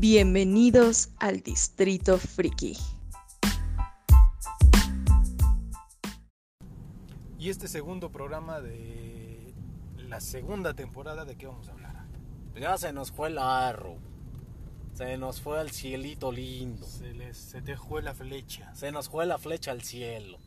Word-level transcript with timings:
Bienvenidos 0.00 1.10
al 1.18 1.42
Distrito 1.42 2.16
Friki. 2.16 2.74
Y 7.38 7.50
este 7.50 7.68
segundo 7.68 8.10
programa 8.10 8.62
de 8.62 9.52
la 9.98 10.22
segunda 10.22 10.72
temporada, 10.72 11.26
¿de 11.26 11.36
qué 11.36 11.46
vamos 11.46 11.68
a 11.68 11.72
hablar? 11.72 12.06
Ya 12.58 12.78
se 12.78 12.94
nos 12.94 13.12
fue 13.12 13.28
el 13.28 13.36
arro. 13.36 13.98
Se 14.94 15.18
nos 15.18 15.42
fue 15.42 15.60
el 15.60 15.70
cielito 15.70 16.32
lindo. 16.32 16.86
Se, 16.86 17.12
les, 17.12 17.36
se 17.36 17.60
te 17.60 17.76
fue 17.76 18.00
la 18.00 18.14
flecha. 18.14 18.74
Se 18.74 18.92
nos 18.92 19.10
fue 19.10 19.26
la 19.26 19.36
flecha 19.36 19.70
al 19.70 19.82
cielo. 19.82 20.38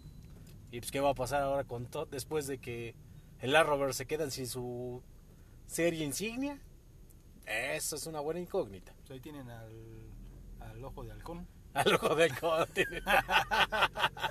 ¿Y 0.71 0.79
pues 0.79 0.89
qué 0.89 0.99
va 0.99 1.11
a 1.11 1.13
pasar 1.13 1.43
ahora 1.43 1.63
con 1.63 1.85
todo 1.85 2.07
después 2.07 2.47
de 2.47 2.57
que 2.57 2.95
el 3.39 3.55
Arrowverse 3.55 3.99
se 3.99 4.07
quedan 4.07 4.31
sin 4.31 4.47
su 4.47 5.03
serie 5.67 6.03
insignia? 6.03 6.59
Eso 7.45 7.95
es 7.95 8.07
una 8.07 8.19
buena 8.19 8.39
incógnita. 8.39 8.93
Pues 8.99 9.11
ahí 9.11 9.19
tienen 9.19 9.49
al, 9.49 9.71
al 10.59 10.83
ojo 10.83 11.03
de 11.03 11.11
halcón. 11.11 11.47
Al 11.73 11.95
ojo 11.95 12.15
de 12.15 12.25
halcón. 12.25 12.67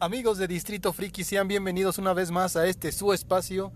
Amigos 0.00 0.38
de 0.38 0.48
Distrito 0.48 0.92
Friki, 0.92 1.22
sean 1.22 1.46
bienvenidos 1.46 1.98
una 1.98 2.12
vez 2.12 2.32
más 2.32 2.56
a 2.56 2.66
este 2.66 2.90
su 2.90 3.12
espacio, 3.12 3.70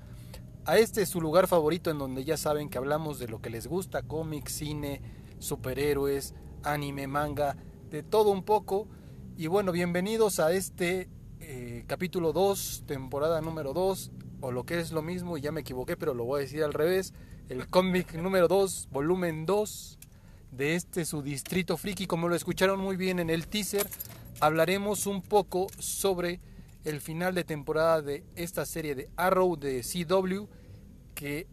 a 0.65 0.77
este 0.77 1.07
su 1.07 1.21
lugar 1.21 1.47
favorito 1.47 1.89
en 1.89 1.99
donde 1.99 2.25
ya 2.25 2.37
saben 2.37 2.69
que 2.69 2.79
hablamos 2.79 3.21
de 3.21 3.29
lo 3.29 3.41
que 3.41 3.49
les 3.49 3.69
gusta, 3.69 4.03
cómics, 4.03 4.55
cine, 4.55 5.01
superhéroes, 5.39 6.35
anime, 6.65 7.07
manga, 7.07 7.57
de 7.91 8.03
todo 8.03 8.31
un 8.31 8.43
poco. 8.43 8.89
Y 9.37 9.47
bueno, 9.47 9.71
bienvenidos 9.71 10.41
a 10.41 10.51
este 10.51 11.09
eh, 11.49 11.85
capítulo 11.87 12.33
2, 12.33 12.83
temporada 12.87 13.41
número 13.41 13.73
2, 13.73 14.11
o 14.41 14.51
lo 14.51 14.65
que 14.65 14.81
es 14.81 14.91
lo 14.91 15.01
mismo, 15.01 15.39
y 15.39 15.43
ya 15.43 15.53
me 15.53 15.61
equivoqué, 15.61 15.97
pero 15.97 16.13
lo 16.13 16.25
voy 16.25 16.41
a 16.41 16.43
decir 16.43 16.65
al 16.65 16.73
revés, 16.73 17.15
el 17.49 17.69
cómic 17.69 18.15
número 18.15 18.49
2, 18.49 18.89
volumen 18.91 19.47
2 19.47 19.99
de 20.51 20.75
este 20.75 21.05
su 21.05 21.23
distrito 21.23 21.77
friki, 21.77 22.09
como 22.09 22.29
lo 22.29 22.35
escucharon 22.35 22.81
muy 22.81 22.97
bien 22.97 23.21
en 23.21 23.31
el 23.31 23.47
teaser, 23.47 23.87
hablaremos 24.41 25.07
un 25.07 25.23
poco 25.23 25.69
sobre 25.79 26.41
el 26.85 27.01
final 27.01 27.33
de 27.37 27.45
temporada 27.45 28.03
de 28.03 28.25
esta 28.35 28.67
serie 28.67 28.97
de 28.97 29.09
Arrow 29.15 29.57
de 29.57 29.83
CW, 29.83 30.49
que 31.15 31.47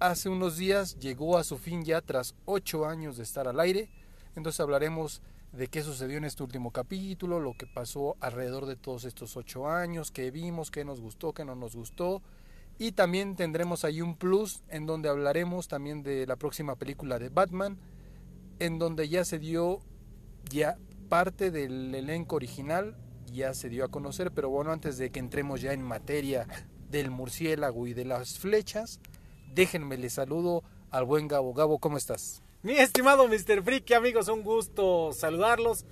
hace 0.00 0.28
unos 0.28 0.56
días 0.56 0.98
llegó 0.98 1.38
a 1.38 1.44
su 1.44 1.56
fin 1.56 1.84
ya 1.84 2.00
tras 2.00 2.34
8 2.46 2.84
años 2.84 3.16
de 3.16 3.22
estar 3.22 3.46
al 3.46 3.60
aire, 3.60 3.90
entonces 4.36 4.60
hablaremos 4.60 5.22
de 5.52 5.68
qué 5.68 5.82
sucedió 5.82 6.18
en 6.18 6.24
este 6.24 6.42
último 6.42 6.70
capítulo, 6.70 7.40
lo 7.40 7.54
que 7.54 7.66
pasó 7.66 8.16
alrededor 8.20 8.66
de 8.66 8.76
todos 8.76 9.04
estos 9.04 9.36
ocho 9.36 9.68
años, 9.68 10.10
qué 10.10 10.30
vimos, 10.30 10.70
qué 10.70 10.84
nos 10.84 11.00
gustó, 11.00 11.32
qué 11.32 11.44
no 11.44 11.54
nos 11.54 11.74
gustó. 11.74 12.22
Y 12.78 12.92
también 12.92 13.36
tendremos 13.36 13.84
ahí 13.84 14.00
un 14.00 14.16
plus 14.16 14.62
en 14.68 14.86
donde 14.86 15.08
hablaremos 15.08 15.68
también 15.68 16.02
de 16.02 16.26
la 16.26 16.36
próxima 16.36 16.76
película 16.76 17.18
de 17.18 17.28
Batman, 17.28 17.78
en 18.58 18.78
donde 18.78 19.08
ya 19.08 19.24
se 19.24 19.38
dio 19.38 19.80
ya 20.48 20.78
parte 21.08 21.50
del 21.50 21.94
elenco 21.94 22.36
original, 22.36 22.96
ya 23.26 23.52
se 23.54 23.68
dio 23.68 23.84
a 23.84 23.88
conocer, 23.88 24.32
pero 24.32 24.48
bueno, 24.48 24.72
antes 24.72 24.96
de 24.98 25.10
que 25.10 25.18
entremos 25.18 25.60
ya 25.60 25.72
en 25.72 25.82
materia 25.82 26.46
del 26.90 27.10
murciélago 27.10 27.86
y 27.86 27.94
de 27.94 28.04
las 28.04 28.38
flechas, 28.38 29.00
déjenme 29.54 29.98
le 29.98 30.08
saludo 30.08 30.62
al 30.90 31.04
buen 31.04 31.28
Gabo. 31.28 31.52
Gabo, 31.52 31.78
¿cómo 31.78 31.96
estás? 31.96 32.42
Mi 32.62 32.74
estimado 32.74 33.26
Mr. 33.26 33.62
Freaky, 33.62 33.94
amigos, 33.94 34.28
un 34.28 34.42
gusto 34.42 35.14
saludarlos. 35.14 35.86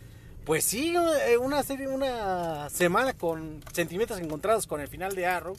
Pues 0.45 0.65
sí, 0.65 0.95
eh, 1.27 1.39
una 1.39 1.63
serie, 1.63 1.89
una 1.89 2.69
semana 2.69 3.15
con 3.15 3.65
sentimientos 3.73 4.21
encontrados 4.21 4.67
con 4.67 4.83
el 4.83 4.89
final 4.89 5.15
de 5.15 5.25
Arrow, 5.25 5.57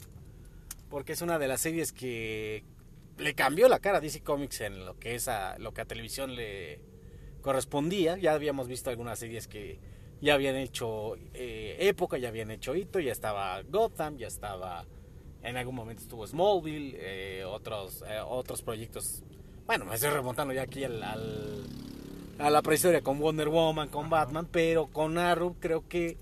porque 0.88 1.14
es 1.14 1.20
una 1.20 1.40
de 1.40 1.48
las 1.48 1.62
series 1.62 1.90
que 1.90 2.62
le 3.18 3.34
cambió 3.34 3.68
la 3.68 3.80
cara 3.80 3.98
a 3.98 4.00
DC 4.00 4.20
Comics 4.20 4.60
en 4.60 4.86
lo 4.86 5.00
que 5.00 5.16
es 5.16 5.26
a, 5.26 5.58
lo 5.58 5.74
que 5.74 5.80
a 5.80 5.84
televisión 5.84 6.36
le 6.36 6.78
correspondía. 7.42 8.16
Ya 8.16 8.32
habíamos 8.32 8.68
visto 8.68 8.88
algunas 8.88 9.18
series 9.18 9.48
que 9.48 9.80
ya 10.20 10.34
habían 10.34 10.54
hecho 10.54 11.16
eh, 11.34 11.76
época, 11.80 12.18
ya 12.18 12.28
habían 12.28 12.52
hecho 12.52 12.76
hito, 12.76 13.00
ya 13.00 13.10
estaba 13.10 13.60
Gotham, 13.62 14.16
ya 14.16 14.28
estaba 14.28 14.86
en 15.42 15.56
algún 15.56 15.74
momento 15.74 16.02
estuvo 16.02 16.24
Smallville, 16.24 16.96
eh, 17.00 17.44
otros 17.44 18.04
otros 18.28 18.62
proyectos 18.62 19.24
bueno, 19.70 19.84
me 19.84 19.94
estoy 19.94 20.10
remontando 20.10 20.52
ya 20.52 20.62
aquí 20.62 20.82
al, 20.82 21.00
a 22.40 22.50
la 22.50 22.60
prehistoria 22.60 23.02
con 23.02 23.20
Wonder 23.20 23.48
Woman, 23.48 23.88
con 23.88 24.10
Batman, 24.10 24.48
pero 24.50 24.88
con 24.88 25.16
Arrow 25.16 25.54
creo 25.60 25.86
que 25.86 26.16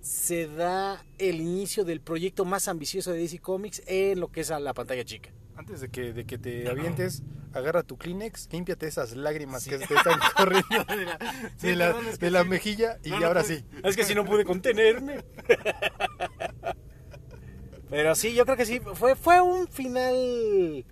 se 0.00 0.48
da 0.48 1.04
el 1.18 1.40
inicio 1.40 1.84
del 1.84 2.00
proyecto 2.00 2.44
más 2.44 2.66
ambicioso 2.66 3.12
de 3.12 3.18
DC 3.18 3.38
Comics 3.38 3.80
en 3.86 4.18
lo 4.18 4.32
que 4.32 4.40
es 4.40 4.50
a 4.50 4.58
la 4.58 4.74
pantalla 4.74 5.04
chica. 5.04 5.30
Antes 5.54 5.82
de 5.82 5.88
que, 5.88 6.12
de 6.12 6.26
que 6.26 6.36
te 6.36 6.68
avientes, 6.68 7.22
agarra 7.52 7.84
tu 7.84 7.96
Kleenex, 7.96 8.48
límpiate 8.50 8.88
esas 8.88 9.14
lágrimas 9.14 9.64
que 9.66 9.78
te 9.78 9.94
están 9.94 10.18
corriendo 10.36 10.84
de 10.88 11.04
la, 11.04 11.18
Sí, 11.58 11.66
de 11.68 11.76
la, 11.76 11.86
perdón, 11.92 12.08
es 12.08 12.18
que 12.18 12.24
de 12.24 12.30
la 12.32 12.42
sí. 12.42 12.48
mejilla 12.48 12.98
y 13.04 13.10
No, 13.10 13.20
no 13.20 13.26
ahora 13.28 13.44
sí. 13.44 13.64
Es 13.84 13.94
que 13.94 14.02
si 14.02 14.16
no 14.16 14.24
pude 14.24 14.44
contenerme. 14.44 15.22
Pero 17.88 18.16
sí, 18.16 18.34
yo 18.34 18.44
creo 18.44 18.56
que 18.56 18.66
sí. 18.66 18.80
Fue, 18.94 19.14
fue 19.14 19.40
un 19.40 19.68
final 19.68 20.84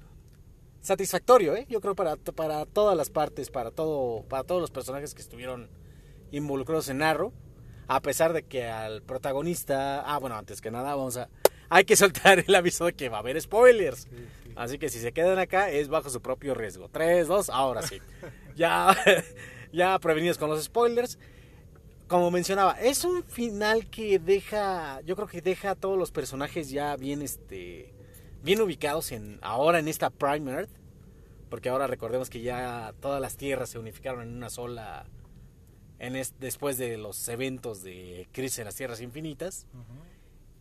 satisfactorio, 0.88 1.54
¿eh? 1.54 1.66
Yo 1.68 1.80
creo 1.80 1.94
para, 1.94 2.16
para 2.16 2.66
todas 2.66 2.96
las 2.96 3.10
partes, 3.10 3.50
para, 3.50 3.70
todo, 3.70 4.24
para 4.28 4.42
todos 4.42 4.60
los 4.60 4.70
personajes 4.70 5.14
que 5.14 5.22
estuvieron 5.22 5.68
involucrados 6.32 6.88
en 6.88 7.02
Arrow. 7.02 7.32
A 7.86 8.00
pesar 8.00 8.32
de 8.32 8.42
que 8.42 8.66
al 8.66 9.02
protagonista... 9.02 10.00
Ah, 10.00 10.18
bueno, 10.18 10.36
antes 10.36 10.60
que 10.60 10.70
nada 10.70 10.94
vamos 10.94 11.16
a... 11.16 11.28
Hay 11.70 11.84
que 11.84 11.96
soltar 11.96 12.44
el 12.46 12.54
aviso 12.54 12.86
de 12.86 12.94
que 12.94 13.08
va 13.08 13.18
a 13.18 13.20
haber 13.20 13.40
spoilers. 13.40 14.08
Así 14.56 14.78
que 14.78 14.88
si 14.88 14.98
se 14.98 15.12
quedan 15.12 15.38
acá 15.38 15.70
es 15.70 15.88
bajo 15.88 16.10
su 16.10 16.20
propio 16.20 16.54
riesgo. 16.54 16.88
3, 16.88 17.28
2, 17.28 17.50
ahora 17.50 17.82
sí. 17.82 18.00
ya, 18.56 18.96
ya 19.72 19.98
prevenidos 19.98 20.38
con 20.38 20.50
los 20.50 20.64
spoilers 20.64 21.18
como 22.08 22.30
mencionaba, 22.30 22.72
es 22.80 23.04
un 23.04 23.22
final 23.22 23.90
que 23.90 24.18
deja, 24.18 25.02
yo 25.02 25.14
creo 25.14 25.28
que 25.28 25.42
deja 25.42 25.72
a 25.72 25.74
todos 25.74 25.98
los 25.98 26.10
personajes 26.10 26.70
ya 26.70 26.96
bien, 26.96 27.20
este, 27.20 27.92
bien 28.42 28.62
ubicados 28.62 29.12
en, 29.12 29.38
ahora 29.42 29.78
en 29.78 29.88
esta 29.88 30.08
Prime 30.08 30.50
Earth, 30.50 30.70
porque 31.48 31.68
ahora 31.68 31.86
recordemos 31.86 32.30
que 32.30 32.40
ya 32.40 32.94
todas 33.00 33.20
las 33.20 33.36
tierras 33.36 33.70
se 33.70 33.78
unificaron 33.78 34.22
en 34.22 34.36
una 34.36 34.50
sola, 34.50 35.06
en 35.98 36.16
es- 36.16 36.34
después 36.38 36.78
de 36.78 36.96
los 36.98 37.28
eventos 37.28 37.82
de 37.82 38.28
Crisis 38.32 38.60
en 38.60 38.64
las 38.66 38.74
Tierras 38.74 39.00
Infinitas, 39.00 39.66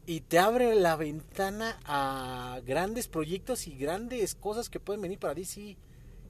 y 0.05 0.21
te 0.21 0.39
abre 0.39 0.73
la 0.75 0.95
ventana 0.95 1.79
a 1.85 2.61
grandes 2.65 3.07
proyectos 3.07 3.67
y 3.67 3.75
grandes 3.77 4.35
cosas 4.35 4.69
que 4.69 4.79
pueden 4.79 5.01
venir 5.01 5.19
para 5.19 5.33
DC 5.33 5.75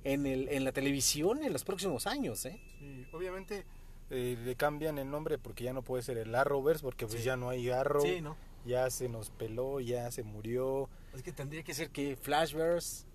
en, 0.03 0.25
el, 0.25 0.47
en 0.49 0.63
la 0.63 0.71
televisión 0.71 1.43
en 1.43 1.53
los 1.53 1.63
próximos 1.63 2.07
años, 2.07 2.45
¿eh? 2.45 2.59
Sí, 2.79 3.05
obviamente 3.13 3.65
eh, 4.09 4.37
le 4.43 4.55
cambian 4.55 4.97
el 4.97 5.09
nombre 5.11 5.37
porque 5.37 5.63
ya 5.65 5.73
no 5.73 5.81
puede 5.83 6.01
ser 6.01 6.17
el 6.17 6.33
Arrowverse 6.33 6.81
porque 6.81 7.05
pues 7.05 7.19
Sí. 7.19 7.25
ya 7.25 7.35
no 7.35 7.49
hay 7.49 7.69
Arrow, 7.69 8.01
Sí, 8.03 8.21
¿no? 8.21 8.35
ya 8.65 8.89
se 8.89 9.09
nos 9.09 9.29
peló, 9.31 9.79
ya 9.79 10.09
se 10.11 10.23
murió. 10.23 10.89
Es 11.13 11.21
que 11.23 11.31
tendría 11.33 11.61
que 11.63 11.73
ser 11.73 11.89
que 11.89 12.15
Flashverse, 12.15 13.05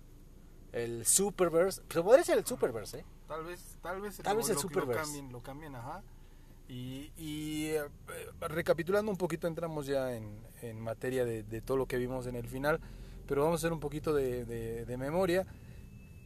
el 0.73 1.05
Superverse, 1.05 1.81
pero 1.87 2.03
podría 2.03 2.23
ser 2.23 2.37
el 2.39 2.45
Superverse, 2.45 2.99
¿eh? 2.99 3.05
Tal 3.27 3.43
vez, 3.45 3.77
tal 3.81 4.01
vez, 4.01 4.17
Tal 4.17 4.37
vez 4.37 4.49
el 4.49 4.55
lo 4.55 4.61
Superverse. 4.61 5.01
cambien, 5.03 5.31
lo 5.31 5.39
cambien, 5.41 5.75
ajá. 5.75 6.01
Y, 6.67 7.11
y, 7.17 7.67
eh, 7.67 7.83
recapitulando 8.41 9.11
un 9.11 9.17
poquito, 9.17 9.47
entramos 9.47 9.85
ya 9.85 10.15
en, 10.15 10.37
en 10.61 10.79
materia 10.79 11.25
de, 11.25 11.43
de 11.43 11.61
todo 11.61 11.77
lo 11.77 11.85
que 11.85 11.97
vimos 11.97 12.25
en 12.27 12.35
el 12.35 12.47
final, 12.47 12.79
pero 13.27 13.43
vamos 13.43 13.59
a 13.59 13.61
hacer 13.61 13.73
un 13.73 13.79
poquito 13.79 14.13
de, 14.13 14.45
de- 14.45 14.85
de 14.85 14.97
memoria. 14.97 15.45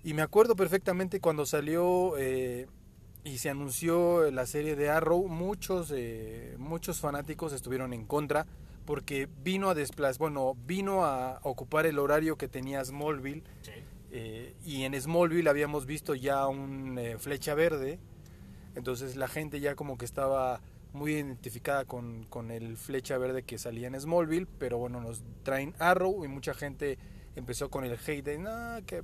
Y 0.04 0.14
me 0.14 0.22
acuerdo 0.22 0.56
perfectamente 0.56 1.20
cuando 1.20 1.46
salió 1.46 2.18
eh, 2.18 2.68
y 3.24 3.40
se 3.40 3.50
anunció 3.50 4.32
la 4.32 4.46
serie 4.46 4.76
de 4.76 4.90
Arrow, 4.90 5.28
muchos, 5.28 5.92
eh, 5.94 6.56
muchos 6.58 7.00
fanáticos 7.02 7.52
estuvieron 7.52 7.92
en 7.94 8.06
contra 8.06 8.46
porque 8.86 9.28
vino 9.44 9.70
a 9.70 9.74
desplazar, 9.76 10.20
bueno, 10.20 10.56
vino 10.66 11.04
a 11.04 11.40
ocupar 11.44 11.86
el 11.88 12.00
horario 12.00 12.38
que 12.38 12.48
tenía 12.48 12.86
Smallville 12.86 13.44
eh, 14.12 14.56
y 14.66 14.84
en 14.84 15.00
Smallville 15.00 15.50
habíamos 15.50 15.86
visto 15.86 16.16
ya 16.16 16.48
un 16.48 16.98
eh, 16.98 17.18
flecha 17.18 17.54
verde, 17.54 18.00
entonces 18.76 19.16
la 19.16 19.28
gente 19.28 19.60
ya 19.60 19.76
como 19.76 19.98
que 19.98 20.06
estaba 20.06 20.62
muy 20.94 21.14
identificada 21.14 21.86
con, 21.86 22.24
con 22.24 22.52
el 22.52 22.78
flecha 22.78 23.18
verde 23.18 23.44
que 23.44 23.58
salía 23.58 23.88
en 23.88 24.00
Smallville, 24.00 24.48
pero 24.58 24.78
bueno, 24.78 25.02
nos 25.02 25.24
traen 25.44 25.76
Arrow 25.80 26.24
y 26.24 26.28
mucha 26.28 26.54
gente 26.54 26.98
empezó 27.36 27.70
con 27.70 27.84
el 27.84 27.94
hate 27.94 28.24
de, 28.24 28.38
no, 28.40 28.84
que 28.86 29.04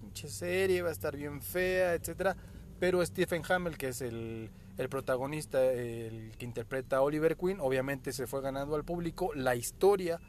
pinche 0.00 0.28
serie 0.28 0.82
va 0.82 0.90
a 0.90 0.92
estar 0.92 1.16
bien 1.16 1.42
fea, 1.42 1.94
etcétera 1.94 2.36
Pero 2.78 3.04
Stephen 3.04 3.42
Hamill, 3.48 3.76
que 3.76 3.88
es 3.88 4.00
el, 4.00 4.50
el 4.78 4.88
protagonista, 4.88 5.64
el 5.64 6.32
que 6.38 6.44
interpreta 6.44 6.98
a 6.98 7.02
Oliver 7.02 7.36
Queen, 7.36 7.58
obviamente 7.60 8.12
se 8.12 8.26
fue 8.26 8.40
ganando 8.42 8.76
al 8.76 8.84
público. 8.84 9.32
La 9.34 9.56
historia 9.56 10.20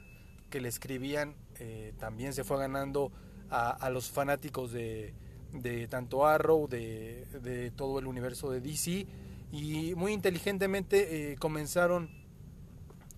que 0.49 0.59
le 0.59 0.69
escribían 0.69 1.35
eh, 1.59 1.93
también 1.99 2.33
se 2.33 2.43
fue 2.43 2.57
ganando 2.57 3.11
a, 3.49 3.89
los 3.89 4.09
fanáticos 4.09 4.71
de, 4.71 5.13
de 5.53 5.87
tanto 5.87 6.25
Arrow, 6.25 6.67
de, 6.67 7.25
de 7.41 7.71
todo 7.71 7.99
el 7.99 8.07
universo 8.07 8.51
de 8.51 8.61
DC. 8.61 9.05
Y 9.51 9.93
muy 9.95 10.11
inteligentemente 10.13 11.31
eh, 11.31 11.35
comenzaron 11.37 12.09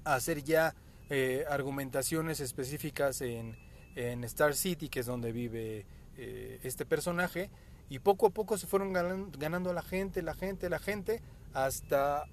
a 0.04 0.16
hacer 0.16 0.44
ya 0.44 0.76
eh, 1.10 1.46
argumentaciones 1.50 2.40
específicas 2.40 3.22
en, 3.22 3.58
en 3.96 4.24
Star 4.26 4.56
City, 4.56 4.90
que 4.90 5.00
es 5.00 5.06
donde 5.06 5.32
vive 5.32 5.86
eh, 6.18 6.60
este 6.64 6.86
personaje, 6.86 7.50
y 7.90 8.00
poco 8.00 8.28
a 8.28 8.30
poco 8.32 8.58
se 8.58 8.68
fueron 8.68 8.94
ganan- 8.94 9.32
ganando 9.38 9.70
a 9.70 9.74
la 9.74 9.82
gente, 9.82 10.22
la 10.22 10.34
gente, 10.34 10.70
la 10.70 10.80
gente, 10.80 11.22
hasta 11.54 12.26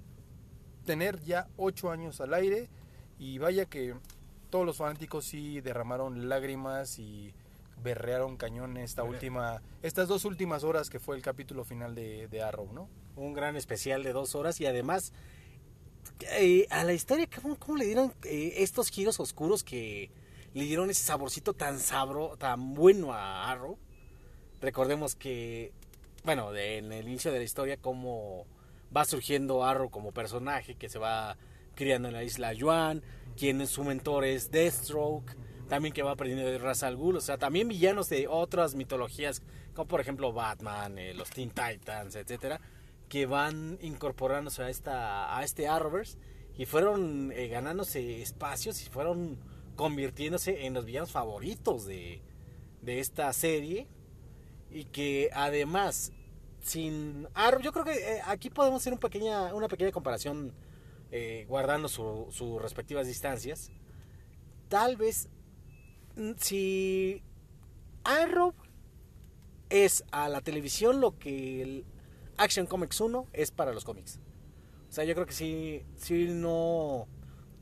tener 0.85 1.21
ya 1.21 1.49
ocho 1.57 1.91
años 1.91 2.21
al 2.21 2.35
aire, 2.35 2.69
y 3.19 3.39
vaya 3.39 3.65
que 3.67 3.95
todos 4.51 4.67
los 4.67 4.77
fanáticos 4.77 5.25
sí 5.25 5.61
derramaron 5.61 6.29
lágrimas 6.29 6.99
y 6.99 7.33
berrearon 7.83 8.37
cañón 8.37 8.77
esta 8.77 9.03
última, 9.03 9.63
estas 9.83 10.09
dos 10.09 10.25
últimas 10.25 10.65
horas 10.65 10.89
que 10.91 10.99
fue 11.01 11.17
el 11.17 11.23
capítulo 11.23 11.65
final 11.65 11.95
de, 11.95 12.29
de 12.29 12.43
Arrow, 12.43 12.73
¿no? 12.73 12.89
Un 13.17 13.33
gran 13.35 13.57
especial 13.57 14.03
de 14.03 14.13
dos 14.13 14.35
horas 14.35 14.61
y 14.61 14.67
además 14.67 15.13
eh, 16.31 16.67
a 16.71 16.85
la 16.85 16.93
historia, 16.93 17.29
¿cómo, 17.43 17.57
cómo 17.59 17.77
le 17.79 17.87
dieron 17.87 18.13
eh, 18.25 18.55
estos 18.59 18.89
giros 18.91 19.21
oscuros 19.21 19.65
que 19.65 20.11
le 20.55 20.65
dieron 20.65 20.91
ese 20.91 21.05
saborcito 21.05 21.53
tan 21.55 21.79
sabro, 21.81 22.37
tan 22.39 22.75
bueno 22.75 23.13
a 23.13 23.51
Arrow? 23.51 23.79
Recordemos 24.61 25.15
que, 25.15 25.73
bueno, 26.25 26.53
de- 26.53 26.79
en 26.79 26.93
el 26.93 27.07
inicio 27.09 27.33
de 27.33 27.39
la 27.39 27.45
historia, 27.45 27.77
cómo 27.77 28.47
va 28.97 29.05
surgiendo 29.05 29.65
Arrow 29.65 29.91
como 29.91 30.13
personaje 30.13 30.77
que 30.77 30.89
se 30.89 30.99
va 30.99 31.37
criando 31.75 32.09
en 32.09 32.15
la 32.15 32.23
isla 32.23 32.53
Yuan, 32.53 33.03
quien 33.37 33.61
es 33.61 33.71
su 33.71 33.83
mentor 33.83 34.25
es 34.25 34.51
Deathstroke, 34.53 35.35
también 35.69 35.93
que 35.95 36.03
va 36.03 36.13
aprendiendo 36.13 36.51
de 36.51 36.59
Ra's 36.59 36.83
al 36.83 36.97
o 36.97 37.21
sea, 37.21 37.39
también 37.39 37.69
villanos 37.69 38.09
de 38.09 38.27
otras 38.29 38.75
mitologías, 38.75 39.43
como 39.75 39.89
por 39.89 40.01
ejemplo 40.01 40.33
Batman, 40.33 40.99
eh, 40.99 41.15
los 41.15 41.31
Teen 41.31 41.51
Titans, 41.51 42.17
etcétera, 42.17 42.61
que 43.09 43.27
van 43.27 43.79
incorporándose 43.83 44.63
a 44.63 44.71
esta 44.71 45.37
a 45.37 45.43
este 45.45 45.69
Arrowverse 45.69 46.19
y 46.57 46.67
fueron 46.67 47.33
eh, 47.33 47.49
ganándose 47.49 48.23
espacios 48.23 48.81
y 48.87 48.89
fueron 48.91 49.39
convirtiéndose 49.77 50.67
en 50.67 50.75
los 50.75 50.85
villanos 50.85 51.11
favoritos 51.11 51.85
de, 51.87 52.23
de 52.83 53.01
esta 53.01 53.33
serie. 53.33 53.89
Y 54.71 54.85
que 54.87 55.31
además 55.33 56.13
sin 56.61 57.29
Arrow 57.35 57.61
yo 57.61 57.73
creo 57.73 57.85
que 57.85 57.93
eh, 57.93 58.21
aquí 58.27 58.51
podemos 58.51 58.83
hacer 58.83 58.93
un 58.93 58.99
pequeña, 58.99 59.55
una 59.55 59.69
pequeña 59.69 59.93
comparación 59.93 60.53
guardando 61.47 61.87
su- 61.89 62.27
sus 62.33 62.61
respectivas 62.61 63.07
distancias. 63.07 63.71
Tal 64.69 64.97
vez 64.97 65.29
si 66.39 67.23
Arrow 68.05 68.55
es 69.71 70.05
a 70.13 70.29
la 70.29 70.41
televisión 70.41 71.01
lo 71.01 71.19
que 71.19 71.63
el 71.63 71.85
Action 72.37 72.67
Comics 72.67 73.01
1 73.01 73.27
es 73.33 73.51
para 73.51 73.73
los 73.73 73.85
cómics. 73.85 74.21
O 74.89 74.93
sea, 74.93 75.05
yo 75.05 75.15
creo 75.15 75.27
que 75.27 75.33
si, 75.33 75.83
si 75.97 76.27
no, 76.29 77.09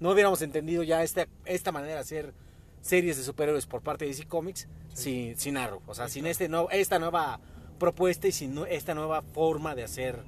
no 0.00 0.10
hubiéramos 0.10 0.42
entendido 0.42 0.82
ya 0.82 1.02
esta, 1.02 1.26
esta 1.44 1.72
manera 1.72 1.94
de 1.94 2.00
hacer 2.00 2.34
series 2.82 3.16
de 3.16 3.22
superhéroes 3.22 3.66
por 3.66 3.82
parte 3.82 4.04
de 4.04 4.10
DC 4.10 4.26
Comics 4.26 4.68
sin, 4.92 5.36
sin 5.38 5.56
Arrow. 5.56 5.80
O 5.86 5.94
sea, 5.94 6.08
sin 6.08 6.26
este 6.26 6.48
no, 6.48 6.68
esta 6.70 6.98
nueva 6.98 7.40
propuesta 7.78 8.28
y 8.28 8.32
sin 8.32 8.54
no- 8.54 8.66
esta 8.66 8.94
nueva 8.94 9.22
forma 9.22 9.74
de 9.74 9.84
hacer, 9.84 10.22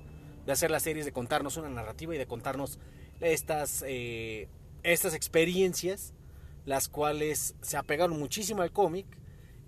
de 0.46 0.52
hacer 0.52 0.70
las 0.70 0.82
series, 0.84 1.04
de 1.04 1.12
contarnos 1.12 1.56
una 1.56 1.68
narrativa 1.68 2.14
y 2.14 2.18
de 2.18 2.26
contarnos 2.26 2.78
estas, 3.20 3.84
eh, 3.86 4.48
estas 4.82 5.14
experiencias, 5.14 6.14
las 6.64 6.88
cuales 6.88 7.54
se 7.60 7.76
apegaron 7.76 8.18
muchísimo 8.18 8.62
al 8.62 8.72
cómic 8.72 9.06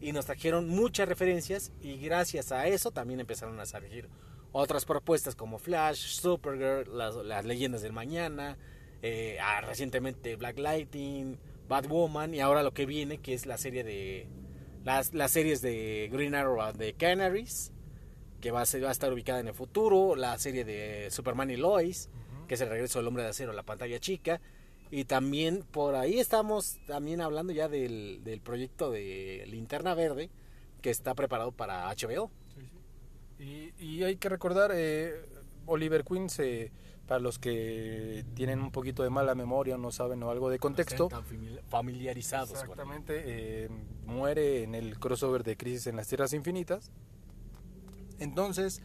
y 0.01 0.13
nos 0.13 0.27
trajeron 0.27 0.69
muchas 0.69 1.09
referencias 1.09 1.73
y 1.81 1.97
gracias 1.99 2.53
a 2.53 2.67
eso 2.67 2.91
también 2.91 3.21
empezaron 3.21 3.59
a 3.61 3.67
surgir 3.67 4.09
otras 4.53 4.85
propuestas 4.85 5.35
como 5.35 5.59
Flash, 5.59 6.21
Supergirl, 6.21 6.97
las, 6.97 7.15
las 7.17 7.45
leyendas 7.45 7.83
del 7.83 7.93
mañana, 7.93 8.57
eh, 9.03 9.39
ah, 9.41 9.61
recientemente 9.61 10.37
Black 10.37 10.59
Lightning, 10.59 11.39
Batwoman 11.69 12.35
y 12.35 12.41
ahora 12.41 12.63
lo 12.63 12.73
que 12.73 12.87
viene 12.87 13.19
que 13.19 13.35
es 13.35 13.47
la 13.47 13.59
serie 13.59 13.85
de 13.85 14.29
las, 14.85 15.13
las 15.13 15.33
series 15.33 15.61
de 15.63 16.09
Green 16.13 16.35
Arrow 16.35 16.73
the 16.73 16.95
Canaries 16.95 17.73
que 18.41 18.51
va 18.51 18.63
a, 18.63 18.67
ser, 18.67 18.85
va 18.85 18.91
a 18.91 18.93
estar 18.93 19.13
ubicada 19.13 19.41
en 19.41 19.49
el 19.49 19.55
futuro, 19.55 20.15
la 20.15 20.39
serie 20.39 20.65
de 20.65 21.11
Superman 21.11 21.51
y 21.51 21.57
Lois, 21.57 22.11
que 22.47 22.55
es 22.55 22.61
el 22.61 22.69
regreso 22.69 22.99
del 22.99 23.09
hombre 23.09 23.25
de 23.25 23.31
acero 23.31 23.51
a 23.51 23.55
la 23.55 23.63
pantalla 23.63 23.99
chica. 23.99 24.41
Y 24.91 25.05
también 25.05 25.65
por 25.71 25.95
ahí 25.97 26.19
estamos 26.21 26.79
también 26.87 27.21
hablando 27.21 27.53
ya 27.53 27.69
del, 27.69 28.21
del 28.25 28.41
proyecto 28.41 28.91
de 28.91 29.45
Linterna 29.49 29.95
Verde, 29.95 30.31
que 30.81 30.91
está 30.91 31.15
preparado 31.15 31.53
para 31.53 31.89
HBO. 31.91 32.31
Y, 33.39 33.73
y 33.79 34.03
hay 34.05 34.17
que 34.17 34.29
recordar, 34.29 34.71
eh, 34.75 35.15
Oliver 35.67 36.05
Queen, 36.05 36.31
se, 36.31 36.71
para 37.07 37.21
los 37.21 37.39
que 37.39 38.25
tienen 38.35 38.61
un 38.61 38.71
poquito 38.71 39.03
de 39.03 39.11
mala 39.11 39.35
memoria 39.35 39.75
o 39.75 39.79
no 39.79 39.91
saben 39.91 40.23
o 40.23 40.31
algo 40.31 40.49
de 40.49 40.59
contexto, 40.59 41.11
famili- 41.11 41.61
familiarizados 41.69 42.51
con 42.51 42.59
él. 42.59 42.63
exactamente, 42.71 43.23
eh, 43.27 43.69
muere 44.07 44.63
en 44.63 44.75
el 44.75 44.99
crossover 44.99 45.43
de 45.45 45.57
Crisis 45.57 45.89
en 45.89 45.97
las 45.97 46.07
Tierras 46.09 46.33
Infinitas. 46.33 46.91
Entonces, 48.19 48.81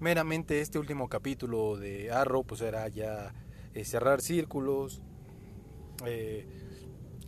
meramente 0.00 0.60
este 0.60 0.78
último 0.78 1.08
capítulo 1.08 1.76
de 1.76 2.10
Arrow, 2.12 2.44
pues 2.44 2.60
era 2.60 2.86
ya 2.88 3.32
eh, 3.72 3.84
cerrar 3.84 4.20
círculos, 4.20 5.00
eh, 6.06 6.46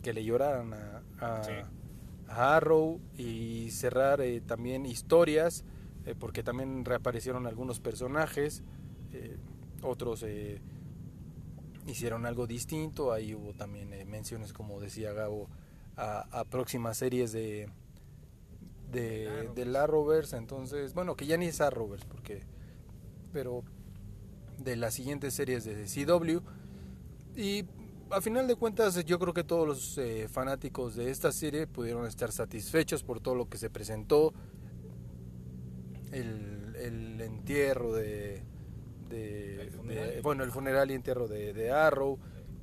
que 0.01 0.13
le 0.13 0.23
lloraran 0.23 0.73
a, 0.73 1.03
a- 1.19 1.43
Sí. 1.43 1.51
a 2.29 2.55
Arrow 2.57 2.99
y 3.17 3.71
cerrar 3.71 4.21
eh, 4.21 4.41
también 4.41 4.85
historias, 4.85 5.63
eh, 6.05 6.13
porque 6.17 6.43
también 6.43 6.83
reaparecieron 6.85 7.47
algunos 7.47 7.79
personajes, 7.79 8.63
otros 9.81 10.25
hicieron 11.85 12.25
algo 12.25 12.47
distinto, 12.47 13.13
ahí 13.13 13.33
hubo 13.33 13.53
también 13.53 13.89
menciones, 14.09 14.51
como 14.53 14.79
decía 14.81 15.13
Gabo, 15.13 15.47
a, 15.95 16.21
a 16.39 16.43
próximas 16.43 16.97
series 16.97 17.31
de 17.31 17.69
de, 18.91 19.27
Arrowverse. 19.27 19.53
del 19.65 19.75
Arrowverse, 19.75 20.37
entonces, 20.37 20.93
bueno, 20.93 21.15
que 21.15 21.25
ya 21.25 21.35
ni 21.37 21.45
es 21.47 21.59
Arrowverse, 21.61 22.05
porque, 22.07 22.43
pero 23.33 23.63
de 24.59 24.75
las 24.77 24.93
siguientes 24.93 25.33
series 25.33 25.65
de 25.65 25.85
CW, 25.87 26.39
y 27.35 27.63
a 28.11 28.21
final 28.21 28.47
de 28.47 28.55
cuentas 28.55 29.03
yo 29.05 29.19
creo 29.19 29.33
que 29.33 29.43
todos 29.43 29.67
los 29.67 29.97
eh, 29.97 30.27
fanáticos 30.29 30.95
de 30.95 31.09
esta 31.11 31.31
serie 31.31 31.67
pudieron 31.67 32.05
estar 32.07 32.31
satisfechos 32.31 33.03
por 33.03 33.19
todo 33.19 33.35
lo 33.35 33.49
que 33.49 33.57
se 33.57 33.69
presentó, 33.69 34.33
el, 36.11 36.75
el 36.79 37.21
entierro 37.21 37.93
de, 37.93 38.43
de- 39.09 39.61
El 39.63 39.71
funeral. 39.71 40.09
de- 40.11 40.21
bueno, 40.21 40.43
el 40.43 40.51
funeral 40.51 40.91
y 40.91 40.93
entierro 40.93 41.27
de, 41.27 41.53
de 41.53 41.71
Arrow, 41.71 42.17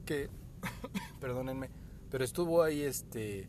que, 0.06 0.28
perdónenme, 1.20 1.70
pero 2.10 2.24
estuvo 2.24 2.62
ahí 2.62 2.82
este 2.82 3.48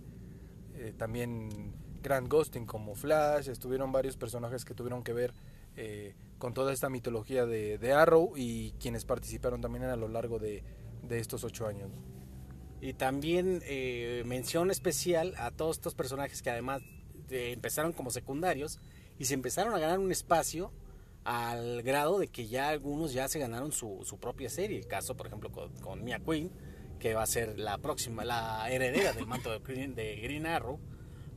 eh, 0.76 0.94
también 0.98 1.74
Grant 2.04 2.30
Gustin 2.32 2.66
como 2.66 2.96
Flash, 2.96 3.50
estuvieron 3.50 3.92
varios 3.92 4.18
personajes 4.18 4.66
que 4.66 4.74
tuvieron 4.74 5.04
que 5.04 5.14
ver 5.14 5.34
eh, 5.78 6.16
con 6.38 6.54
toda 6.54 6.74
esta 6.74 6.90
mitología 6.90 7.46
de, 7.46 7.78
de 7.78 7.94
Arrow 7.94 8.34
y 8.36 8.72
quienes 8.74 9.06
participaron 9.06 9.62
también 9.62 9.86
a 9.86 9.96
lo 9.96 10.08
largo 10.10 10.38
de, 10.40 10.64
de 11.08 11.20
estos 11.20 11.44
ocho 11.44 11.68
años. 11.68 11.90
Y 12.82 12.94
también 12.94 13.62
eh, 13.66 14.24
mención 14.26 14.70
especial 14.72 15.34
a 15.38 15.52
todos 15.52 15.78
estos 15.78 15.96
personajes 15.96 16.42
que 16.42 16.50
además 16.50 16.82
eh, 17.30 17.52
empezaron 17.54 17.94
como 17.94 18.12
secundarios 18.12 18.80
y 19.18 19.26
se 19.26 19.34
empezaron 19.34 19.74
a 19.74 19.80
ganar 19.80 20.00
un 20.00 20.12
espacio 20.12 20.72
al 21.24 21.82
grado 21.82 22.20
de 22.20 22.28
que 22.28 22.48
ya 22.48 22.70
algunos 22.70 23.14
ya 23.14 23.28
se 23.28 23.40
ganaron 23.40 23.72
su, 23.72 24.02
su 24.04 24.20
propia 24.20 24.50
serie. 24.50 24.78
El 24.78 24.88
caso, 24.88 25.16
por 25.18 25.26
ejemplo, 25.28 25.52
con, 25.82 26.04
Mia 26.04 26.20
Queen, 26.20 26.52
que 27.00 27.14
va 27.16 27.24
a 27.24 27.28
ser 27.28 27.58
la 27.58 27.78
próxima, 27.80 28.24
la 28.24 28.70
heredera 28.70 29.14
del 29.14 29.26
manto 29.26 29.52
de 29.52 29.60
Green, 29.60 29.96
de 29.96 30.18
Green 30.18 30.46
Arrow, 30.46 30.80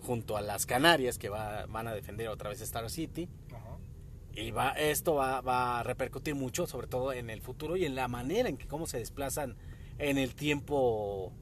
junto 0.00 0.36
a 0.36 0.42
las 0.42 0.66
Canarias, 0.66 1.16
que 1.18 1.28
va- 1.30 1.64
van 1.66 1.88
a 1.88 1.94
defender 1.94 2.28
otra 2.28 2.50
vez 2.50 2.60
Star 2.60 2.88
City. 2.90 3.28
Y 4.40 4.50
va, 4.50 4.70
esto 4.70 5.14
va, 5.14 5.40
va 5.40 5.80
a 5.80 5.82
repercutir 5.82 6.34
mucho, 6.34 6.66
sobre 6.66 6.86
todo 6.86 7.12
en 7.12 7.30
el 7.30 7.40
futuro 7.40 7.76
y 7.76 7.84
en 7.84 7.94
la 7.94 8.08
manera 8.08 8.48
en 8.48 8.56
que 8.56 8.66
cómo 8.66 8.86
se 8.86 8.98
desplazan 8.98 9.56
en 9.98 10.18
el 10.18 10.34
tiempo. 10.34 11.32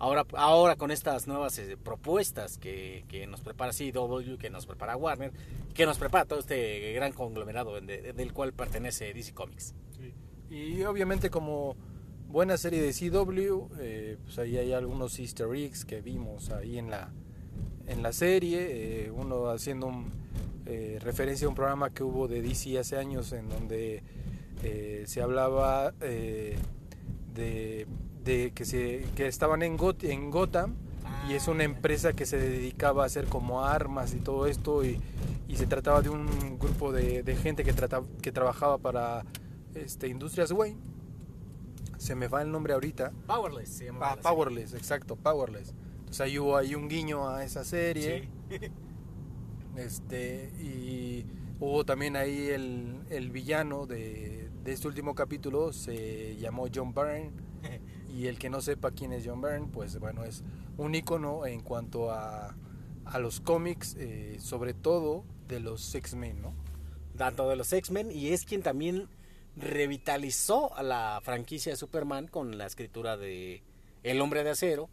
Ahora, 0.00 0.24
ahora 0.34 0.76
con 0.76 0.90
estas 0.92 1.26
nuevas 1.26 1.58
eh, 1.58 1.76
propuestas 1.76 2.56
que, 2.56 3.04
que 3.08 3.26
nos 3.26 3.40
prepara 3.40 3.72
CW, 3.72 4.36
que 4.38 4.48
nos 4.48 4.64
prepara 4.64 4.96
Warner, 4.96 5.32
que 5.74 5.86
nos 5.86 5.98
prepara 5.98 6.24
todo 6.24 6.38
este 6.38 6.92
gran 6.92 7.12
conglomerado 7.12 7.80
de- 7.80 8.12
del 8.12 8.32
cual 8.32 8.52
pertenece 8.52 9.12
DC 9.12 9.34
Comics. 9.34 9.74
Y 10.50 10.82
obviamente 10.84 11.30
como 11.30 11.76
buena 12.28 12.56
serie 12.56 12.80
de 12.80 12.92
CW, 12.92 13.68
eh, 13.80 14.16
pues 14.22 14.38
ahí 14.38 14.56
hay 14.56 14.72
algunos 14.72 15.18
easter 15.18 15.48
eggs 15.54 15.84
que 15.84 16.00
vimos 16.00 16.50
ahí 16.50 16.78
en 16.78 16.90
la, 16.90 17.12
en 17.88 18.02
la 18.02 18.12
serie, 18.12 19.06
eh, 19.06 19.10
uno 19.10 19.48
haciendo 19.48 19.88
un, 19.88 20.12
eh, 20.68 20.98
referencia 21.02 21.46
a 21.46 21.48
un 21.48 21.54
programa 21.56 21.90
que 21.90 22.02
hubo 22.04 22.28
de 22.28 22.42
DC 22.42 22.78
hace 22.78 22.96
años 22.96 23.32
en 23.32 23.48
donde 23.48 24.02
eh, 24.62 25.04
se 25.06 25.22
hablaba 25.22 25.94
eh, 26.00 26.56
de, 27.34 27.86
de 28.24 28.52
que, 28.54 28.64
se, 28.64 29.06
que 29.16 29.26
estaban 29.26 29.62
en, 29.62 29.76
Got- 29.78 30.04
en 30.04 30.30
Gotham 30.30 30.74
y 31.28 31.34
es 31.34 31.48
una 31.48 31.64
empresa 31.64 32.12
que 32.12 32.26
se 32.26 32.36
dedicaba 32.38 33.02
a 33.02 33.06
hacer 33.06 33.26
como 33.26 33.64
armas 33.64 34.14
y 34.14 34.18
todo 34.20 34.46
esto 34.46 34.84
y, 34.84 35.00
y 35.48 35.56
se 35.56 35.66
trataba 35.66 36.02
de 36.02 36.10
un 36.10 36.58
grupo 36.58 36.92
de, 36.92 37.22
de 37.22 37.36
gente 37.36 37.64
que, 37.64 37.72
trata, 37.72 38.02
que 38.22 38.30
trabajaba 38.32 38.78
para 38.78 39.24
este, 39.74 40.08
Industrias 40.08 40.50
Wayne. 40.52 40.78
Se 41.96 42.14
me 42.14 42.28
va 42.28 42.42
el 42.42 42.50
nombre 42.50 42.74
ahorita. 42.74 43.12
Powerless 43.26 43.68
se 43.70 43.86
llama. 43.86 44.10
Ah, 44.12 44.16
Powerless, 44.22 44.72
exacto, 44.74 45.16
Powerless. 45.16 45.74
Sea, 46.10 46.26
ahí 46.26 46.38
hubo 46.38 46.56
ahí 46.56 46.74
un 46.74 46.88
guiño 46.88 47.28
a 47.28 47.44
esa 47.44 47.64
serie. 47.64 48.28
Este, 49.78 50.50
y 50.60 51.24
hubo 51.60 51.84
también 51.84 52.16
ahí 52.16 52.48
el, 52.48 53.00
el 53.10 53.30
villano 53.30 53.86
de, 53.86 54.50
de 54.64 54.72
este 54.72 54.88
último 54.88 55.14
capítulo, 55.14 55.72
se 55.72 56.36
llamó 56.36 56.66
John 56.72 56.94
Byrne. 56.94 57.32
Y 58.08 58.26
el 58.26 58.36
que 58.36 58.50
no 58.50 58.60
sepa 58.60 58.90
quién 58.90 59.12
es 59.12 59.24
John 59.24 59.40
Byrne, 59.40 59.68
pues 59.72 59.96
bueno, 60.00 60.24
es 60.24 60.42
un 60.76 60.92
icono 60.92 61.46
en 61.46 61.60
cuanto 61.60 62.10
a, 62.10 62.56
a 63.04 63.18
los 63.20 63.38
cómics, 63.38 63.94
eh, 63.96 64.38
sobre 64.40 64.74
todo 64.74 65.24
de 65.46 65.60
los 65.60 65.94
X-Men, 65.94 66.42
¿no? 66.42 66.52
tanto 67.18 67.48
de 67.50 67.56
los 67.56 67.70
X-Men 67.70 68.10
y 68.10 68.28
es 68.28 68.44
quien 68.46 68.62
también 68.62 69.08
revitalizó 69.56 70.74
a 70.76 70.82
la 70.82 71.20
franquicia 71.22 71.72
de 71.72 71.76
Superman 71.76 72.28
con 72.28 72.56
la 72.56 72.64
escritura 72.64 73.18
de 73.18 73.62
El 74.04 74.20
Hombre 74.22 74.44
de 74.44 74.50
Acero, 74.50 74.88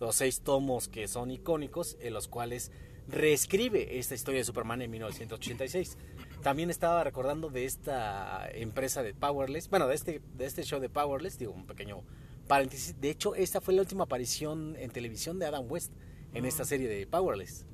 los 0.00 0.16
seis 0.16 0.42
tomos 0.42 0.88
que 0.88 1.08
son 1.08 1.30
icónicos, 1.30 1.96
en 2.00 2.12
los 2.12 2.28
cuales 2.28 2.72
reescribe 3.08 3.98
esta 3.98 4.14
historia 4.14 4.38
de 4.40 4.44
Superman 4.44 4.82
en 4.82 4.90
1986. 4.90 5.96
También 6.42 6.70
estaba 6.70 7.02
recordando 7.04 7.50
de 7.50 7.64
esta 7.64 8.48
empresa 8.52 9.02
de 9.02 9.14
Powerless, 9.14 9.68
bueno, 9.70 9.88
de 9.88 9.94
este, 9.94 10.20
de 10.36 10.46
este 10.46 10.62
show 10.62 10.78
de 10.80 10.88
Powerless, 10.88 11.38
digo 11.38 11.52
un 11.52 11.66
pequeño 11.66 12.02
paréntesis. 12.46 13.00
De 13.00 13.10
hecho, 13.10 13.34
esta 13.34 13.60
fue 13.60 13.74
la 13.74 13.80
última 13.82 14.04
aparición 14.04 14.76
en 14.78 14.90
televisión 14.90 15.38
de 15.38 15.46
Adam 15.46 15.64
West 15.70 15.92
en 16.34 16.44
esta 16.44 16.64
serie 16.64 16.88
de 16.88 17.06
Powerless. 17.06 17.66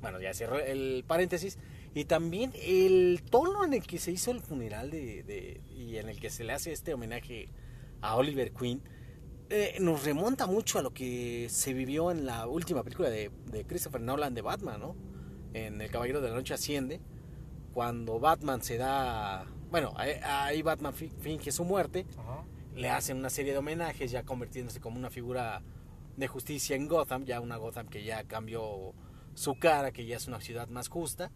Bueno, 0.00 0.20
ya 0.20 0.34
cierro 0.34 0.58
el 0.60 1.04
paréntesis. 1.06 1.58
Y 1.94 2.04
también 2.04 2.52
el 2.62 3.22
tono 3.30 3.64
en 3.64 3.72
el 3.72 3.86
que 3.86 3.98
se 3.98 4.10
hizo 4.12 4.30
el 4.32 4.40
funeral 4.40 4.90
de, 4.90 5.22
de- 5.22 5.60
y 5.76 5.96
en 5.96 6.08
el 6.08 6.18
que 6.20 6.28
se 6.28 6.44
le 6.44 6.52
hace 6.52 6.72
este 6.72 6.92
homenaje 6.92 7.48
a 8.00 8.16
Oliver 8.16 8.52
Queen 8.52 8.82
eh, 9.50 9.76
nos 9.80 10.04
remonta 10.04 10.46
mucho 10.46 10.78
a 10.78 10.82
lo 10.82 10.92
que 10.92 11.46
se 11.50 11.72
vivió 11.74 12.10
en 12.10 12.26
la 12.26 12.46
última 12.46 12.82
película 12.82 13.10
de, 13.10 13.30
de 13.50 13.64
Christopher 13.64 14.00
Nolan 14.00 14.34
de 14.34 14.42
Batman, 14.42 14.80
¿no? 14.80 14.96
En 15.52 15.80
El 15.80 15.90
Caballero 15.90 16.20
de 16.20 16.28
la 16.30 16.34
Noche 16.34 16.54
Asciende, 16.54 17.00
cuando 17.72 18.18
Batman 18.18 18.62
se 18.62 18.76
da... 18.76 19.46
Bueno, 19.70 19.92
ahí- 19.96 20.62
Batman 20.62 20.94
fi- 20.94 21.12
finge 21.20 21.50
su 21.52 21.64
muerte, 21.64 22.06
le 22.74 22.90
hacen 22.90 23.16
una 23.16 23.30
serie 23.30 23.52
de 23.52 23.58
homenajes 23.58 24.10
ya 24.10 24.22
convirtiéndose 24.24 24.80
como 24.80 24.98
una 24.98 25.10
figura 25.10 25.62
de 26.16 26.26
justicia 26.28 26.74
en 26.76 26.88
Gotham, 26.88 27.24
ya 27.24 27.40
una 27.40 27.56
Gotham 27.56 27.88
que 27.88 28.04
ya 28.04 28.24
cambió 28.24 28.92
su 29.34 29.56
cara, 29.58 29.90
que 29.92 30.06
ya 30.06 30.16
es 30.16 30.26
una 30.28 30.40
ciudad 30.40 30.68
más 30.68 30.88
justa. 30.88 31.30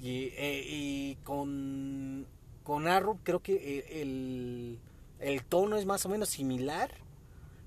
Y, 0.00 0.30
eh, 0.36 0.62
y 0.66 1.16
con, 1.24 2.26
con 2.62 2.86
Arrow 2.88 3.18
creo 3.22 3.40
que 3.40 3.54
eh, 3.78 4.00
el, 4.02 4.78
el 5.18 5.44
tono 5.44 5.76
es 5.76 5.86
más 5.86 6.04
o 6.06 6.08
menos 6.08 6.28
similar, 6.28 6.90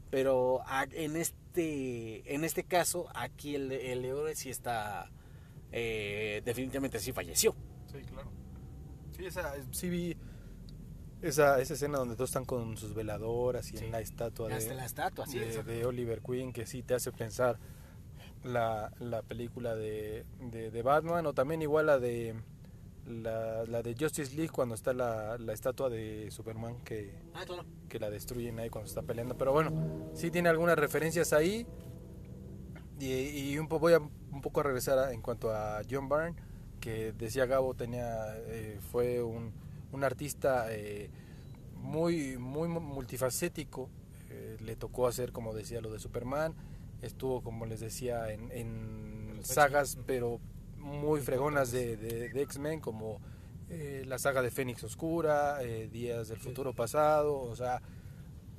pero 0.10 0.62
en 0.92 1.16
este 1.16 2.34
en 2.34 2.44
este 2.44 2.64
caso 2.64 3.08
aquí 3.16 3.56
el, 3.56 3.72
el 3.72 4.06
héroe 4.06 4.36
sí 4.36 4.50
está 4.50 5.10
eh, 5.72 6.42
definitivamente 6.46 7.00
sí 7.00 7.12
falleció. 7.12 7.56
Sí, 7.92 8.00
claro. 8.04 8.30
Sí, 9.16 9.26
esa, 9.26 9.54
sí 9.72 9.90
vi 9.90 10.18
esa, 11.22 11.60
esa 11.60 11.74
escena 11.74 11.98
donde 11.98 12.16
todos 12.16 12.30
están 12.30 12.46
con 12.46 12.78
sus 12.78 12.94
veladoras 12.94 13.72
y 13.74 13.78
Sí. 13.78 13.86
en 13.86 13.92
la 13.92 14.00
estatua 14.02 14.50
de, 14.50 14.76
la 14.76 14.86
estatua, 14.86 15.26
sí, 15.26 15.40
de, 15.40 15.48
exacto. 15.48 15.72
de 15.72 15.86
Oliver 15.86 16.22
Queen, 16.22 16.54
que 16.54 16.68
sí 16.68 16.84
te 16.84 16.94
hace 16.94 17.12
pensar 17.12 17.58
la, 18.44 18.92
la 19.00 19.24
película 19.24 19.74
de, 19.76 20.26
de, 20.40 20.70
de 20.70 20.82
Batman, 20.84 21.26
o 21.26 21.34
también 21.34 21.62
igual 21.64 21.88
la 21.88 21.98
de 21.98 22.36
la, 23.08 23.64
la 23.66 23.82
de 23.82 23.96
Justice 24.00 24.36
League 24.36 24.50
cuando 24.52 24.76
está 24.76 24.94
la, 24.94 25.38
la 25.38 25.54
estatua 25.54 25.90
de 25.90 26.30
Superman 26.32 26.78
que, 26.84 27.14
Ah, 27.34 27.44
claro. 27.46 27.64
que 27.90 28.00
la 28.00 28.10
destruyen 28.10 28.60
ahí 28.60 28.70
cuando 28.70 28.88
está 28.88 29.02
peleando. 29.02 29.38
Pero 29.38 29.54
bueno, 29.54 30.10
sí 30.14 30.30
tiene 30.32 30.50
algunas 30.50 30.78
referencias 30.78 31.34
ahí. 31.34 31.66
Y, 33.00 33.14
y 33.52 33.58
un 33.60 33.68
po, 33.68 33.80
voy 33.80 33.94
a 33.94 34.00
un 34.00 34.42
poco 34.42 34.60
a 34.60 34.64
regresar 34.64 34.98
a- 35.00 35.14
en 35.14 35.22
cuanto 35.22 35.52
a 35.52 35.82
John 35.90 36.10
Byrne, 36.10 36.36
que 36.80 37.12
decía 37.14 37.46
Gabo, 37.46 37.74
tenía, 37.74 38.36
eh, 38.48 38.80
fue 38.92 39.22
un, 39.24 39.52
un 39.92 40.04
artista 40.04 40.68
eh, 40.74 41.10
muy, 41.76 42.38
muy 42.38 42.68
multifacético. 42.68 43.90
Eh, 44.30 44.58
le 44.60 44.76
tocó 44.76 45.08
hacer, 45.08 45.32
como 45.32 45.54
decía, 45.54 45.80
lo 45.82 45.92
de 45.92 46.00
Superman. 46.00 46.54
Estuvo, 47.02 47.42
como 47.42 47.66
les 47.68 47.80
decía, 47.80 48.32
en, 48.34 48.52
en 48.52 49.40
sagas, 49.44 49.98
pero 50.08 50.40
muy 50.88 51.22
fregonas 51.22 51.72
de, 51.72 51.98
de- 51.98 52.30
de 52.30 52.42
X-Men, 52.42 52.80
como 52.80 53.20
eh, 53.70 54.04
la 54.08 54.18
saga 54.18 54.42
de 54.42 54.50
Fénix 54.52 54.84
Oscura, 54.84 55.62
eh, 55.62 55.88
Días 55.92 56.30
del. 56.30 56.40
Futuro 56.40 56.74
Pasado. 56.74 57.38
O 57.38 57.56
sea, 57.56 57.82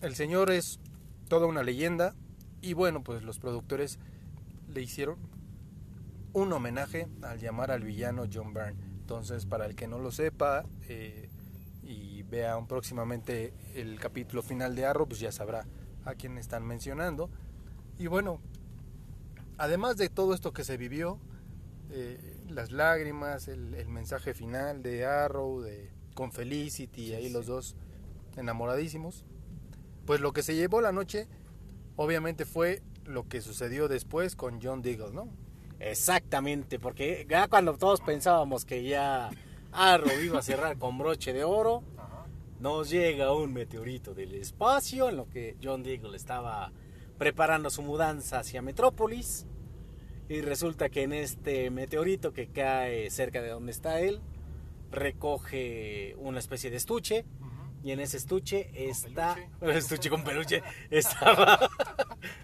el 0.02 0.14
señor 0.14 0.50
es 0.50 0.80
toda 1.28 1.46
una 1.46 1.62
leyenda. 1.62 2.14
Y 2.60 2.74
bueno, 2.74 3.02
pues 3.02 3.22
los 3.22 3.38
productores 3.38 3.98
le 4.68 4.82
hicieron 4.82 5.16
un 6.32 6.52
homenaje 6.52 7.08
al 7.22 7.38
llamar 7.38 7.70
al 7.70 7.82
villano 7.84 8.24
John 8.32 8.52
Byrne. 8.52 8.76
Entonces, 9.00 9.46
para 9.46 9.64
el 9.66 9.74
que 9.74 9.88
no 9.88 9.98
lo 9.98 10.10
sepa 10.10 10.64
eh, 10.88 11.28
y 11.82 12.22
vea 12.24 12.56
un 12.58 12.66
próximamente 12.66 13.54
el 13.74 13.98
capítulo 13.98 14.42
final 14.42 14.74
de 14.76 14.84
Arrow, 14.84 15.08
pues 15.08 15.20
ya 15.20 15.32
sabrá 15.32 15.66
a 16.04 16.14
quién 16.14 16.36
están 16.36 16.66
mencionando. 16.66 17.30
Y 17.98 18.06
bueno, 18.08 18.40
además 19.56 19.96
de 19.96 20.08
todo 20.10 20.34
esto 20.34 20.52
que 20.52 20.64
se 20.64 20.76
vivió, 20.76 21.18
eh, 21.90 22.36
las 22.48 22.70
lágrimas, 22.72 23.48
el, 23.48 23.74
el 23.74 23.88
mensaje 23.88 24.34
final 24.34 24.82
de 24.82 25.06
Arrow, 25.06 25.60
de, 25.60 25.90
con 26.14 26.32
Felicity, 26.32 27.06
Sí, 27.08 27.14
ahí 27.14 27.26
sí. 27.26 27.32
los 27.32 27.46
dos 27.46 27.76
enamoradísimos, 28.36 29.24
pues 30.06 30.20
lo 30.20 30.32
que 30.32 30.42
se 30.42 30.54
llevó 30.54 30.80
la 30.80 30.92
noche, 30.92 31.28
obviamente 31.96 32.44
fue 32.44 32.82
lo 33.04 33.28
que 33.28 33.40
sucedió 33.40 33.88
después 33.88 34.36
con 34.36 34.60
John 34.62 34.82
Diggle, 34.82 35.12
¿no? 35.12 35.28
Exactamente, 35.80 36.78
porque 36.78 37.26
ya 37.28 37.48
cuando 37.48 37.76
todos 37.76 38.00
pensábamos 38.00 38.64
que 38.64 38.82
ya 38.84 39.30
Arrow 39.72 40.10
iba 40.22 40.38
a 40.40 40.42
cerrar 40.42 40.78
con 40.78 40.98
broche 40.98 41.32
de 41.32 41.44
oro, 41.44 41.82
nos 42.60 42.90
llega 42.90 43.32
un 43.32 43.52
meteorito 43.52 44.14
del 44.14 44.34
espacio 44.34 45.08
en 45.08 45.16
lo 45.16 45.28
que 45.28 45.56
John 45.62 45.82
Deagle 45.84 46.16
estaba 46.16 46.72
preparando 47.16 47.70
su 47.70 47.82
mudanza 47.82 48.40
hacia 48.40 48.62
Metrópolis. 48.62 49.46
Y 50.28 50.42
resulta 50.42 50.90
que 50.90 51.02
en 51.02 51.12
este 51.12 51.70
meteorito 51.70 52.32
que 52.32 52.48
cae 52.48 53.10
cerca 53.10 53.40
de 53.40 53.48
donde 53.48 53.72
está 53.72 54.00
él, 54.00 54.20
recoge 54.90 56.14
una 56.18 56.38
especie 56.38 56.70
de 56.70 56.76
estuche. 56.76 57.24
Y 57.82 57.92
en 57.92 58.00
ese 58.00 58.16
estuche 58.16 58.70
está. 58.74 59.36
Estuche 59.62 60.10
con 60.10 60.24
peluche. 60.24 60.62
Estaba. 60.90 61.70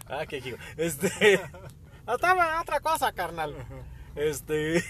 ah, 0.07 0.27
qué 0.27 0.41
gigo. 0.41 0.57
Este. 0.77 1.41
Estaba 2.07 2.61
otra 2.61 2.81
cosa, 2.81 3.13
carnal. 3.13 3.55
Este. 4.15 4.83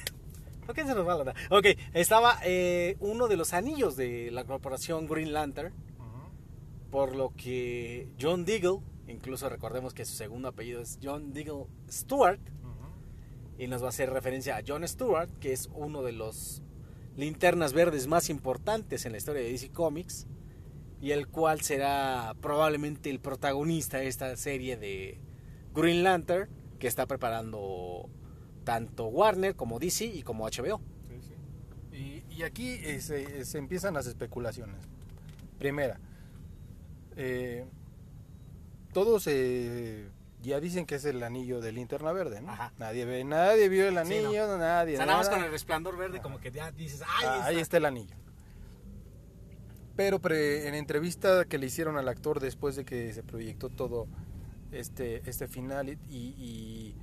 ¿Por 0.66 0.74
qué 0.74 0.84
se 0.84 0.94
nos 0.94 1.06
va 1.06 1.14
la 1.14 1.20
onda? 1.20 1.34
Ok, 1.50 1.66
estaba 1.92 2.38
eh, 2.42 2.96
uno 3.00 3.28
de 3.28 3.36
los 3.36 3.52
anillos 3.52 3.96
de 3.96 4.30
la 4.30 4.44
corporación 4.44 5.06
Green 5.06 5.32
Lantern. 5.32 5.74
Por 6.90 7.16
lo 7.16 7.34
que 7.36 8.08
John 8.20 8.44
Deagle, 8.44 8.78
incluso 9.08 9.48
recordemos 9.48 9.94
que 9.94 10.04
su 10.04 10.14
segundo 10.14 10.48
apellido 10.48 10.80
es 10.80 10.98
John 11.02 11.32
Deagle 11.32 11.66
Stewart, 11.90 12.38
y 13.58 13.66
nos 13.66 13.82
va 13.82 13.86
a 13.86 13.88
hacer 13.90 14.10
referencia 14.10 14.56
a 14.56 14.62
John 14.66 14.86
Stewart, 14.86 15.30
que 15.40 15.52
es 15.52 15.68
uno 15.74 16.02
de 16.02 16.12
los 16.12 16.62
linternas 17.16 17.72
verdes 17.72 18.06
más 18.06 18.30
importantes 18.30 19.06
en 19.06 19.12
la 19.12 19.18
historia 19.18 19.42
de 19.42 19.50
DC 19.50 19.70
Comics, 19.70 20.26
y 21.00 21.12
el 21.12 21.28
cual 21.28 21.60
será 21.60 22.34
probablemente 22.40 23.10
el 23.10 23.20
protagonista 23.20 23.98
de 23.98 24.08
esta 24.08 24.36
serie 24.36 24.76
de 24.76 25.20
Green 25.74 26.02
Lantern 26.02 26.48
que 26.78 26.86
está 26.86 27.06
preparando 27.06 28.08
tanto 28.64 29.06
Warner 29.06 29.54
como 29.54 29.78
DC 29.78 30.06
y 30.06 30.22
como 30.22 30.46
HBO. 30.46 30.80
Y, 31.92 32.24
y 32.30 32.42
aquí 32.42 32.70
eh, 32.82 33.00
se, 33.00 33.44
se 33.44 33.58
empiezan 33.58 33.94
las 33.94 34.06
especulaciones. 34.06 34.76
Primera, 35.58 36.00
eh, 37.16 37.64
todos 38.92 39.26
eh, 39.26 40.08
ya 40.44 40.60
dicen 40.60 40.86
que 40.86 40.94
es 40.96 41.04
el 41.04 41.22
anillo 41.22 41.60
de 41.60 41.72
linterna 41.72 42.12
verde, 42.12 42.40
¿no? 42.40 42.52
Ajá. 42.52 42.72
Nadie 42.78 43.04
ve, 43.04 43.24
nadie 43.24 43.68
vio 43.68 43.86
el 43.88 43.94
Sí, 43.94 44.14
anillo, 44.18 44.46
no. 44.46 44.58
nadie. 44.58 44.94
O 44.94 44.96
sea, 44.98 45.06
nada 45.06 45.18
más 45.18 45.28
con 45.28 45.42
el 45.42 45.50
resplandor 45.50 45.96
verde 45.96 46.20
como 46.20 46.38
que 46.40 46.50
ya 46.50 46.70
dices, 46.70 47.02
¡ay! 47.02 47.24
Ah, 47.26 47.44
ahí 47.46 47.58
está 47.58 47.76
el 47.78 47.84
anillo. 47.86 48.14
Pero 49.96 50.18
pre- 50.20 50.66
en 50.68 50.74
entrevista 50.74 51.44
que 51.44 51.56
le 51.58 51.66
hicieron 51.66 51.96
al 51.96 52.08
actor 52.08 52.40
después 52.40 52.74
de 52.76 52.84
que 52.84 53.12
se 53.12 53.22
proyectó 53.22 53.68
todo 53.70 54.08
este, 54.72 55.22
este 55.28 55.46
final 55.46 55.88
y, 55.88 55.94
y, 56.10 56.96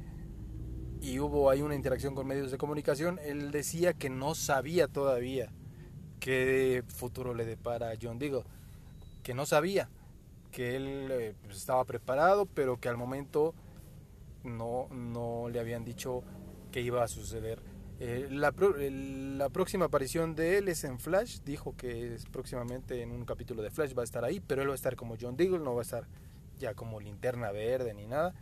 y 1.02 1.20
hubo 1.20 1.50
ahí 1.50 1.62
una 1.62 1.76
interacción 1.76 2.16
con 2.16 2.28
medios 2.28 2.52
de 2.52 2.58
comunicación, 2.58 3.18
él 3.24 3.52
decía 3.52 3.94
que 3.94 4.10
no 4.10 4.36
sabía 4.36 4.88
todavía 4.90 5.52
qué 6.20 6.84
futuro 6.88 7.34
le 7.34 7.46
depara 7.46 7.92
a 7.92 7.94
John 8.00 8.20
Deagle, 8.20 8.44
que 9.24 9.34
no 9.34 9.46
sabía, 9.46 9.90
que 10.52 10.76
él 10.76 11.08
eh, 11.12 11.34
pues, 11.44 11.58
estaba 11.58 11.84
preparado, 11.86 12.46
pero 12.46 12.80
que 12.80 12.90
al 12.90 12.98
momento 12.98 13.54
no, 14.44 14.88
no 14.90 15.50
le 15.50 15.60
habían 15.60 15.84
dicho 15.84 16.24
que 16.72 16.82
iba 16.82 17.04
a 17.04 17.08
suceder. 17.08 17.62
Eh, 18.00 18.28
la, 18.32 18.52
próxima 19.50 19.86
aparición 19.86 20.34
de 20.34 20.58
él 20.58 20.68
es 20.70 20.84
en 20.86 20.98
Flash, 20.98 21.42
dijo 21.46 21.76
que 21.78 22.16
es 22.16 22.26
próximamente 22.26 23.04
en 23.04 23.12
un 23.12 23.26
capítulo 23.26 23.62
de 23.62 23.70
Flash 23.70 23.94
va 23.96 24.02
a 24.02 24.06
estar 24.06 24.26
ahí, 24.26 24.40
pero 24.40 24.64
él 24.64 24.70
va 24.70 24.74
a 24.74 24.76
estar 24.76 24.96
como 24.96 25.18
John 25.22 25.38
Deagle, 25.38 25.60
no 25.60 25.76
va 25.76 25.82
a 25.82 25.84
estar 25.84 26.08
ya 26.58 26.74
como 26.74 27.00
linterna 27.00 27.52
verde 27.52 27.94
ni 27.94 28.08
nada. 28.08 28.34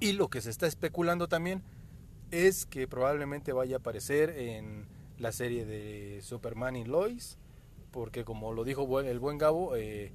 Y 0.00 0.14
lo 0.14 0.28
que 0.28 0.40
se 0.40 0.50
está 0.50 0.66
especulando 0.66 1.28
también 1.28 1.62
es 2.32 2.66
que 2.66 2.88
probablemente 2.88 3.52
vaya 3.52 3.76
a 3.76 3.78
aparecer 3.78 4.30
en 4.30 4.88
la 5.18 5.30
serie 5.30 5.64
de 5.64 6.20
Superman 6.22 6.74
y 6.74 6.84
Lois, 6.84 7.38
porque 7.92 8.24
como 8.24 8.52
lo 8.52 8.64
dijo 8.64 9.00
el 9.00 9.20
buen 9.20 9.38
Gabo, 9.38 9.76
eh, 9.76 10.12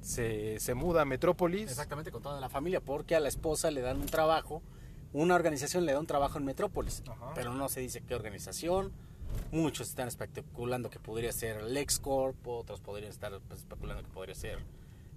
se, 0.00 0.58
se 0.60 0.74
muda 0.74 1.02
a 1.02 1.04
Metrópolis. 1.04 1.70
Exactamente, 1.70 2.10
con 2.10 2.22
toda 2.22 2.40
la 2.40 2.48
familia, 2.48 2.80
porque 2.80 3.14
a 3.14 3.20
la 3.20 3.28
esposa 3.28 3.70
le 3.70 3.80
dan 3.80 4.00
un 4.00 4.06
trabajo, 4.06 4.62
una 5.12 5.34
organización 5.34 5.86
le 5.86 5.92
da 5.92 6.00
un 6.00 6.06
trabajo 6.06 6.38
en 6.38 6.44
Metrópolis, 6.44 7.02
Ajá. 7.06 7.32
pero 7.34 7.54
no 7.54 7.68
se 7.68 7.80
dice 7.80 8.02
qué 8.02 8.14
organización. 8.14 8.92
Muchos 9.52 9.88
están 9.88 10.08
especulando 10.08 10.90
que 10.90 10.98
podría 10.98 11.32
ser 11.32 11.62
LexCorp, 11.62 12.46
otros 12.46 12.80
podrían 12.80 13.10
estar 13.10 13.38
pues, 13.48 13.60
especulando 13.60 14.02
que 14.02 14.10
podría 14.10 14.34
ser 14.34 14.58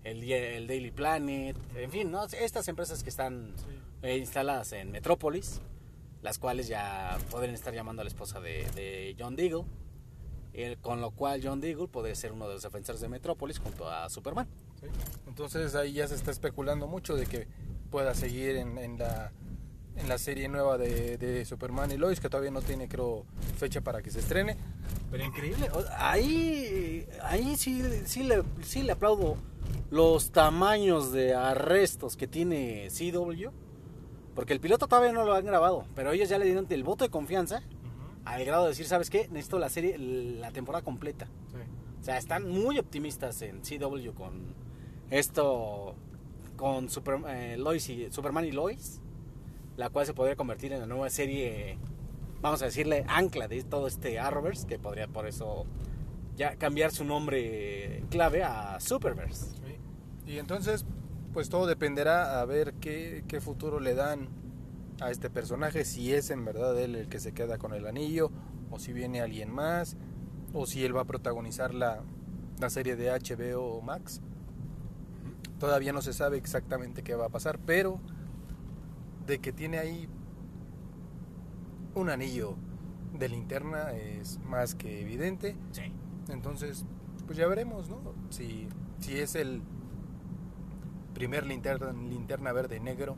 el, 0.03 0.23
el 0.31 0.67
Daily 0.67 0.91
Planet, 0.91 1.57
en 1.75 1.91
fin, 1.91 2.11
¿no? 2.11 2.25
estas 2.25 2.67
empresas 2.67 3.03
que 3.03 3.09
están 3.09 3.53
eh, 4.01 4.17
instaladas 4.17 4.73
en 4.73 4.91
Metrópolis, 4.91 5.61
las 6.21 6.37
cuales 6.39 6.67
ya 6.67 7.17
podrían 7.31 7.55
estar 7.55 7.73
llamando 7.73 8.01
a 8.01 8.03
la 8.03 8.09
esposa 8.09 8.39
de, 8.39 8.69
de 8.75 9.15
John 9.17 9.35
Deagle, 9.35 9.65
con 10.81 11.01
lo 11.01 11.11
cual 11.11 11.41
John 11.43 11.59
Deagle 11.59 11.87
podría 11.87 12.15
ser 12.15 12.31
uno 12.31 12.47
de 12.47 12.53
los 12.53 12.63
defensores 12.63 13.01
de 13.01 13.09
Metrópolis 13.09 13.59
junto 13.59 13.89
a 13.89 14.09
Superman. 14.09 14.47
Entonces 15.27 15.75
ahí 15.75 15.93
ya 15.93 16.07
se 16.07 16.15
está 16.15 16.31
especulando 16.31 16.87
mucho 16.87 17.15
de 17.15 17.25
que 17.25 17.47
pueda 17.89 18.13
seguir 18.13 18.55
en, 18.55 18.77
en 18.77 18.97
la, 18.97 19.31
en 19.95 20.09
la 20.09 20.17
serie 20.17 20.47
nueva 20.47 20.77
de, 20.77 21.17
de 21.17 21.45
Superman 21.45 21.91
y 21.91 21.97
Lois, 21.97 22.19
que 22.19 22.29
todavía 22.29 22.51
no 22.51 22.61
tiene, 22.61 22.87
creo, 22.87 23.25
fecha 23.57 23.81
para 23.81 24.01
que 24.01 24.11
se 24.11 24.19
estrene. 24.19 24.57
Pero 25.11 25.23
increíble. 25.23 25.69
Ahí, 25.97 27.07
ahí 27.21 27.55
sí, 27.55 27.83
sí, 28.05 28.23
le, 28.23 28.43
sí 28.61 28.83
le 28.83 28.91
aplaudo 28.93 29.37
los 29.91 30.31
tamaños 30.31 31.11
de 31.11 31.35
arrestos 31.35 32.17
que 32.17 32.27
tiene 32.27 32.89
CW. 32.89 33.49
Porque 34.35 34.53
el 34.53 34.59
piloto 34.59 34.87
todavía 34.87 35.11
no 35.11 35.25
lo 35.25 35.35
han 35.35 35.45
grabado. 35.45 35.85
Pero 35.95 36.11
ellos 36.11 36.29
ya 36.29 36.39
le 36.39 36.45
dieron 36.45 36.65
el 36.69 36.83
voto 36.83 37.05
de 37.05 37.11
confianza 37.11 37.61
al 38.25 38.43
grado 38.45 38.63
de 38.63 38.69
decir, 38.69 38.87
¿sabes 38.87 39.09
qué? 39.09 39.27
Necesito 39.29 39.59
la 39.59 39.69
serie, 39.69 39.97
la 39.97 40.51
temporada 40.51 40.83
completa. 40.83 41.27
O 41.99 42.03
sea, 42.03 42.17
están 42.17 42.49
muy 42.49 42.79
optimistas 42.79 43.41
en 43.43 43.61
CW 43.61 44.11
con 44.13 44.55
esto, 45.19 45.95
con 46.55 46.87
eh, 47.27 47.55
Lois 47.57 47.87
y, 47.89 48.11
Superman 48.11 48.45
y 48.45 48.51
Lois, 48.51 48.99
la 49.77 49.89
cual 49.89 50.05
se 50.05 50.13
podría 50.13 50.35
convertir 50.35 50.73
en 50.73 50.79
la 50.79 50.85
nueva 50.87 51.09
serie, 51.09 51.77
vamos 52.41 52.61
a 52.61 52.65
decirle, 52.65 53.05
ancla 53.07 53.47
de 53.47 53.63
todo 53.63 53.87
este 53.87 54.19
Arrowverse, 54.19 54.65
que 54.65 54.79
podría 54.79 55.07
por 55.07 55.27
eso 55.27 55.65
ya 56.35 56.55
cambiar 56.55 56.91
su 56.91 57.05
nombre 57.05 58.03
clave 58.09 58.43
a 58.43 58.79
Superverse. 58.79 59.55
Y 60.25 60.37
entonces, 60.39 60.85
pues 61.31 61.49
todo 61.49 61.67
dependerá 61.67 62.41
a 62.41 62.45
ver 62.45 62.73
qué, 62.75 63.23
qué 63.27 63.39
futuro 63.39 63.79
le 63.79 63.93
dan 63.93 64.29
a 64.99 65.11
este 65.11 65.29
personaje, 65.29 65.85
si 65.85 66.13
es 66.13 66.29
en 66.29 66.45
verdad 66.45 66.79
él 66.79 66.95
el 66.95 67.07
que 67.07 67.19
se 67.19 67.33
queda 67.33 67.57
con 67.57 67.73
el 67.73 67.85
anillo, 67.85 68.31
o 68.71 68.79
si 68.79 68.93
viene 68.93 69.21
alguien 69.21 69.51
más, 69.51 69.95
o 70.53 70.65
si 70.65 70.83
él 70.85 70.95
va 70.95 71.01
a 71.01 71.05
protagonizar 71.05 71.73
la, 71.73 72.03
la 72.59 72.69
serie 72.69 72.95
de 72.95 73.11
HBO 73.11 73.81
Max. 73.81 74.21
Todavía 75.59 75.93
no 75.93 76.01
se 76.01 76.13
sabe 76.13 76.37
exactamente 76.37 77.03
qué 77.03 77.15
va 77.15 77.27
a 77.27 77.29
pasar, 77.29 77.59
pero 77.59 77.99
de 79.25 79.39
que 79.39 79.53
tiene 79.53 79.77
ahí 79.79 80.07
un 81.95 82.09
anillo 82.09 82.55
de 83.13 83.29
linterna 83.29 83.91
es 83.91 84.39
más 84.39 84.75
que 84.75 85.01
evidente. 85.01 85.55
Sí. 85.71 85.93
Entonces, 86.29 86.85
pues 87.25 87.37
ya 87.37 87.47
veremos, 87.47 87.89
¿no? 87.89 88.01
Si, 88.29 88.67
si 88.99 89.19
es 89.19 89.35
el 89.35 89.61
primer 91.13 91.45
linterna, 91.45 91.91
linterna 91.91 92.51
verde 92.51 92.79
negro. 92.79 93.15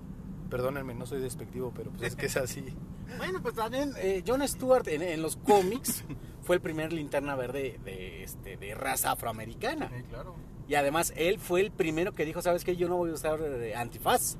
Perdónenme, 0.49 0.93
no 0.93 1.05
soy 1.05 1.21
despectivo, 1.21 1.71
pero 1.75 1.91
pues 1.91 2.03
es 2.03 2.15
que 2.15 2.27
es 2.27 2.37
así. 2.37 2.65
Bueno, 3.19 3.39
pues 3.39 3.53
también 3.53 3.93
eh, 3.97 4.23
John 4.25 4.45
Stewart 4.47 4.87
en, 4.87 5.03
en 5.03 5.21
los 5.21 5.35
cómics 5.37 6.03
fue 6.41 6.55
el 6.55 6.61
primer 6.61 6.91
linterna 6.91 7.35
verde 7.35 7.79
de, 7.85 8.23
este, 8.23 8.57
de 8.57 8.73
raza 8.73 9.11
afroamericana. 9.11 9.91
claro. 10.09 10.33
Y 10.67 10.75
además 10.75 11.13
él 11.15 11.39
fue 11.39 11.61
el 11.61 11.71
primero 11.71 12.13
que 12.13 12.25
dijo, 12.25 12.41
¿sabes 12.41 12.63
qué? 12.63 12.75
Yo 12.75 12.87
no 12.89 12.95
voy 12.97 13.11
a 13.11 13.13
usar 13.13 13.39
eh, 13.41 13.75
antifaz. 13.75 14.37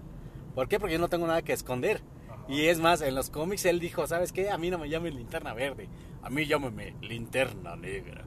¿Por 0.55 0.67
qué? 0.67 0.79
Porque 0.79 0.93
yo 0.93 0.99
no 0.99 1.07
tengo 1.09 1.27
nada 1.27 1.41
que 1.41 1.53
esconder. 1.53 2.01
Ajá. 2.29 2.43
Y 2.47 2.65
es 2.67 2.79
más, 2.79 3.01
en 3.01 3.13
los 3.15 3.29
cómics 3.29 3.65
él 3.65 3.79
dijo, 3.79 4.07
¿sabes 4.07 4.31
qué? 4.31 4.49
A 4.49 4.57
mí 4.57 4.69
no 4.69 4.77
me 4.79 4.89
llamen 4.89 5.15
linterna 5.15 5.53
verde. 5.53 5.87
A 6.23 6.29
mí 6.29 6.45
llámeme 6.47 6.95
linterna 7.01 7.75
negra. 7.75 8.23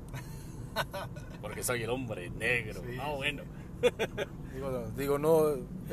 Porque 1.43 1.63
soy 1.63 1.83
el 1.83 1.91
hombre 1.91 2.31
negro. 2.31 2.81
Sí, 2.87 2.97
Ah, 3.01 3.07
sí. 3.11 3.17
bueno. 3.17 3.43
Digo, 4.55 4.91
digo, 4.97 5.19
no, 5.19 5.45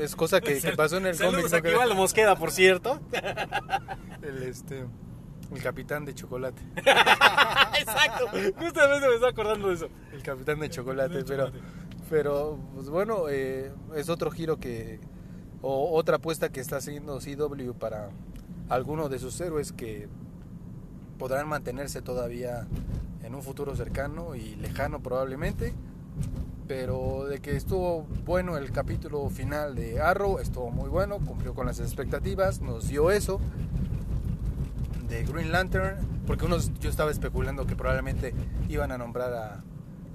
es 0.01 0.15
cosa 0.15 0.41
que, 0.41 0.59
que 0.59 0.71
pasó 0.71 0.97
en 0.97 1.05
el 1.07 1.17
cómic. 1.17 1.49
¿no? 1.51 1.57
Aquivaldo 1.57 1.93
Mosqueda, 1.95 2.35
por 2.35 2.51
cierto. 2.51 2.99
El, 4.23 4.41
este, 4.43 4.85
el 5.53 5.61
capitán 5.61 6.03
de 6.03 6.15
chocolate. 6.15 6.59
Exacto. 7.79 8.27
Justamente 8.57 9.07
me 9.07 9.13
estaba 9.13 9.29
acordando 9.29 9.67
de 9.67 9.75
eso. 9.75 9.89
El 10.13 10.23
capitán 10.23 10.59
de 10.59 10.69
chocolate, 10.71 11.23
pero, 11.25 11.51
pero 12.09 12.57
pues 12.73 12.89
bueno, 12.89 13.29
eh, 13.29 13.71
es 13.95 14.09
otro 14.09 14.31
giro 14.31 14.57
que, 14.59 14.99
o 15.61 15.95
otra 15.97 16.17
apuesta 16.17 16.49
que 16.49 16.59
está 16.59 16.77
haciendo 16.77 17.19
CW 17.19 17.71
para 17.73 18.09
algunos 18.69 19.09
de 19.09 19.19
sus 19.19 19.39
héroes 19.41 19.71
que 19.71 20.07
podrán 21.17 21.47
mantenerse 21.47 22.01
todavía 22.01 22.67
en 23.23 23.35
un 23.35 23.41
futuro 23.41 23.75
cercano 23.75 24.35
y 24.35 24.55
lejano 24.55 25.01
probablemente, 25.01 25.73
pero 26.67 27.25
de 27.25 27.39
que 27.39 27.55
estuvo 27.55 28.05
bueno 28.25 28.57
el 28.57 28.71
capítulo 28.71 29.29
final 29.29 29.75
de 29.75 30.01
Arrow, 30.01 30.39
estuvo 30.39 30.69
muy 30.69 30.89
bueno, 30.89 31.19
cumplió 31.19 31.53
con 31.53 31.65
las 31.65 31.79
expectativas, 31.79 32.61
nos 32.61 32.87
dio 32.87 33.11
eso 33.11 33.39
de 35.09 35.23
Green 35.23 35.51
Lantern, 35.51 35.97
porque 36.27 36.45
unos 36.45 36.73
yo 36.79 36.89
estaba 36.89 37.11
especulando 37.11 37.65
que 37.65 37.75
probablemente 37.75 38.33
iban 38.67 38.91
a 38.91 38.97
nombrar 38.97 39.33
a, 39.33 39.63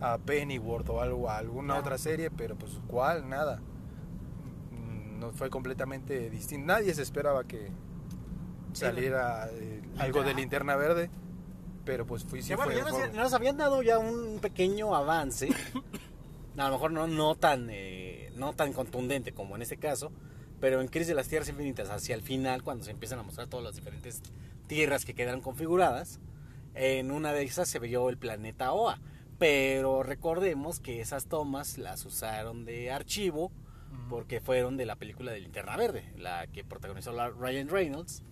a 0.00 0.18
Pennyworth 0.18 0.88
o 0.90 1.00
algo, 1.00 1.28
a 1.28 1.38
alguna 1.38 1.74
Ah. 1.76 1.80
otra 1.80 1.98
serie, 1.98 2.30
pero 2.30 2.56
pues 2.56 2.72
cuál, 2.86 3.28
nada. 3.28 3.60
No 5.18 5.32
fue 5.32 5.50
completamente 5.50 6.30
distinto. 6.30 6.66
Nadie 6.66 6.94
se 6.94 7.02
esperaba 7.02 7.44
que 7.44 7.70
saliera 8.72 9.48
eh, 9.52 9.82
algo 9.98 10.22
de 10.22 10.32
linterna 10.34 10.76
verde, 10.76 11.10
pero 11.84 12.06
pues 12.06 12.24
fui 12.24 12.40
sí 12.42 12.48
Que 12.50 12.56
bueno, 12.56 12.70
fue- 12.72 12.80
ya 12.80 12.84
nos, 12.88 12.98
fue- 12.98 13.12
nos 13.12 13.32
habían 13.34 13.56
dado 13.56 13.82
ya 13.82 13.98
un 13.98 14.38
pequeño 14.40 14.94
avance. 14.94 15.48
A 16.56 16.66
lo 16.68 16.72
mejor 16.72 16.90
no, 16.92 17.06
no, 17.06 17.34
tan, 17.36 17.68
eh, 17.70 18.32
no 18.36 18.52
tan 18.54 18.72
contundente 18.72 19.32
como 19.32 19.56
en 19.56 19.62
este 19.62 19.76
caso. 19.78 20.12
Pero 20.60 20.82
en 20.82 20.88
Crisis 20.88 21.08
de 21.08 21.14
las 21.14 21.26
Tierras 21.28 21.48
Infinitas, 21.48 21.88
hacia 21.88 22.14
el 22.14 22.20
final, 22.22 22.62
cuando 22.62 22.84
se 22.84 22.90
empiezan 22.90 23.18
a 23.18 23.22
mostrar 23.22 23.46
todas 23.46 23.64
las 23.64 23.76
diferentes 23.76 24.20
tierras 24.66 25.06
que 25.06 25.14
quedaron 25.14 25.40
configuradas, 25.40 26.20
en 26.74 27.12
una 27.12 27.32
de 27.32 27.44
esas 27.44 27.66
se 27.68 27.78
vio 27.78 28.10
el 28.10 28.18
planeta 28.18 28.72
Oa. 28.72 29.00
Pero 29.40 30.04
recordemos 30.04 30.78
que 30.78 31.00
esas 31.00 31.26
tomas 31.26 31.78
las 31.78 32.04
usaron 32.04 32.64
de 32.64 32.92
archivo 32.92 33.50
porque 34.08 34.40
fueron 34.40 34.76
de 34.76 34.86
la 34.86 34.94
película 34.96 35.32
de 35.32 35.40
Linterna 35.40 35.76
Verde, 35.76 36.04
la 36.16 36.46
que 36.46 36.62
protagonizó 36.62 37.10
la- 37.12 37.30
Ryan 37.30 37.68
Reynolds, 37.68 38.22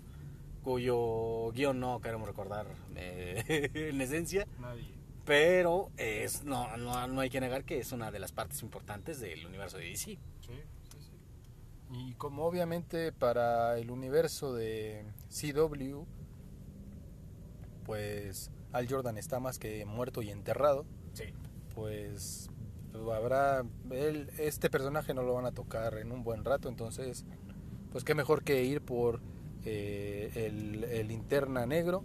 cuyo 0.62 1.50
guion 1.52 1.80
no 1.80 2.00
queremos 2.00 2.28
recordar 2.28 2.66
eh, 2.94 3.70
en 3.74 4.00
esencia, 4.00 4.46
Nadie. 4.60 4.92
pero 5.24 5.90
es, 5.96 6.44
no, 6.44 6.76
no, 6.76 7.06
no 7.08 7.20
hay 7.22 7.30
que 7.30 7.40
negar 7.40 7.64
que 7.64 7.78
es 7.78 7.90
una 7.92 8.10
de 8.10 8.18
las 8.18 8.32
partes 8.32 8.62
importantes 8.62 9.18
del 9.18 9.46
universo 9.46 9.78
de 9.78 9.84
DC. 9.86 9.96
Sí, 10.04 10.18
sí, 10.42 10.98
sí. 11.00 11.12
Y 11.90 12.12
como 12.14 12.44
obviamente 12.44 13.12
para 13.12 13.78
el 13.78 13.90
universo 13.90 14.52
de 14.54 15.04
CW, 15.30 16.04
pues 17.84 18.50
Al 18.72 18.88
Jordan 18.88 19.16
está 19.16 19.40
más 19.40 19.58
que 19.58 19.84
muerto 19.86 20.22
y 20.22 20.30
enterrado, 20.30 20.84
Sí. 21.18 21.32
pues 21.74 22.50
habrá 23.14 23.64
él, 23.90 24.30
este 24.38 24.70
personaje 24.70 25.14
no 25.14 25.22
lo 25.22 25.34
van 25.34 25.46
a 25.46 25.52
tocar 25.52 25.98
en 25.98 26.12
un 26.12 26.24
buen 26.24 26.44
rato, 26.44 26.68
entonces 26.68 27.24
pues 27.92 28.04
qué 28.04 28.14
mejor 28.14 28.42
que 28.42 28.64
ir 28.64 28.80
por 28.80 29.20
eh, 29.64 30.30
el, 30.34 30.84
el 30.84 31.08
linterna 31.08 31.66
negro, 31.66 32.04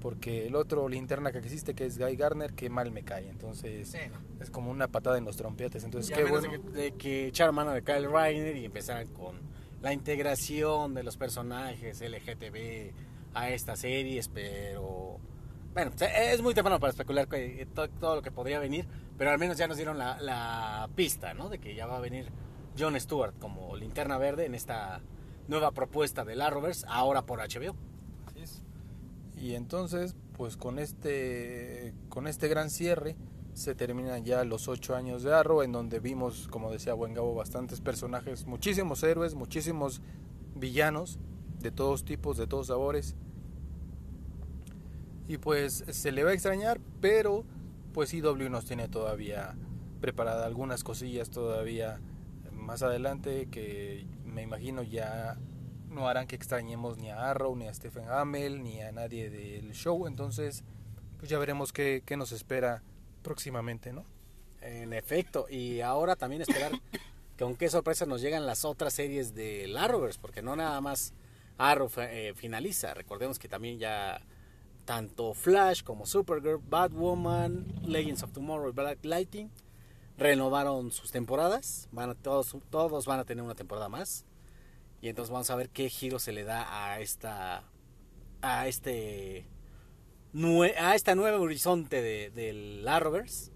porque 0.00 0.46
el 0.46 0.54
otro 0.54 0.88
linterna 0.88 1.32
que 1.32 1.38
existe 1.38 1.74
que 1.74 1.86
es 1.86 1.98
Guy 1.98 2.16
Garner, 2.16 2.52
que 2.52 2.68
mal 2.68 2.90
me 2.90 3.02
cae, 3.04 3.28
entonces 3.28 3.96
es 4.40 4.50
como 4.50 4.70
una 4.70 4.88
patada 4.88 5.18
en 5.18 5.24
los 5.24 5.36
trompetes, 5.36 5.84
entonces 5.84 6.10
Y 6.10 6.14
qué 6.14 6.24
bueno. 6.24 6.50
de 6.50 6.60
que, 6.60 6.70
de 6.70 6.92
que 6.92 7.26
echaran 7.28 7.54
mano 7.54 7.72
de 7.72 7.82
Kyle 7.82 8.10
Reiner 8.10 8.56
y 8.56 8.64
empezaran 8.64 9.08
con 9.08 9.36
la 9.82 9.92
integración 9.92 10.94
de 10.94 11.02
los 11.02 11.16
personajes 11.16 12.00
LGTB 12.00 12.92
a 13.34 13.50
estas 13.50 13.80
series, 13.80 14.28
pero 14.28 15.18
bueno, 15.74 15.90
o 15.94 15.98
sea, 15.98 16.32
es 16.32 16.40
muy 16.40 16.54
temprano 16.54 16.80
para 16.80 16.90
especular 16.90 17.28
eh, 17.32 17.66
to- 17.74 17.90
todo, 17.90 18.16
lo 18.16 18.22
que 18.22 18.30
podría 18.30 18.58
venir, 18.60 18.86
pero 19.18 19.30
al 19.30 19.38
menos 19.38 19.58
ya 19.58 19.66
nos 19.66 19.76
dieron 19.76 19.98
la, 19.98 20.20
la 20.20 20.88
pista, 20.94 21.34
¿no? 21.34 21.48
De 21.48 21.58
que 21.58 21.74
ya 21.74 21.86
va 21.86 21.96
a 21.96 22.00
venir 22.00 22.30
John 22.78 22.98
Stewart 22.98 23.34
como 23.38 23.76
linterna 23.76 24.16
verde 24.18 24.46
en 24.46 24.54
esta 24.54 25.00
nueva 25.48 25.72
propuesta 25.72 26.24
del 26.24 26.40
Arrowverse, 26.40 26.86
ahora 26.88 27.22
por 27.26 27.40
HBO. 27.40 27.74
Así 28.26 28.40
es. 28.40 28.62
Y 29.36 29.54
entonces, 29.54 30.14
pues 30.36 30.56
con 30.56 30.78
este, 30.78 31.92
con 32.08 32.26
este 32.26 32.48
gran 32.48 32.70
cierre, 32.70 33.16
se 33.52 33.74
terminan 33.74 34.24
ya 34.24 34.42
los 34.44 34.66
ocho 34.68 34.96
años 34.96 35.22
de 35.22 35.32
Arrow, 35.34 35.62
en 35.62 35.70
donde 35.72 36.00
vimos, 36.00 36.48
como 36.48 36.72
decía 36.72 36.94
Buen 36.94 37.14
Gabo, 37.14 37.34
bastantes 37.34 37.80
personajes, 37.80 38.46
muchísimos 38.46 39.02
héroes, 39.02 39.34
muchísimos 39.34 40.00
villanos 40.56 41.18
de 41.60 41.70
todos 41.70 42.04
tipos, 42.04 42.36
de 42.36 42.46
todos 42.46 42.68
sabores. 42.68 43.14
Y 45.26 45.38
pues 45.38 45.84
se 45.88 46.12
le 46.12 46.24
va 46.24 46.30
a 46.30 46.34
extrañar, 46.34 46.80
pero 47.00 47.44
pues 47.92 48.12
IW 48.12 48.50
nos 48.50 48.64
tiene 48.64 48.88
todavía 48.88 49.54
preparada 50.00 50.44
algunas 50.44 50.84
cosillas 50.84 51.30
todavía 51.30 52.00
más 52.52 52.82
adelante 52.82 53.48
que 53.50 54.06
me 54.24 54.42
imagino 54.42 54.82
ya 54.82 55.38
no 55.88 56.08
harán 56.08 56.26
que 56.26 56.36
extrañemos 56.36 56.98
ni 56.98 57.10
a 57.10 57.30
Arrow, 57.30 57.54
ni 57.56 57.68
a 57.68 57.74
Stephen 57.74 58.08
Amell, 58.08 58.62
ni 58.62 58.82
a 58.82 58.92
nadie 58.92 59.30
del 59.30 59.72
show. 59.72 60.06
Entonces, 60.06 60.64
pues 61.18 61.30
ya 61.30 61.38
veremos 61.38 61.72
qué, 61.72 62.02
qué 62.04 62.16
nos 62.16 62.32
espera 62.32 62.82
próximamente, 63.22 63.92
¿no? 63.92 64.04
En 64.60 64.92
efecto, 64.92 65.46
y 65.48 65.80
ahora 65.80 66.16
también 66.16 66.42
esperar 66.42 66.72
con 67.38 67.54
qué 67.54 67.68
sorpresa 67.68 68.06
nos 68.06 68.20
llegan 68.20 68.46
las 68.46 68.64
otras 68.64 68.92
series 68.92 69.34
de 69.34 69.72
Arrowverse, 69.78 70.18
porque 70.20 70.42
no 70.42 70.56
nada 70.56 70.80
más 70.80 71.14
Arrow 71.58 71.90
eh, 71.98 72.32
finaliza. 72.34 72.94
Recordemos 72.94 73.38
que 73.38 73.48
también 73.48 73.78
ya 73.78 74.20
tanto 74.84 75.34
Flash 75.34 75.82
como 75.82 76.06
Supergirl, 76.06 76.60
Batwoman, 76.68 77.66
Legends 77.84 78.22
of 78.22 78.32
Tomorrow 78.32 78.68
y 78.68 78.72
Black 78.72 79.04
Lightning 79.04 79.50
renovaron 80.16 80.90
sus 80.90 81.10
temporadas. 81.10 81.88
Van 81.92 82.10
a, 82.10 82.14
todos, 82.14 82.56
todos 82.70 83.06
van 83.06 83.20
a 83.20 83.24
tener 83.24 83.44
una 83.44 83.54
temporada 83.54 83.88
más. 83.88 84.24
Y 85.00 85.08
entonces 85.08 85.30
vamos 85.30 85.50
a 85.50 85.56
ver 85.56 85.70
qué 85.70 85.88
giro 85.88 86.18
se 86.18 86.32
le 86.32 86.44
da 86.44 86.92
a 86.92 87.00
esta. 87.00 87.64
a 88.42 88.68
este. 88.68 89.46
a 90.78 90.94
esta 90.94 91.14
nueva 91.14 91.38
horizonte 91.38 92.00
de, 92.00 92.30
del 92.30 92.86
Arrowverse. 92.86 93.52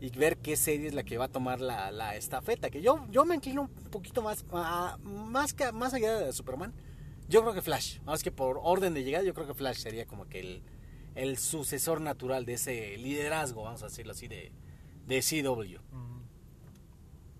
Y 0.00 0.10
ver 0.10 0.38
qué 0.38 0.56
serie 0.56 0.86
es 0.86 0.94
la 0.94 1.02
que 1.02 1.18
va 1.18 1.24
a 1.24 1.28
tomar 1.28 1.60
la, 1.60 1.90
la 1.90 2.14
estafeta. 2.14 2.70
Que 2.70 2.80
yo, 2.80 3.04
yo 3.10 3.24
me 3.24 3.34
inclino 3.34 3.62
un 3.62 3.90
poquito 3.90 4.22
más. 4.22 4.44
más, 5.02 5.54
que, 5.54 5.72
más 5.72 5.92
allá 5.92 6.18
de 6.18 6.32
Superman. 6.32 6.72
Yo 7.28 7.42
creo 7.42 7.54
que 7.54 7.62
Flash. 7.62 8.00
Más 8.02 8.22
que 8.22 8.32
por 8.32 8.58
orden 8.62 8.94
de 8.94 9.04
llegada, 9.04 9.24
yo 9.24 9.34
creo 9.34 9.46
que 9.46 9.54
Flash 9.54 9.78
sería 9.78 10.06
como 10.06 10.26
que 10.26 10.40
el, 10.40 10.62
el 11.14 11.36
sucesor 11.36 12.00
natural 12.00 12.46
de 12.46 12.54
ese 12.54 12.96
liderazgo, 12.96 13.64
vamos 13.64 13.82
a 13.82 13.86
decirlo 13.86 14.12
así, 14.12 14.28
de, 14.28 14.52
de 15.06 15.20
CW. 15.20 15.78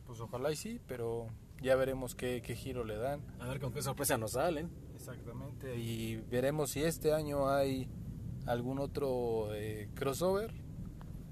Pues 0.07 0.21
ojalá 0.21 0.51
y 0.51 0.57
sí, 0.57 0.81
pero 0.87 1.29
ya 1.63 1.77
veremos 1.77 2.15
qué, 2.15 2.41
giro 2.41 2.85
le 2.85 2.97
dan. 2.97 3.23
A 3.41 3.47
ver 3.47 3.61
con 3.61 3.73
qué 3.73 3.83
sorpresa 3.83 4.19
nos 4.19 4.33
salen. 4.33 4.71
Exactamente, 4.95 5.77
y 5.77 6.17
veremos 6.17 6.71
si 6.71 6.83
este 6.83 7.13
año 7.13 7.49
hay 7.49 7.89
algún 8.47 8.79
otro 8.81 9.55
eh, 9.55 9.89
crossover 9.95 10.53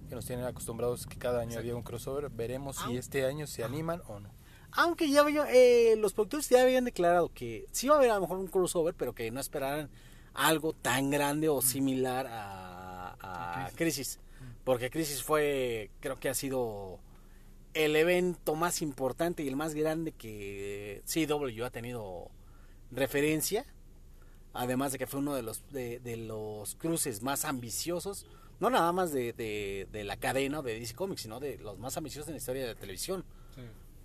que 0.08 0.14
nos 0.14 0.24
tienen 0.24 0.44
acostumbrados 0.44 1.06
que 1.06 1.16
cada 1.16 1.40
año 1.40 1.58
había 1.58 1.74
un 1.74 1.82
crossover. 1.82 2.30
Veremos 2.30 2.76
si 2.76 2.96
este 2.96 3.26
año 3.26 3.46
se 3.46 3.64
animan 3.64 4.02
o 4.06 4.20
no. 4.20 4.35
Aunque 4.76 5.10
ya 5.10 5.22
había, 5.22 5.46
eh, 5.50 5.96
los 5.96 6.12
productores 6.12 6.48
ya 6.48 6.62
habían 6.62 6.84
declarado 6.84 7.30
que 7.32 7.66
sí 7.72 7.88
va 7.88 7.94
a 7.94 7.98
haber 7.98 8.10
a 8.10 8.14
lo 8.16 8.22
mejor 8.22 8.38
un 8.38 8.46
crossover, 8.46 8.94
pero 8.94 9.14
que 9.14 9.30
no 9.30 9.40
esperaran 9.40 9.88
algo 10.34 10.74
tan 10.74 11.10
grande 11.10 11.48
o 11.48 11.62
similar 11.62 12.26
a, 12.28 13.64
a 13.66 13.70
Crisis. 13.74 14.18
Porque 14.64 14.90
Crisis 14.90 15.22
fue, 15.22 15.90
creo 16.00 16.16
que 16.16 16.28
ha 16.28 16.34
sido 16.34 16.98
el 17.76 17.94
evento 17.94 18.54
más 18.54 18.80
importante 18.80 19.42
y 19.42 19.48
el 19.48 19.56
más 19.56 19.74
grande 19.74 20.12
que 20.12 21.02
CW 21.06 21.64
ha 21.64 21.70
tenido 21.70 22.30
referencia. 22.90 23.66
Además 24.54 24.92
de 24.92 24.98
que 24.98 25.06
fue 25.06 25.20
uno 25.20 25.34
de 25.34 25.42
los, 25.42 25.62
de, 25.70 26.00
los 26.16 26.74
cruces 26.76 27.22
más 27.22 27.44
ambiciosos, 27.44 28.26
no 28.58 28.70
nada 28.70 28.90
más 28.92 29.12
de, 29.12 29.34
de, 29.34 30.04
la 30.04 30.16
cadena 30.16 30.62
de 30.62 30.80
DC 30.80 30.94
Comics, 30.94 31.22
sino 31.22 31.40
de 31.40 31.58
los 31.58 31.78
más 31.78 31.96
ambiciosos 31.98 32.28
en 32.28 32.34
la 32.34 32.38
historia 32.38 32.62
de 32.62 32.68
la 32.74 32.80
televisión. 32.80 33.24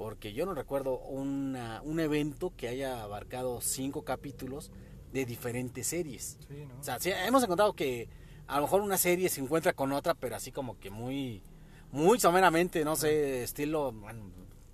Porque 0.01 0.33
yo 0.33 0.47
no 0.47 0.55
recuerdo 0.55 0.97
una, 0.97 1.79
un 1.83 1.99
evento 1.99 2.51
que 2.57 2.67
haya 2.67 3.03
abarcado 3.03 3.61
cinco 3.61 4.03
capítulos 4.03 4.71
de 5.13 5.27
diferentes 5.27 5.85
series. 5.85 6.39
O 6.79 6.83
sea, 6.83 6.97
hemos 7.27 7.43
encontrado 7.43 7.73
que 7.73 8.09
a 8.47 8.55
lo 8.55 8.63
mejor 8.63 8.81
una 8.81 8.97
serie 8.97 9.29
se 9.29 9.41
encuentra 9.41 9.73
con 9.73 9.91
otra, 9.91 10.15
pero 10.15 10.35
así 10.35 10.51
como 10.51 10.79
que 10.79 10.89
muy, 10.89 11.43
muy 11.91 12.19
someramente, 12.19 12.83
no 12.83 12.95
sé, 12.95 13.43
estilo, 13.43 13.93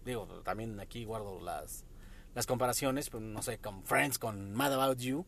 digo, 0.06 0.28
también 0.46 0.80
aquí 0.80 1.04
guardo 1.04 1.42
las, 1.42 1.84
las 2.34 2.46
comparaciones, 2.46 3.10
pero 3.10 3.20
no 3.20 3.42
sé, 3.42 3.58
con 3.58 3.84
Friends, 3.84 4.20
con 4.20 4.54
Mad 4.54 4.76
About 4.76 5.00
You, 5.00 5.26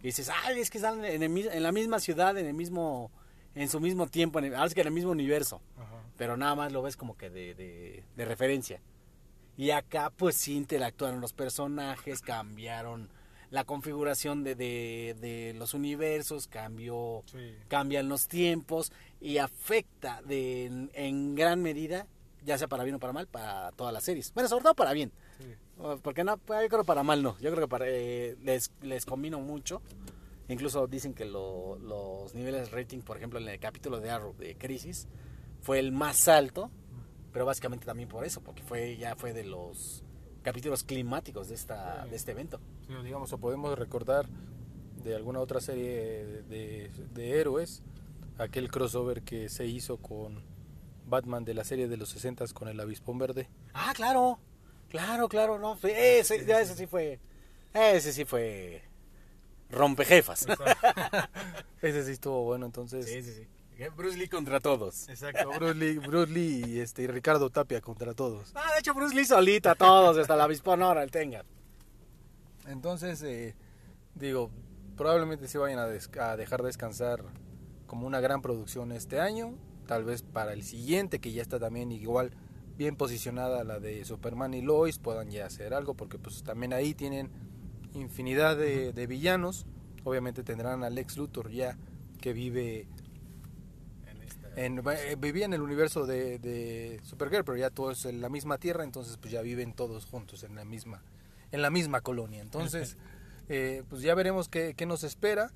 y 0.00 0.08
dices, 0.08 0.28
ay, 0.42 0.58
es 0.58 0.70
que 0.70 0.78
están 0.78 1.04
en, 1.04 1.22
en, 1.22 1.62
la 1.62 1.70
misma 1.70 2.00
ciudad, 2.00 2.36
en 2.36 2.46
el 2.46 2.54
mismo, 2.54 3.12
en 3.54 3.68
su 3.68 3.78
mismo 3.78 4.08
tiempo, 4.08 4.40
en 4.40 4.46
el, 4.46 4.74
que 4.74 4.80
en 4.80 4.88
el 4.88 4.92
mismo 4.92 5.12
universo, 5.12 5.60
pero 6.16 6.36
nada 6.36 6.56
más 6.56 6.72
lo 6.72 6.82
ves 6.82 6.96
como 6.96 7.16
que 7.16 7.30
de, 7.30 7.54
de, 7.54 8.02
de 8.16 8.24
referencia. 8.24 8.80
Y 9.56 9.70
acá 9.70 10.10
pues 10.10 10.36
sí 10.36 10.54
interactuaron 10.56 11.20
los 11.20 11.32
personajes, 11.32 12.20
cambiaron 12.20 13.08
la 13.50 13.64
configuración 13.64 14.44
de, 14.44 14.54
de, 14.54 15.54
los 15.56 15.74
universos, 15.74 16.48
cambió, 16.48 17.22
cambian 17.68 18.08
los 18.08 18.28
tiempos 18.28 18.92
y 19.20 19.38
afecta 19.38 20.20
de, 20.22 20.88
en, 20.92 21.34
gran 21.34 21.62
medida, 21.62 22.06
ya 22.44 22.58
sea 22.58 22.68
para 22.68 22.84
bien 22.84 22.96
o 22.96 22.98
para 22.98 23.12
mal, 23.12 23.26
para 23.26 23.70
todas 23.72 23.92
las 23.92 24.04
series. 24.04 24.32
Bueno, 24.34 24.48
sobre 24.48 24.64
todo 24.64 24.74
para 24.74 24.92
bien. 24.92 25.12
Porque 26.02 26.24
no, 26.24 26.38
pues, 26.38 26.62
yo 26.62 26.68
creo 26.68 26.84
para 26.84 27.02
mal 27.02 27.22
no. 27.22 27.38
Yo 27.38 27.50
creo 27.50 27.66
que 27.66 27.68
para, 27.68 27.84
eh, 27.88 28.36
les, 28.42 28.72
les 28.82 29.04
combino 29.04 29.40
mucho. 29.40 29.82
Incluso 30.48 30.86
dicen 30.86 31.12
que 31.12 31.24
los 31.24 32.34
niveles 32.34 32.70
de 32.70 32.76
rating, 32.76 33.00
por 33.00 33.16
ejemplo, 33.16 33.38
en 33.38 33.48
el 33.48 33.58
capítulo 33.58 34.00
de 34.00 34.10
Arrow 34.10 34.34
de 34.36 34.56
Crisis, 34.56 35.06
fue 35.60 35.78
el 35.78 35.92
más 35.92 36.28
alto. 36.28 36.70
Pero 37.36 37.44
básicamente 37.44 37.84
también 37.84 38.08
por 38.08 38.24
eso, 38.24 38.40
porque 38.40 38.62
fue 38.62 38.96
ya 38.96 39.14
fue 39.14 39.34
de 39.34 39.44
los 39.44 40.02
capítulos 40.42 40.84
climáticos 40.84 41.50
de, 41.50 41.54
esta, 41.54 42.06
de 42.06 42.16
este 42.16 42.30
evento. 42.30 42.58
digamos, 43.04 43.30
o 43.30 43.36
podemos 43.36 43.78
recordar 43.78 44.26
de 45.04 45.14
alguna 45.14 45.40
otra 45.40 45.60
serie 45.60 46.24
de, 46.48 46.90
de, 47.12 47.38
héroes, 47.38 47.82
aquel 48.38 48.70
crossover 48.70 49.20
que 49.20 49.50
se 49.50 49.66
hizo 49.66 49.98
con 49.98 50.42
Batman 51.04 51.44
de 51.44 51.52
la 51.52 51.64
serie 51.64 51.88
de 51.88 51.98
los 51.98 52.08
60 52.08 52.46
con 52.54 52.68
el 52.68 52.80
avispón 52.80 53.18
verde. 53.18 53.50
Ah, 53.74 53.92
claro, 53.94 54.38
claro, 54.88 55.28
claro, 55.28 55.58
no, 55.58 55.78
ese, 55.82 56.36
ese 56.36 56.74
sí 56.74 56.86
fue, 56.86 57.20
ese 57.74 58.14
sí 58.14 58.24
fue 58.24 58.82
rompejefas. 59.68 60.46
ese 61.82 62.02
sí 62.02 62.12
estuvo 62.12 62.44
bueno, 62.44 62.64
entonces. 62.64 63.04
Sí, 63.04 63.22
sí, 63.22 63.34
sí. 63.34 63.46
Bruce 63.96 64.16
Lee 64.16 64.28
contra 64.28 64.60
todos. 64.60 65.08
Exacto, 65.08 65.50
Bruce 65.58 65.74
Lee, 65.74 65.98
Bruce 65.98 66.32
Lee 66.32 66.64
y, 66.66 66.80
este, 66.80 67.06
Ricardo 67.06 67.50
Tapia 67.50 67.80
contra 67.80 68.14
todos. 68.14 68.52
Ah, 68.54 68.72
de 68.74 68.80
hecho 68.80 68.94
Bruce 68.94 69.14
Lee 69.14 69.24
solita, 69.24 69.74
todos, 69.74 70.16
hasta 70.16 70.36
la 70.36 70.44
avispón 70.44 70.82
ahora, 70.82 71.02
el 71.02 71.10
tenga. 71.10 71.44
Entonces, 72.66 73.22
eh, 73.22 73.54
digo, 74.14 74.50
probablemente 74.96 75.46
se 75.46 75.58
vayan 75.58 75.78
a, 75.78 75.84
a, 75.84 76.36
dejar 76.36 76.62
descansar 76.62 77.22
como 77.86 78.06
una 78.06 78.20
gran 78.20 78.42
producción 78.42 78.92
este 78.92 79.20
año. 79.20 79.54
Tal 79.86 80.04
vez 80.04 80.22
para 80.22 80.52
el 80.52 80.64
siguiente, 80.64 81.20
que 81.20 81.32
ya 81.32 81.42
está 81.42 81.60
también 81.60 81.92
igual 81.92 82.32
bien 82.76 82.96
posicionada 82.96 83.62
la 83.62 83.78
de 83.78 84.04
Superman 84.04 84.54
y 84.54 84.62
Lois, 84.62 84.98
puedan 84.98 85.30
ya 85.30 85.46
hacer 85.46 85.74
algo, 85.74 85.94
porque 85.94 86.18
pues 86.18 86.42
también 86.42 86.72
ahí 86.72 86.94
tienen 86.94 87.30
infinidad 87.94 88.56
de, 88.56 88.92
de 88.92 89.06
villanos. 89.06 89.66
Obviamente 90.02 90.42
tendrán 90.42 90.82
a 90.82 90.90
Lex 90.90 91.16
Luthor 91.16 91.50
ya 91.50 91.76
que 92.20 92.32
vive 92.32 92.88
eh, 94.56 95.16
vivía 95.18 95.44
en 95.44 95.52
el 95.52 95.60
universo 95.60 96.06
de, 96.06 96.38
de, 96.38 96.98
Supergirl, 97.04 97.44
pero 97.44 97.58
ya 97.58 97.68
todos 97.68 98.06
en 98.06 98.22
la 98.22 98.30
misma 98.30 98.56
tierra, 98.56 98.84
entonces 98.84 99.18
pues 99.18 99.30
ya 99.30 99.42
viven 99.42 99.74
todos 99.74 100.06
juntos 100.06 100.44
en 100.44 100.54
la 100.54 100.64
misma, 100.64 101.02
en 101.52 101.60
la 101.60 101.68
misma 101.68 102.00
colonia. 102.00 102.40
Entonces, 102.40 102.96
eh, 103.50 103.82
pues 103.90 104.00
ya 104.00 104.14
veremos 104.14 104.48
qué, 104.48 104.72
qué, 104.74 104.86
nos 104.86 105.04
espera 105.04 105.52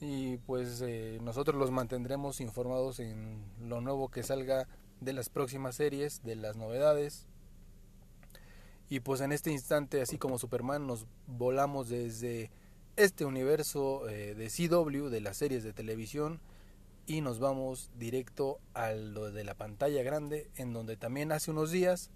y 0.00 0.38
pues 0.38 0.80
eh, 0.80 1.18
nosotros 1.22 1.56
los 1.56 1.70
mantendremos 1.70 2.40
informados 2.40 3.00
en 3.00 3.44
lo 3.60 3.82
nuevo 3.82 4.08
que 4.08 4.22
salga 4.22 4.66
de 5.02 5.12
las 5.12 5.28
próximas 5.28 5.74
series, 5.74 6.22
de 6.24 6.34
las 6.34 6.56
novedades. 6.56 7.26
Y 8.88 9.00
pues 9.00 9.20
en 9.20 9.32
este 9.32 9.52
instante, 9.52 10.00
así 10.00 10.16
como 10.16 10.38
Superman, 10.38 10.86
nos 10.86 11.04
volamos 11.26 11.90
desde 11.90 12.50
este 12.96 13.26
universo 13.26 14.06
de 14.06 14.48
CW, 14.48 15.08
de 15.10 15.20
las 15.20 15.36
series 15.36 15.62
de 15.62 15.74
televisión, 15.74 16.40
y 17.08 17.22
nos 17.22 17.40
vamos 17.40 17.90
directo 17.96 18.60
a 18.74 18.92
lo 18.92 19.32
de 19.32 19.42
la 19.42 19.54
pantalla 19.54 20.02
grande 20.02 20.50
en 20.56 20.74
donde 20.74 20.96
también 20.96 21.32
hace 21.32 21.50
unos 21.50 21.70
días 21.72 22.10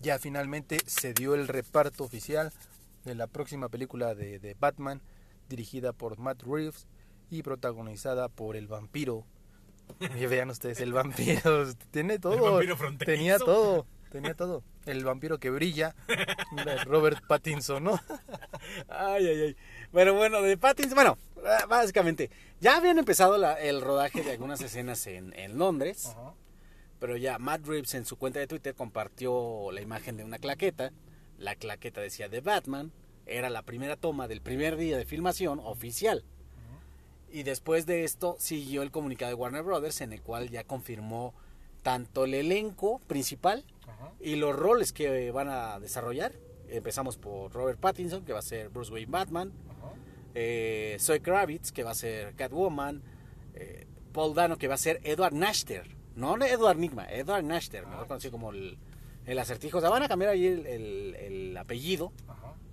ya 0.00 0.20
finalmente 0.20 0.78
se 0.86 1.12
dio 1.12 1.34
el 1.34 1.48
reparto 1.48 2.04
oficial 2.04 2.52
de 3.04 3.16
la 3.16 3.26
próxima 3.26 3.68
película 3.68 4.14
de, 4.14 4.56
Batman 4.58 5.02
dirigida 5.48 5.92
por 5.92 6.16
Matt 6.18 6.42
Reeves 6.44 6.86
y 7.28 7.42
protagonizada 7.42 8.28
por 8.28 8.56
el 8.56 8.68
vampiro. 8.68 9.26
Y 10.16 10.26
vean 10.26 10.50
ustedes 10.50 10.78
el 10.80 10.92
vampiro 10.92 11.66
tiene 11.90 12.20
todo 12.20 12.60
tenía 13.04 13.38
todo 13.38 13.84
tenía 14.12 14.34
todo. 14.34 14.62
El 14.86 15.04
vampiro 15.04 15.38
que 15.38 15.50
brilla 15.50 15.96
Robert 16.86 17.18
Pattinson 17.26 17.82
no 17.82 18.00
ay 18.88 19.26
ay 19.26 19.40
ay 19.40 19.56
pero 19.92 20.14
bueno 20.14 20.42
de 20.42 20.56
Pattinson 20.56 20.94
bueno 20.94 21.18
básicamente 21.68 22.30
ya 22.60 22.76
habían 22.76 22.98
empezado 22.98 23.36
el 23.56 23.80
rodaje 23.80 24.22
de 24.22 24.32
algunas 24.32 24.60
escenas 24.60 25.06
en, 25.06 25.58
Londres, 25.58 26.14
pero 26.98 27.16
ya 27.16 27.38
Matt 27.38 27.66
Reeves 27.66 27.94
en 27.94 28.04
su 28.04 28.16
cuenta 28.16 28.38
de 28.38 28.46
Twitter 28.46 28.74
compartió 28.74 29.70
la 29.72 29.80
imagen 29.80 30.18
de 30.18 30.24
una 30.24 30.38
claqueta 30.38 30.92
La 31.38 31.54
claqueta 31.54 32.02
decía 32.02 32.28
de 32.28 32.42
Batman. 32.42 32.92
Era 33.24 33.48
la 33.48 33.62
primera 33.62 33.96
toma 33.96 34.28
del 34.28 34.42
primer 34.42 34.76
día 34.76 34.98
de 34.98 35.06
filmación 35.06 35.60
oficial. 35.60 36.24
Y 37.32 37.44
después 37.44 37.86
de 37.86 38.04
esto 38.04 38.36
siguió 38.38 38.82
el 38.82 38.90
comunicado 38.90 39.30
de 39.30 39.36
Warner 39.36 39.62
Brothers 39.62 40.00
en 40.02 40.12
el 40.12 40.20
cual 40.20 40.50
ya 40.50 40.64
confirmó 40.64 41.32
tanto 41.82 42.24
el 42.24 42.34
elenco 42.34 42.98
principal 43.06 43.64
y 44.20 44.36
los 44.36 44.54
roles 44.54 44.92
que 44.92 45.30
van 45.30 45.48
a 45.48 45.80
desarrollar. 45.80 46.32
Empezamos 46.70 47.16
por 47.16 47.52
Robert 47.52 47.78
Pattinson, 47.80 48.24
que 48.24 48.32
va 48.32 48.38
a 48.38 48.42
ser 48.42 48.68
Bruce 48.68 48.92
Wayne 48.92 49.10
Batman. 49.10 49.52
Eh, 50.34 50.96
Zoe 51.00 51.20
Kravitz, 51.20 51.72
que 51.72 51.82
va 51.82 51.90
a 51.90 51.94
ser 51.94 52.34
Catwoman. 52.36 53.02
eh, 53.54 53.86
Paul 54.12 54.34
Dano, 54.34 54.56
que 54.58 54.66
va 54.68 54.74
a 54.74 54.78
ser 54.78 55.00
Edward 55.04 55.34
Nashter. 55.34 55.96
No 56.16 56.36
Edward 56.44 56.76
Nigma, 56.78 57.06
Edward 57.10 57.44
Nashter, 57.44 57.86
mejor 57.86 58.06
conocido 58.08 58.32
como 58.32 58.50
el, 58.50 58.76
el 59.26 59.38
acertijo. 59.38 59.78
O 59.78 59.80
sea, 59.80 59.90
van 59.90 60.02
a 60.02 60.08
cambiar 60.08 60.32
ahí 60.32 60.46
el, 60.46 60.66
el- 60.66 61.14
el 61.16 61.56
apellido. 61.56 62.12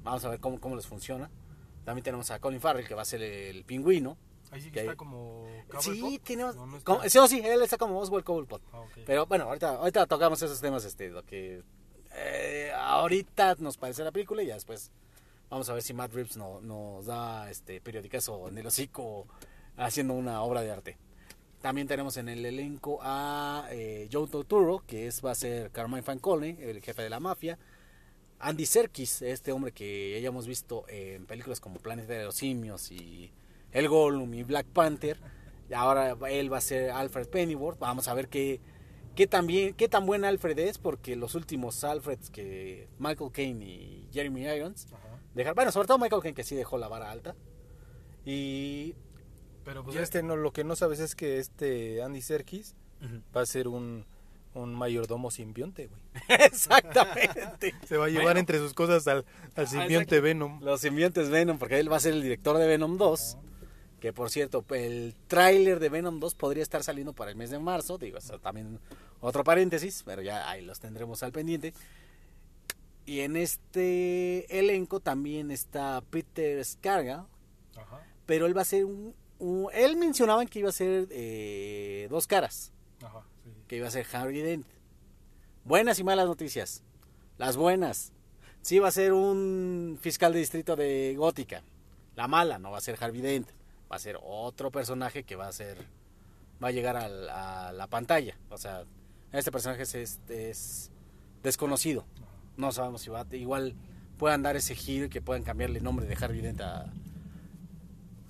Vamos 0.03 0.23
a 0.25 0.29
ver 0.29 0.39
cómo, 0.39 0.59
cómo 0.59 0.75
les 0.75 0.87
funciona. 0.87 1.29
También 1.85 2.03
tenemos 2.03 2.29
a 2.31 2.39
Colin 2.39 2.59
Farrell, 2.59 2.87
que 2.87 2.95
va 2.95 3.03
a 3.03 3.05
ser 3.05 3.21
el 3.21 3.63
pingüino. 3.65 4.17
Ahí 4.51 4.61
sí 4.61 4.67
Que 4.67 4.73
que 4.73 4.79
está 4.81 4.91
hay- 4.91 4.97
como. 4.97 5.45
Sí, 5.79 6.19
tenemos... 6.23 6.55
No, 6.55 6.65
no 6.65 6.77
está. 6.77 6.85
como- 6.95 7.03
sí, 7.09 7.19
sí, 7.27 7.41
él 7.45 7.61
está 7.61 7.77
como 7.77 7.99
Oswald 7.99 8.23
Cobblepot. 8.23 8.61
Ah. 8.73 8.83
Pero 9.05 9.25
bueno, 9.25 9.43
ahorita, 9.45 9.75
ahorita 9.75 10.05
tocamos 10.07 10.41
esos 10.41 10.59
temas, 10.61 10.85
este, 10.85 11.09
lo 11.09 11.23
que 11.23 11.63
eh, 12.17 12.71
ahorita 12.75 13.55
nos 13.59 13.77
parece 13.77 14.03
la 14.03 14.11
película 14.11 14.43
y 14.43 14.47
ya 14.47 14.55
después 14.55 14.91
vamos 15.49 15.69
a 15.69 15.73
ver 15.73 15.81
si 15.83 15.93
Matt 15.93 16.13
Reeves 16.13 16.37
no- 16.37 16.61
nos 16.61 17.05
da 17.05 17.49
este 17.49 17.79
periodicazo 17.81 18.47
en 18.49 18.57
el 18.57 18.67
hocico 18.67 19.27
haciendo 19.77 20.13
una 20.13 20.41
obra 20.41 20.61
de 20.61 20.71
arte. 20.71 20.97
También 21.61 21.87
tenemos 21.87 22.17
en 22.17 22.29
el 22.29 22.45
elenco 22.45 22.99
a 23.01 23.67
eh, 23.71 24.07
Joe 24.11 24.27
que 24.85 25.07
es, 25.07 25.23
va 25.25 25.31
a 25.31 25.35
ser 25.35 25.71
Carmine 25.71 26.03
Fancone, 26.03 26.57
el 26.61 26.81
jefe 26.81 27.01
de 27.01 27.09
la 27.09 27.19
mafia. 27.19 27.57
Andy 28.39 28.65
Serkis, 28.67 29.23
este 29.23 29.51
hombre 29.51 29.71
que 29.71 30.19
ya 30.21 30.27
hemos 30.27 30.45
visto 30.45 30.85
en 30.87 31.25
películas 31.25 31.59
como 31.59 31.79
Planeta 31.79 32.13
de 32.13 32.25
los 32.25 32.35
Simios 32.35 32.91
y 32.91 33.31
El 33.71 33.89
Gollum 33.89 34.31
y 34.35 34.43
Black 34.43 34.67
Panther. 34.67 35.17
Y 35.69 35.73
ahora 35.73 36.15
él 36.29 36.53
va 36.53 36.59
a 36.59 36.61
ser 36.61 36.91
Alfred 36.91 37.27
Pennyworth. 37.29 37.79
Vamos 37.79 38.07
a 38.07 38.13
ver 38.13 38.27
qué, 38.27 38.61
qué, 39.17 39.27
tan 39.27 39.45
bien- 39.47 39.73
qué 39.73 39.89
tan 39.89 40.05
buen 40.05 40.23
Alfred 40.23 40.57
es, 40.59 40.77
porque 40.77 41.17
los 41.17 41.35
últimos 41.35 41.83
Alfreds 41.83 42.29
que 42.29 42.87
Michael 42.99 43.31
Caine 43.33 43.65
y 43.65 44.07
Jeremy 44.13 44.43
Irons 44.47 44.87
Ajá. 44.93 45.19
dejaron, 45.35 45.55
bueno, 45.55 45.71
sobre 45.73 45.87
todo 45.87 45.97
Michael 45.97 46.21
Caine 46.21 46.35
que 46.35 46.43
sí 46.45 46.55
dejó 46.55 46.77
la 46.77 46.87
vara 46.87 47.11
alta. 47.11 47.35
Y 48.25 48.95
Pero 49.65 49.83
pues 49.83 49.95
este 49.97 50.23
no, 50.23 50.35
lo 50.35 50.51
que 50.53 50.63
no 50.63 50.75
sabes 50.75 50.99
es 50.99 51.15
que 51.15 51.39
este 51.39 52.01
Andy 52.01 52.21
Serkis 52.21 52.75
va 53.35 53.41
a 53.41 53.45
ser 53.45 53.67
un, 53.67 54.05
un 54.53 54.73
mayordomo 54.75 55.31
simbionte, 55.31 55.87
güey. 55.87 56.01
exactamente. 56.45 57.73
Se 57.87 57.97
va 57.97 58.05
a 58.05 58.09
llevar 58.09 58.23
Bueno. 58.25 58.39
entre 58.41 58.59
sus 58.59 58.73
cosas 58.73 59.07
al, 59.07 59.25
al 59.55 59.67
simbionte 59.67 60.15
exacto. 60.17 60.21
Venom. 60.23 60.61
Los 60.63 60.81
simbiontes 60.81 61.29
Venom, 61.29 61.57
porque 61.57 61.79
él 61.79 61.91
va 61.91 61.97
a 61.97 61.99
ser 61.99 62.13
el 62.13 62.21
director 62.21 62.57
de 62.57 62.67
Venom 62.67 62.97
2. 62.97 63.37
Que 63.99 64.13
por 64.13 64.29
cierto, 64.29 64.63
el 64.69 65.15
tráiler 65.27 65.79
de 65.79 65.89
Venom 65.89 66.19
2 66.19 66.35
podría 66.35 66.61
estar 66.63 66.83
saliendo 66.83 67.13
para 67.13 67.31
el 67.31 67.37
mes 67.37 67.49
de 67.49 67.57
marzo. 67.59 67.97
Digo, 67.97 68.17
eso 68.19 68.39
también 68.39 68.79
otro 69.21 69.43
paréntesis, 69.43 70.03
pero 70.05 70.21
ya 70.21 70.49
ahí 70.49 70.63
los 70.63 70.79
tendremos 70.79 71.23
al 71.23 71.31
pendiente. 71.31 71.73
Y 73.05 73.21
en 73.21 73.35
este 73.37 74.59
elenco 74.59 74.99
también 74.99 75.49
está 75.49 76.03
Peter 76.09 76.63
Scarga, 76.63 77.25
Ajá. 77.75 78.03
pero 78.25 78.45
él 78.45 78.55
va 78.55 78.61
a 78.61 78.65
ser 78.65 78.85
un... 78.85 79.15
un- 79.39 79.69
él 79.73 79.95
mencionaba 79.95 80.45
que 80.45 80.59
iba 80.59 80.69
a 80.69 80.73
ser 80.73 81.07
eh, 81.09 82.07
dos 82.09 82.27
caras, 82.27 82.71
Ajá. 83.01 83.23
Sí. 83.45 83.51
que 83.67 83.77
iba 83.77 83.87
a 83.87 83.91
ser 83.91 84.05
Harry 84.13 84.41
Dent. 84.41 84.67
Buenas 85.63 85.97
y 85.99 86.03
malas 86.03 86.27
noticias. 86.27 86.83
Las 87.37 87.55
buenas. 87.57 88.11
Sí 88.61 88.79
va 88.79 88.89
a 88.89 88.91
ser 88.91 89.13
un 89.13 89.97
fiscal 90.01 90.33
de 90.33 90.39
distrito 90.39 90.75
de 90.75 91.15
Gótica. 91.17 91.63
La 92.15 92.27
mala 92.27 92.59
no 92.59 92.71
va 92.71 92.77
a 92.79 92.81
ser 92.81 92.97
Harvey 93.01 93.21
Dent. 93.21 93.47
Va 93.91 93.95
a 93.95 93.99
ser 93.99 94.17
otro 94.21 94.71
personaje 94.71 95.23
que 95.23 95.35
va 95.35 95.47
a 95.47 95.51
ser... 95.51 95.77
Va 96.63 96.69
a 96.69 96.71
llegar 96.71 96.95
a 96.97 97.71
la 97.71 97.87
pantalla. 97.87 98.37
O 98.49 98.57
sea, 98.57 98.83
este 99.31 99.51
personaje 99.51 99.83
es, 99.83 99.93
es- 99.95 100.19
es 100.29 100.91
desconocido. 101.43 102.05
No 102.57 102.71
sabemos 102.71 103.01
si 103.01 103.09
va 103.09 103.21
a... 103.21 103.35
Igual 103.35 103.75
puedan 104.17 104.41
dar 104.41 104.55
ese 104.55 104.73
giro 104.75 105.05
y 105.05 105.09
que 105.09 105.21
puedan 105.21 105.43
cambiarle 105.43 105.77
el 105.77 105.83
nombre 105.83 106.05
de 106.05 106.15
Harvey 106.15 106.41
Dent 106.41 106.61
a... 106.61 106.91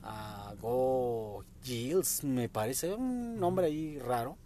A 0.03 0.53
Go 0.61 1.43
Giles, 1.63 2.23
me 2.23 2.49
parece. 2.49 2.93
Un 2.93 3.39
nombre 3.39 3.67
ahí 3.67 3.99
raro. 3.99 4.37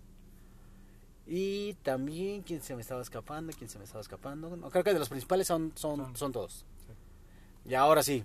Y 1.28 1.74
también, 1.84 2.42
¿quién 2.42 2.62
se 2.62 2.76
me 2.76 2.82
estaba 2.82 3.02
escapando? 3.02 3.54
¿Quién 3.58 3.70
se 3.70 3.78
me 3.78 3.84
estaba 3.86 4.02
escapando? 4.02 4.56
No, 4.58 4.70
creo 4.70 4.84
que 4.84 4.94
de 4.94 5.00
los 5.00 5.10
principales 5.10 5.48
son, 5.48 5.72
son, 5.76 5.98
Son- 5.98 6.16
son 6.18 6.32
todos. 6.32 6.66
sí. 6.88 7.70
Y 7.70 7.74
ahora 7.76 8.02
sí. 8.04 8.24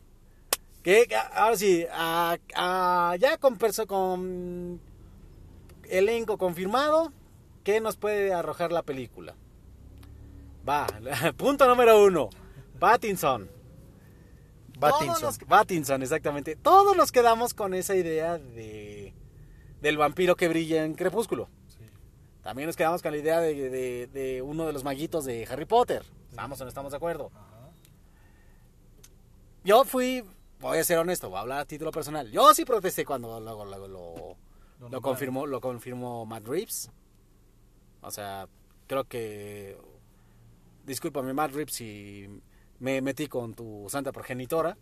¿Qué? 0.86 1.08
Ahora 1.32 1.56
sí, 1.56 1.84
a- 1.90 2.38
a- 2.54 3.16
ya 3.18 3.38
con, 3.38 3.58
con 3.88 4.80
elenco 5.90 6.38
confirmado, 6.38 7.12
¿qué 7.64 7.80
nos 7.80 7.96
puede 7.96 8.32
arrojar 8.32 8.70
la 8.70 8.84
película? 8.84 9.34
Va, 10.68 10.86
punto 11.36 11.66
número 11.66 12.04
uno. 12.04 12.30
Pattinson. 12.78 13.50
Pattinson. 14.78 15.34
Pattinson, 15.48 16.02
exactamente. 16.04 16.54
Todos 16.54 16.96
nos 16.96 17.10
quedamos 17.10 17.52
con 17.52 17.74
esa 17.74 17.96
idea 17.96 18.38
de 18.38 19.12
del 19.80 19.96
vampiro 19.96 20.36
que 20.36 20.46
brilla 20.46 20.84
en 20.84 20.94
Crepúsculo. 20.94 21.48
Sí. 21.66 21.80
También 22.44 22.68
nos 22.68 22.76
quedamos 22.76 23.02
con 23.02 23.10
la 23.10 23.18
idea 23.18 23.40
de, 23.40 23.70
de- 23.70 24.06
de 24.06 24.40
uno 24.40 24.66
de 24.66 24.72
los 24.72 24.84
maguitos 24.84 25.24
de 25.24 25.48
Harry 25.50 25.64
Potter. 25.64 26.04
¿Estamos 26.30 26.60
o 26.60 26.64
no 26.64 26.68
estamos 26.68 26.92
de 26.92 26.96
acuerdo? 26.98 27.32
Ajá. 27.34 27.70
Yo 29.64 29.84
fui, 29.84 30.22
voy 30.66 30.78
a 30.78 30.84
ser 30.84 30.98
honesto, 30.98 31.28
voy 31.28 31.38
a 31.38 31.40
hablar 31.42 31.58
a 31.60 31.64
título 31.64 31.90
personal. 31.90 32.30
Yo 32.30 32.52
sí 32.54 32.64
protesté 32.64 33.04
cuando 33.04 33.40
luego, 33.40 33.64
luego 33.64 33.88
lo, 33.88 34.36
Lo 34.80 34.88
lo 34.88 35.00
confirmó, 35.00 35.46
lo 35.46 35.60
confirmó 35.60 36.26
Matt 36.26 36.46
Reeves. 36.46 36.90
O 38.02 38.10
sea, 38.10 38.48
creo 38.86 39.04
que 39.04 39.76
discúlpame 40.84 41.32
Matt 41.32 41.52
Reeves 41.52 41.74
si 41.74 42.26
me 42.78 43.00
metí 43.00 43.26
con 43.26 43.54
tu 43.54 43.86
santa 43.88 44.12
progenitora. 44.12 44.76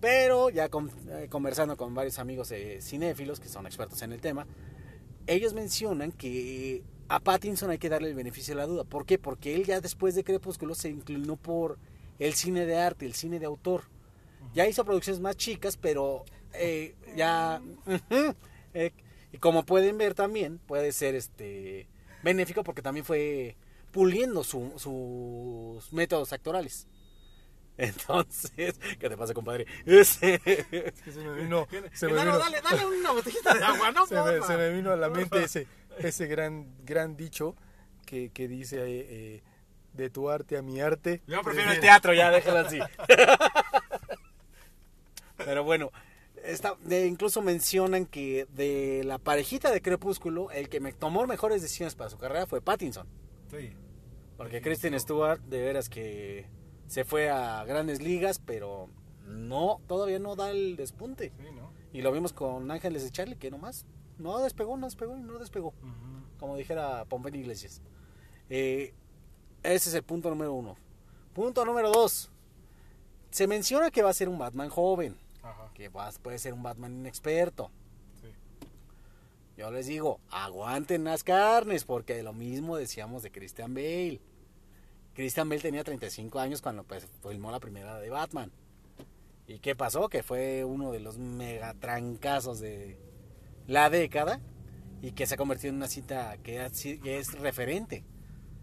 Pero 0.00 0.50
ya 0.50 0.68
con- 0.68 0.90
eh, 1.08 1.28
conversando 1.30 1.76
con 1.76 1.94
varios 1.94 2.18
amigos 2.18 2.50
eh, 2.50 2.78
cinéfilos 2.82 3.40
que 3.40 3.48
son 3.48 3.66
expertos 3.66 4.02
en 4.02 4.12
el 4.12 4.20
tema, 4.20 4.46
ellos 5.26 5.54
mencionan 5.54 6.12
que 6.12 6.82
a 7.08 7.20
Pattinson 7.20 7.70
hay 7.70 7.78
que 7.78 7.88
darle 7.88 8.08
el 8.08 8.14
beneficio 8.14 8.54
de 8.54 8.60
la 8.60 8.66
duda. 8.66 8.84
¿Por 8.84 9.06
qué? 9.06 9.18
Porque 9.18 9.54
él 9.54 9.64
ya 9.64 9.80
después 9.80 10.14
de 10.14 10.24
Crepúsculo 10.24 10.74
se 10.74 10.90
inclinó 10.90 11.36
por 11.36 11.78
el 12.18 12.34
cine 12.34 12.66
de 12.66 12.76
arte, 12.76 13.06
el 13.06 13.14
cine 13.14 13.38
de 13.38 13.46
autor. 13.46 13.84
Ya 14.54 14.66
hizo 14.66 14.84
producciones 14.84 15.20
más 15.20 15.36
chicas, 15.36 15.76
pero 15.76 16.24
eh, 16.54 16.94
ya... 17.16 17.60
eh, 18.72 18.92
y 19.32 19.38
como 19.38 19.64
pueden 19.66 19.98
ver 19.98 20.14
también, 20.14 20.58
puede 20.58 20.92
ser 20.92 21.14
este 21.16 21.88
benéfico 22.22 22.62
porque 22.64 22.82
también 22.82 23.04
fue 23.04 23.56
puliendo 23.90 24.44
su- 24.44 24.72
sus 24.76 25.92
métodos 25.92 26.32
actorales. 26.32 26.86
Entonces, 27.76 28.78
¿qué 29.00 29.08
te 29.08 29.16
pasa, 29.16 29.34
compadre? 29.34 29.66
Es 29.86 30.18
que 30.18 30.92
se 31.12 31.18
me 31.20 31.42
vino, 31.42 31.66
se 31.92 32.06
me 32.06 32.12
No, 32.12 32.24
no, 32.24 32.32
vino, 32.32 32.38
dale, 32.38 32.60
dale 32.60 32.86
una 32.86 33.10
botellita 33.10 33.52
de 33.54 33.64
agua, 33.64 33.90
no 33.90 34.06
se 34.08 34.14
me, 34.14 34.40
se 34.46 34.56
me 34.56 34.70
vino 34.70 34.92
a 34.92 34.96
la 34.96 35.10
mente 35.10 35.42
ese, 35.42 35.66
ese 35.98 36.26
gran, 36.28 36.72
gran 36.84 37.16
dicho 37.16 37.56
que, 38.06 38.30
que 38.30 38.46
dice 38.46 38.76
eh, 38.78 39.06
eh, 39.08 39.42
de 39.92 40.10
tu 40.10 40.30
arte 40.30 40.56
a 40.56 40.62
mi 40.62 40.80
arte. 40.80 41.22
Yo 41.26 41.42
prefiero 41.42 41.72
el 41.72 41.80
teatro, 41.80 42.14
ya, 42.14 42.30
déjalo 42.30 42.58
así. 42.60 42.78
Pero 45.36 45.64
bueno, 45.64 45.90
de- 46.84 47.06
incluso 47.06 47.42
mencionan 47.42 48.06
que 48.06 48.46
de 48.54 49.02
la 49.04 49.18
parejita 49.18 49.70
de 49.70 49.80
Crepúsculo, 49.82 50.50
el 50.50 50.68
que 50.68 50.80
me 50.80 50.92
tomó 50.92 51.26
mejores 51.26 51.62
decisiones 51.62 51.94
para 51.94 52.10
su 52.10 52.18
carrera 52.18 52.46
fue 52.46 52.60
Pattinson. 52.60 53.06
Sí. 53.50 53.72
Porque 54.36 54.60
Kristen 54.60 54.98
Stewart, 54.98 55.40
de 55.42 55.62
veras 55.62 55.88
que 55.88 56.46
se 56.86 57.04
fue 57.04 57.30
a 57.30 57.64
grandes 57.64 58.02
ligas, 58.02 58.40
pero 58.44 58.88
no, 59.26 59.80
todavía 59.86 60.18
no 60.18 60.36
da 60.36 60.50
el 60.50 60.76
despunte. 60.76 61.32
Sí, 61.38 61.46
¿no? 61.54 61.72
Y 61.92 62.02
lo 62.02 62.12
vimos 62.12 62.32
con 62.32 62.70
Ángeles 62.70 63.04
de 63.04 63.10
Charlie, 63.10 63.36
que 63.36 63.50
nomás 63.50 63.86
no 64.18 64.38
despegó, 64.40 64.76
no 64.76 64.86
despegó 64.86 65.16
y 65.16 65.20
no 65.20 65.38
despegó 65.38 65.72
como 66.38 66.56
dijera 66.56 67.04
Pompey 67.06 67.34
Iglesias. 67.36 67.80
Eh, 68.50 68.92
ese 69.62 69.88
es 69.88 69.94
el 69.94 70.02
punto 70.02 70.28
número 70.28 70.52
uno. 70.52 70.76
Punto 71.32 71.64
número 71.64 71.90
dos. 71.90 72.30
Se 73.30 73.46
menciona 73.46 73.90
que 73.90 74.02
va 74.02 74.10
a 74.10 74.14
ser 74.14 74.28
un 74.28 74.38
Batman 74.38 74.68
joven, 74.68 75.16
Ajá. 75.44 75.70
que 75.74 75.88
va- 75.88 76.10
puede 76.22 76.38
ser 76.38 76.52
un 76.54 76.62
Batman 76.62 76.92
inexperto. 76.94 77.70
Sí. 78.20 78.28
Yo 79.56 79.70
les 79.70 79.86
digo, 79.86 80.20
aguanten 80.30 81.04
las 81.04 81.22
carnes, 81.22 81.84
porque 81.84 82.22
lo 82.22 82.32
mismo 82.32 82.76
decíamos 82.76 83.22
de 83.22 83.30
Christian 83.30 83.74
Bale. 83.74 84.20
Christian 85.14 85.48
Bale 85.48 85.60
tenía 85.62 85.84
35 85.84 86.40
años 86.40 86.60
cuando 86.60 86.82
pues, 86.84 87.06
filmó 87.22 87.50
la 87.52 87.60
primera 87.60 87.98
de 88.00 88.10
Batman. 88.10 88.50
¿Y 89.46 89.58
qué 89.60 89.76
pasó? 89.76 90.08
Que 90.08 90.22
fue 90.22 90.64
uno 90.64 90.90
de 90.90 91.00
los 91.00 91.18
megatrancazos 91.18 92.60
de 92.60 92.96
la 93.66 93.90
década 93.90 94.40
y 95.02 95.12
que 95.12 95.26
se 95.26 95.34
ha 95.34 95.36
convertido 95.36 95.68
en 95.70 95.76
una 95.76 95.86
cita 95.88 96.36
que 96.38 96.64
es 96.64 97.38
referente 97.38 98.04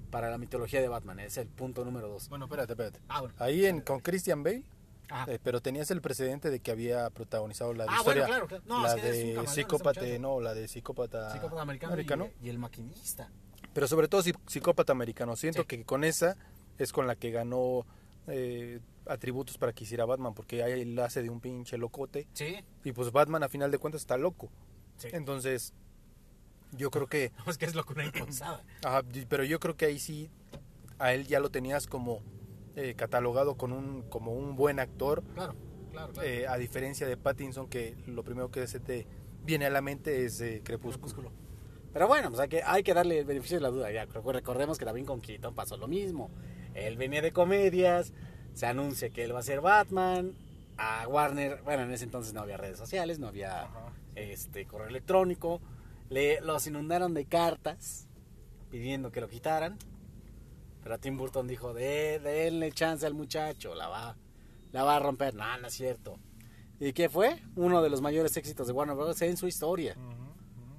para 0.10 0.30
la 0.30 0.38
mitología 0.38 0.82
de 0.82 0.88
Batman. 0.90 1.20
Es 1.20 1.38
el 1.38 1.48
punto 1.48 1.86
número 1.86 2.10
dos. 2.10 2.28
Bueno, 2.30 2.46
espérate, 2.46 2.74
espérate. 2.74 3.00
Ah, 3.08 3.22
bueno. 3.22 3.36
Ahí 3.38 3.66
en, 3.66 3.82
con 3.82 4.00
Christian 4.02 4.44
Bale, 4.44 4.64
Ajá. 5.12 5.32
eh, 5.32 5.40
pero 5.44 5.62
tenías 5.62 5.92
el 5.92 6.02
precedente 6.02 6.50
de 6.50 6.60
que 6.60 6.72
había 6.72 7.10
protagonizado 7.10 7.74
la 7.74 7.84
de 7.84 7.90
Ah, 7.92 7.98
historia, 8.00 8.28
bueno, 8.28 8.48
claro, 8.48 8.48
claro. 8.48 8.64
No, 8.68 8.82
la 8.84 8.96
de 8.96 9.48
psicópata, 9.48 10.02
no, 10.20 10.40
la 10.42 10.54
de 10.54 10.68
psicópata, 10.68 11.32
Psicópata 11.34 11.62
americano, 11.62 12.30
Y, 12.42 12.48
y 12.48 12.50
el 12.50 12.58
maquinista. 12.58 13.30
pero 13.74 13.88
sobre 13.88 14.08
todo 14.08 14.22
psi- 14.24 14.36
psicópata 14.48 14.92
americano. 14.94 15.36
Siento 15.36 15.62
Sí. 15.62 15.68
que 15.68 15.84
con 15.84 16.04
esa 16.04 16.38
es 16.78 16.92
con 16.94 17.06
la 17.08 17.16
que 17.16 17.32
ganó 17.32 17.86
eh, 18.28 18.80
atributos 19.08 19.58
para 19.58 19.74
que 19.74 19.84
hiciera 19.84 20.06
Batman, 20.06 20.34
porque 20.36 20.62
ahí 20.64 20.82
él 20.82 20.98
hace 21.00 21.24
de 21.24 21.30
un 21.30 21.42
pinche 21.42 21.78
locote 21.78 22.28
Sí. 22.34 22.58
y 22.84 22.92
pues 22.92 23.12
Batman 23.12 23.42
a 23.44 23.50
final 23.50 23.72
de 23.72 23.80
cuentas 23.80 24.02
está 24.02 24.16
loco. 24.18 24.50
Sí. 24.98 25.10
Entonces, 25.12 25.74
yo 26.78 26.92
creo 26.92 27.08
que 27.08 27.32
No, 27.46 27.46
es 27.52 27.58
que 27.58 27.66
es 27.66 27.74
locura 27.76 28.06
impulsada. 28.06 28.64
Ajá, 28.86 29.02
pero 29.28 29.44
yo 29.44 29.60
creo 29.60 29.76
que 29.76 29.86
ahí 29.86 30.00
sí 30.00 30.30
a 31.00 31.14
él 31.14 31.26
ya 31.28 31.40
lo 31.40 31.50
tenías 31.50 31.88
como 31.88 32.22
eh, 32.76 32.94
catalogado 32.96 33.56
con 33.56 33.72
un 33.72 34.04
como 34.04 34.34
un 34.34 34.56
buen 34.56 34.80
actor, 34.80 35.24
Claro, 35.34 35.56
claro, 35.92 36.14
claro. 36.14 36.28
eh, 36.28 36.48
a 36.48 36.58
diferencia 36.58 37.08
de 37.08 37.18
Pattinson 37.18 37.68
que 37.68 37.96
lo 38.08 38.24
primero 38.24 38.50
que 38.52 38.66
se 38.68 38.80
te 38.80 39.06
viene 39.44 39.66
a 39.66 39.70
la 39.70 39.82
mente 39.82 40.26
es 40.26 40.40
eh, 40.42 40.62
Crepúsculo. 40.64 41.32
Pero 41.94 42.08
bueno, 42.08 42.30
pues 42.30 42.40
hay 42.40 42.48
que, 42.48 42.64
hay 42.64 42.84
que 42.84 42.94
darle 42.94 43.20
el 43.20 43.26
beneficio 43.26 43.58
de 43.58 43.62
la 43.62 43.70
duda. 43.70 43.92
Ya, 43.92 44.06
recordemos 44.06 44.78
que 44.78 44.86
también 44.86 45.06
con 45.06 45.20
Keaton 45.20 45.54
pasó 45.54 45.76
lo 45.76 45.88
mismo. 45.90 46.30
Él 46.74 46.96
venía 46.96 47.22
de 47.22 47.34
comedias, 47.34 48.14
se 48.54 48.66
anuncia 48.66 49.10
que 49.10 49.24
él 49.26 49.36
va 49.36 49.40
a 49.40 49.44
ser 49.44 49.60
Batman. 49.60 50.34
A 50.78 51.06
Warner, 51.08 51.62
bueno, 51.64 51.84
en 51.84 51.92
ese 51.92 52.06
entonces 52.06 52.34
no 52.34 52.40
había 52.42 52.56
redes 52.56 52.78
sociales, 52.78 53.20
no 53.20 53.28
había 53.28 53.64
Ajá. 53.64 53.92
este 54.16 54.66
correo 54.66 54.88
electrónico. 54.88 55.60
Le, 56.10 56.40
los 56.42 56.66
inundaron 56.66 57.14
de 57.14 57.26
cartas 57.26 58.08
pidiendo 58.70 59.12
que 59.12 59.20
lo 59.20 59.28
quitaran. 59.28 59.78
Pero 60.84 61.00
Tim 61.00 61.18
Burton 61.18 61.48
dijo, 61.48 61.74
de, 61.74 62.20
denle 62.20 62.72
chance 62.72 63.06
al 63.06 63.14
muchacho, 63.14 63.76
la 63.76 63.88
va, 63.88 64.18
la 64.72 64.84
va 64.84 64.96
a 64.96 65.00
romper. 65.00 65.36
No, 65.36 65.58
no 65.58 65.68
es 65.68 65.74
cierto. 65.74 66.18
¿Y 66.80 66.94
qué 66.94 67.10
fue? 67.10 67.40
Uno 67.56 67.82
de 67.82 67.90
los 67.90 68.02
mayores 68.02 68.36
éxitos 68.38 68.68
de 68.68 68.74
Warner 68.74 68.96
Bros. 68.96 69.22
en 69.22 69.38
su 69.38 69.48
historia 69.48 69.96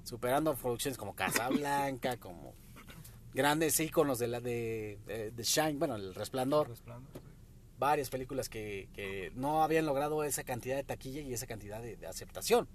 superando 0.04 0.54
producciones 0.54 0.98
como 0.98 1.14
Casablanca, 1.14 2.16
como 2.20 2.54
grandes 3.34 3.78
íconos 3.80 4.18
de 4.18 4.28
la 4.28 4.40
de, 4.40 4.98
de, 5.06 5.30
de 5.30 5.42
Shine, 5.42 5.78
bueno, 5.78 5.96
El 5.96 6.14
Resplandor, 6.14 6.70
varias 7.78 8.10
películas 8.10 8.48
que, 8.48 8.88
que 8.92 9.32
no 9.34 9.62
habían 9.62 9.86
logrado 9.86 10.22
esa 10.24 10.44
cantidad 10.44 10.76
de 10.76 10.84
taquilla 10.84 11.20
y 11.20 11.32
esa 11.32 11.46
cantidad 11.46 11.80
de, 11.80 11.96
de 11.96 12.06
aceptación. 12.06 12.68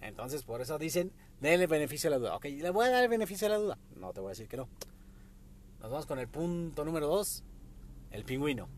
Entonces, 0.00 0.42
por 0.42 0.60
eso 0.60 0.78
dicen, 0.78 1.12
denle 1.40 1.66
beneficio 1.66 2.08
a 2.08 2.10
la 2.10 2.18
duda. 2.18 2.36
Ok, 2.36 2.46
le 2.46 2.70
voy 2.70 2.86
a 2.86 2.90
dar 2.90 3.04
el 3.04 3.08
beneficio 3.08 3.46
a 3.46 3.50
la 3.50 3.56
duda. 3.56 3.78
No 3.96 4.12
te 4.12 4.20
voy 4.20 4.28
a 4.28 4.30
decir 4.30 4.48
que 4.48 4.56
no. 4.56 4.68
Nos 5.82 5.90
vamos 5.90 6.06
con 6.06 6.20
el 6.20 6.28
punto 6.28 6.84
número 6.84 7.08
dos, 7.08 7.42
el 8.12 8.24
pingüino. 8.24 8.68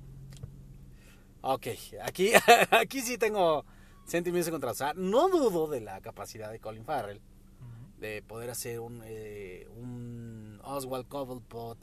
Ok, 1.43 1.67
aquí, 2.03 2.31
aquí 2.71 3.03
sí 3.03 3.19
tengo 3.19 3.67
sentimientos 4.07 4.49
encontrados. 4.49 4.81
O 4.81 4.85
sea, 4.85 4.95
no 4.95 5.29
dudo 5.29 5.67
de 5.67 5.83
la 5.83 6.01
capacidad 6.01 6.51
de 6.51 6.61
Colin 6.61 6.87
Farrell 6.87 7.21
de 7.99 8.23
poder 8.23 8.49
hacer 8.49 8.81
un, 8.81 9.03
eh, 9.05 9.69
un 9.77 10.59
Oswald 10.65 11.07
Cobblepot 11.07 11.77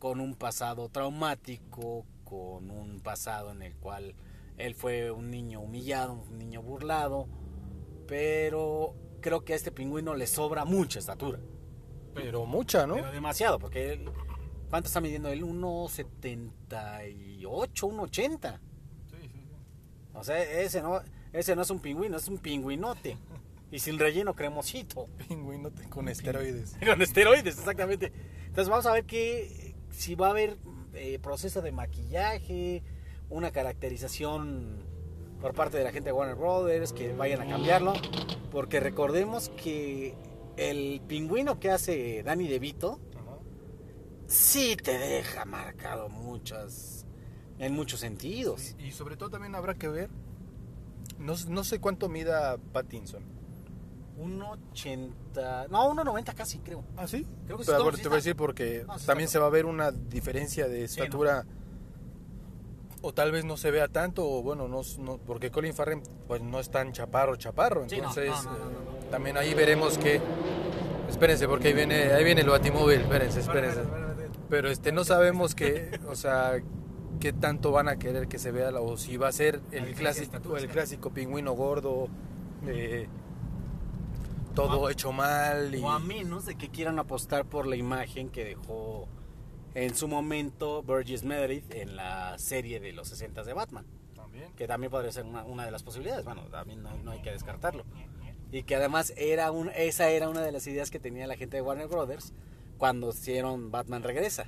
con 0.00 0.18
un 0.18 0.34
pasado 0.34 0.88
traumático, 0.88 2.04
con 2.24 2.72
un 2.72 2.98
pasado 2.98 3.52
en 3.52 3.62
el 3.62 3.76
cual 3.76 4.16
él 4.58 4.74
fue 4.74 5.12
un 5.12 5.30
niño 5.30 5.60
humillado, 5.60 6.14
un 6.28 6.38
niño 6.38 6.60
burlado, 6.60 7.28
pero 8.08 8.96
creo 9.20 9.44
que 9.44 9.52
a 9.52 9.56
este 9.56 9.70
pingüino 9.70 10.16
le 10.16 10.26
sobra 10.26 10.64
mucha 10.64 10.98
estatura. 10.98 11.38
Pero 12.14 12.46
mucha, 12.46 12.88
¿no? 12.88 12.94
Pero 12.94 13.12
demasiado, 13.12 13.60
porque 13.60 13.92
él, 13.92 14.10
¿cuánto 14.70 14.86
está 14.86 15.00
midiendo 15.00 15.28
él? 15.28 15.42
1,78, 15.42 17.40
1,80. 17.40 18.58
O 20.14 20.24
sea, 20.24 20.42
ese 20.42 20.82
no, 20.82 21.00
ese 21.32 21.54
no 21.56 21.62
es 21.62 21.70
un 21.70 21.80
pingüino, 21.80 22.16
es 22.16 22.28
un 22.28 22.38
pingüinote. 22.38 23.16
Y 23.72 23.78
sin 23.78 23.98
relleno 23.98 24.34
cremosito. 24.34 25.06
Pingüino 25.28 25.70
te- 25.70 25.88
con 25.88 26.08
esteroides. 26.08 26.76
Con 26.84 27.00
esteroides, 27.02 27.56
exactamente. 27.58 28.12
Entonces 28.46 28.68
vamos 28.68 28.86
a 28.86 28.92
ver 28.92 29.04
que 29.04 29.74
si 29.90 30.16
va 30.16 30.26
a 30.28 30.30
haber 30.30 30.56
eh, 30.94 31.20
proceso 31.22 31.62
de 31.62 31.70
maquillaje, 31.70 32.82
una 33.28 33.52
caracterización 33.52 34.84
por 35.40 35.54
parte 35.54 35.78
de 35.78 35.84
la 35.84 35.92
gente 35.92 36.08
de 36.08 36.12
Warner 36.12 36.34
Brothers, 36.34 36.92
que 36.92 37.12
vayan 37.12 37.42
a 37.42 37.46
cambiarlo. 37.46 37.92
Porque 38.50 38.80
recordemos 38.80 39.50
que 39.50 40.14
el 40.56 41.00
pingüino 41.06 41.60
que 41.60 41.70
hace 41.70 42.24
Danny 42.24 42.48
DeVito 42.48 42.98
sí 44.30 44.76
te 44.76 44.96
deja 44.96 45.44
marcado 45.44 46.08
muchas, 46.08 47.04
en 47.58 47.74
muchos 47.74 48.00
sentidos. 48.00 48.76
Y 48.78 48.92
sobre 48.92 49.16
todo 49.16 49.30
también 49.30 49.54
habrá 49.56 49.74
que 49.74 49.88
ver, 49.88 50.08
no, 51.18 51.34
no 51.48 51.64
sé 51.64 51.80
cuánto 51.80 52.08
mida 52.08 52.56
Pattinson. 52.72 53.24
1.80, 54.18 55.68
no, 55.70 55.92
1.90 55.94 56.34
casi 56.34 56.58
creo. 56.58 56.84
¿Ah, 56.96 57.06
sí? 57.08 57.26
Creo 57.46 57.56
que 57.58 57.64
sí, 57.64 57.68
Pero, 57.68 57.78
no, 57.78 57.84
bueno, 57.84 57.96
sí 57.96 58.02
te 58.02 58.08
voy 58.08 58.16
a 58.16 58.18
decir 58.18 58.36
porque 58.36 58.84
No, 58.86 58.98
sí 58.98 59.06
también 59.06 59.28
se 59.28 59.38
va 59.38 59.46
a 59.46 59.50
ver 59.50 59.64
una 59.66 59.90
diferencia 59.90 60.68
de 60.68 60.86
Sí, 60.88 60.98
no. 60.98 61.04
estatura. 61.04 61.44
O 63.02 63.14
tal 63.14 63.32
vez 63.32 63.46
no 63.46 63.56
se 63.56 63.70
vea 63.70 63.88
tanto, 63.88 64.28
o 64.30 64.42
bueno, 64.42 64.68
no, 64.68 64.82
no- 64.98 65.16
porque 65.18 65.50
Colin 65.50 65.72
Farrell 65.72 66.02
pues 66.28 66.42
no 66.42 66.60
es 66.60 66.70
tan 66.70 66.92
chaparro, 66.92 67.36
chaparro. 67.36 67.88
Sí, 67.88 67.94
Entonces, 67.96 68.30
eh, 68.30 69.10
también 69.10 69.38
ahí 69.38 69.54
veremos 69.54 69.96
que... 69.96 70.20
Espérense, 71.08 71.48
porque 71.48 71.68
ahí 71.68 71.74
viene, 71.74 72.12
ahí 72.12 72.22
viene 72.22 72.42
el 72.42 72.48
batimóvil, 72.50 73.00
espérense, 73.00 73.40
espérense. 73.40 73.80
Pero 74.50 74.68
este, 74.68 74.92
no 74.92 75.04
sabemos 75.04 75.54
que, 75.54 75.98
o 76.08 76.14
sea, 76.16 76.60
qué 77.20 77.32
tanto 77.32 77.70
van 77.70 77.88
a 77.88 77.96
querer 77.96 78.26
que 78.28 78.38
se 78.38 78.50
vea, 78.50 78.70
la- 78.70 78.80
o 78.80 78.96
si 78.96 79.16
va 79.16 79.28
a 79.28 79.32
ser 79.32 79.60
el 79.70 79.94
clásico, 79.94 80.56
el 80.56 80.68
clásico 80.68 81.10
pingüino 81.10 81.52
gordo, 81.52 82.08
eh, 82.66 83.06
todo 84.54 84.90
hecho 84.90 85.12
mal. 85.12 85.74
Y, 85.74 85.82
O 85.82 85.90
a 85.90 85.98
menos 85.98 86.46
de 86.46 86.56
que 86.56 86.68
quieran 86.68 86.98
apostar 86.98 87.44
por 87.44 87.66
la 87.66 87.76
imagen 87.76 88.28
que 88.30 88.44
dejó 88.44 89.08
en 89.74 89.94
su 89.94 90.08
momento 90.08 90.82
Burgess 90.82 91.22
Meredith 91.24 91.72
en 91.72 91.94
la 91.96 92.36
serie 92.38 92.80
de 92.80 92.92
los 92.92 93.08
60 93.08 93.44
de 93.44 93.52
Batman. 93.52 93.86
También. 94.16 94.52
Que 94.54 94.66
también 94.66 94.90
podría 94.90 95.12
ser 95.12 95.24
una, 95.24 95.44
una 95.44 95.64
de 95.64 95.70
las 95.70 95.82
posibilidades. 95.82 96.24
Bueno, 96.24 96.42
también 96.50 96.82
no, 96.82 96.96
no 96.98 97.12
hay 97.12 97.22
que 97.22 97.30
descartarlo. 97.30 97.84
Y 98.52 98.64
que 98.64 98.74
además 98.74 99.12
era 99.16 99.52
un, 99.52 99.70
esa 99.76 100.08
era 100.10 100.28
una 100.28 100.40
de 100.40 100.50
las 100.50 100.66
ideas 100.66 100.90
que 100.90 100.98
tenía 100.98 101.28
la 101.28 101.36
gente 101.36 101.56
de 101.56 101.62
Warner 101.62 101.86
Brothers 101.86 102.32
cuando 102.80 103.10
hicieron 103.10 103.70
Batman 103.70 104.02
Regresa. 104.02 104.46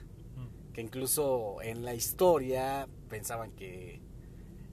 Que 0.73 0.81
incluso 0.81 1.59
en 1.61 1.85
la 1.85 1.93
historia 1.93 2.89
pensaban 3.11 3.53
que 3.53 4.01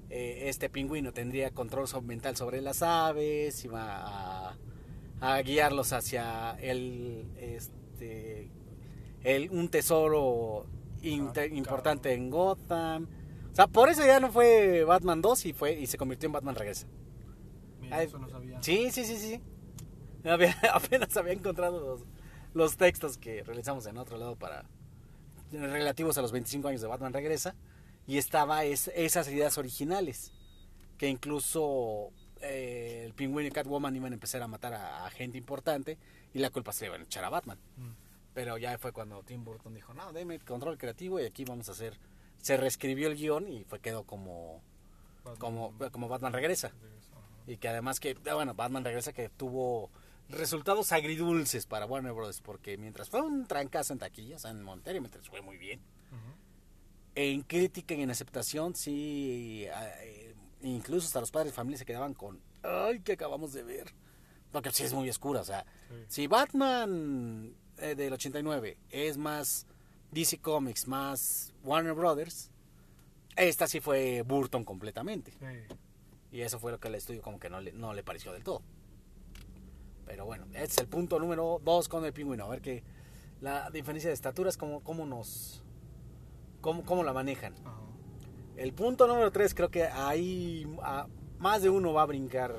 eh, 0.09 0.43
este 0.47 0.69
pingüino 0.69 1.11
tendría 1.11 1.51
control 1.51 1.87
mental 2.03 2.37
sobre 2.37 2.61
las 2.61 2.81
aves, 2.81 3.65
iba 3.65 3.97
a, 4.51 4.55
a 5.19 5.41
guiarlos 5.41 5.91
hacia 5.91 6.51
el, 6.61 7.25
este, 7.37 8.49
el, 9.25 9.49
un 9.51 9.67
tesoro 9.67 10.65
Ah, 11.01 11.45
importante 11.51 12.13
en 12.13 12.29
Gotham. 12.29 13.07
O 13.51 13.55
sea, 13.55 13.67
por 13.67 13.89
eso 13.89 14.05
ya 14.05 14.19
no 14.21 14.31
fue 14.31 14.83
Batman 14.85 15.21
2 15.21 15.45
y, 15.47 15.53
fue, 15.53 15.73
y 15.79 15.85
se 15.87 15.97
convirtió 15.97 16.27
en 16.27 16.33
Batman 16.33 16.55
Regresa. 16.55 16.87
Ay, 17.91 18.07
sabía. 18.09 18.61
Sí, 18.63 18.89
sí, 18.91 19.03
sí, 19.03 19.17
sí. 19.17 19.41
Había- 20.23 20.55
apenas 20.73 21.15
había 21.17 21.33
encontrado 21.33 21.79
los, 21.81 22.05
los 22.59 22.77
textos 22.77 23.17
que 23.17 23.43
realizamos 23.43 23.85
en 23.87 23.97
otro 23.97 24.17
lado 24.17 24.35
para 24.35 24.65
relativos 25.51 26.17
a 26.17 26.21
los 26.21 26.31
25 26.31 26.67
años 26.67 26.81
de 26.81 26.87
Batman 26.87 27.13
Regresa 27.13 27.55
y 28.05 28.17
estaba 28.17 28.63
es- 28.65 28.91
esas 28.95 29.27
ideas 29.29 29.57
originales 29.57 30.31
que 30.97 31.07
incluso 31.07 32.11
eh, 32.41 33.03
el 33.05 33.13
pingüino 33.13 33.47
y 33.47 33.51
Catwoman 33.51 33.95
iban 33.95 34.11
a 34.11 34.15
empezar 34.15 34.41
a 34.41 34.47
matar 34.47 34.73
a, 34.73 35.05
a 35.05 35.09
gente 35.09 35.37
importante 35.37 35.97
y 36.33 36.39
la 36.39 36.49
culpa 36.51 36.71
se 36.71 36.85
le 36.85 36.89
iban 36.89 37.01
a 37.01 37.03
echar 37.05 37.23
a 37.23 37.29
Batman. 37.29 37.57
Pero 38.33 38.57
ya 38.57 38.77
fue 38.77 38.91
cuando 38.93 39.23
Tim 39.23 39.43
Burton 39.43 39.73
dijo, 39.73 39.93
no, 39.93 40.13
déme 40.13 40.39
control 40.39 40.77
creativo 40.77 41.19
y 41.19 41.25
aquí 41.25 41.43
vamos 41.45 41.67
a 41.69 41.71
hacer... 41.71 41.97
Se 42.41 42.55
reescribió 42.55 43.07
el 43.09 43.15
guion 43.17 43.47
y 43.49 43.65
fue 43.65 43.79
quedó 43.81 44.03
como, 44.03 44.61
como, 45.39 45.73
como 45.91 46.07
Batman 46.07 46.31
Regresa. 46.31 46.71
Y 47.47 47.57
que 47.57 47.67
además 47.67 47.99
que, 47.99 48.13
bueno, 48.13 48.53
Batman 48.53 48.85
regresa 48.85 49.11
que 49.11 49.27
tuvo 49.27 49.89
resultados 50.29 50.91
agridulces 50.91 51.65
para 51.65 51.85
Warner 51.85 52.13
Bros. 52.13 52.41
Porque 52.41 52.77
mientras 52.77 53.09
fue 53.09 53.21
un 53.21 53.45
trancazo 53.45 53.93
en 53.93 53.99
taquilla, 53.99 54.37
o 54.37 54.39
sea, 54.39 54.51
en 54.51 54.63
Monterrey 54.63 54.99
mientras 54.99 55.27
fue 55.27 55.41
muy 55.41 55.57
bien. 55.57 55.81
En 57.15 57.41
crítica 57.41 57.93
y 57.95 58.01
en 58.01 58.11
aceptación, 58.11 58.75
sí, 58.75 59.65
eh, 59.67 60.35
incluso 60.61 61.07
hasta 61.07 61.19
los 61.19 61.31
padres 61.31 61.51
de 61.51 61.55
familia 61.55 61.77
se 61.77 61.85
quedaban 61.85 62.13
con, 62.13 62.39
ay, 62.63 63.01
que 63.01 63.13
acabamos 63.13 63.51
de 63.53 63.63
ver. 63.63 63.93
Porque 64.51 64.71
sí 64.71 64.83
es 64.83 64.93
muy 64.93 65.09
oscura, 65.09 65.41
o 65.41 65.43
sea, 65.43 65.65
si 66.07 66.25
Batman 66.27 67.55
eh, 67.77 67.93
del 67.93 68.13
89 68.13 68.77
es 68.89 69.17
más 69.17 69.67
DC 70.11 70.39
Comics, 70.39 70.87
más 70.87 71.53
Warner 71.63 71.93
Brothers, 71.93 72.49
esta 73.35 73.67
sí 73.67 73.79
fue 73.79 74.23
Burton 74.23 74.63
completamente. 74.63 75.33
Y 76.31 76.41
eso 76.41 76.59
fue 76.59 76.71
lo 76.71 76.79
que 76.79 76.87
al 76.87 76.95
estudio 76.95 77.21
como 77.21 77.39
que 77.39 77.49
no 77.49 77.61
le, 77.61 77.73
no 77.73 77.93
le 77.93 78.03
pareció 78.03 78.33
del 78.33 78.43
todo. 78.43 78.61
Pero 80.09 80.25
bueno, 80.25 80.45
este 80.53 80.63
es 80.63 80.77
el 80.79 80.87
punto 80.87 81.19
número 81.19 81.61
dos 81.63 81.87
con 81.87 82.03
el 82.03 82.11
pingüino. 82.13 82.43
A 82.45 82.49
ver 82.49 82.61
qué, 82.61 82.83
la 83.41 83.69
diferencia 83.69 84.09
de 84.09 84.15
estaturas, 84.15 84.57
cómo, 84.57 84.81
cómo 84.83 85.05
nos... 85.05 85.63
Cómo, 86.61 86.83
cómo 86.83 87.03
la 87.03 87.13
manejan. 87.13 87.53
El 88.57 88.73
punto 88.73 89.05
número 89.05 89.31
3, 89.31 89.53
creo 89.53 89.69
que 89.69 89.83
ahí 89.83 90.65
a- 90.81 91.07
más 91.37 91.61
de 91.61 91.69
uno 91.69 91.93
va 91.93 92.01
a 92.01 92.05
brincar 92.07 92.53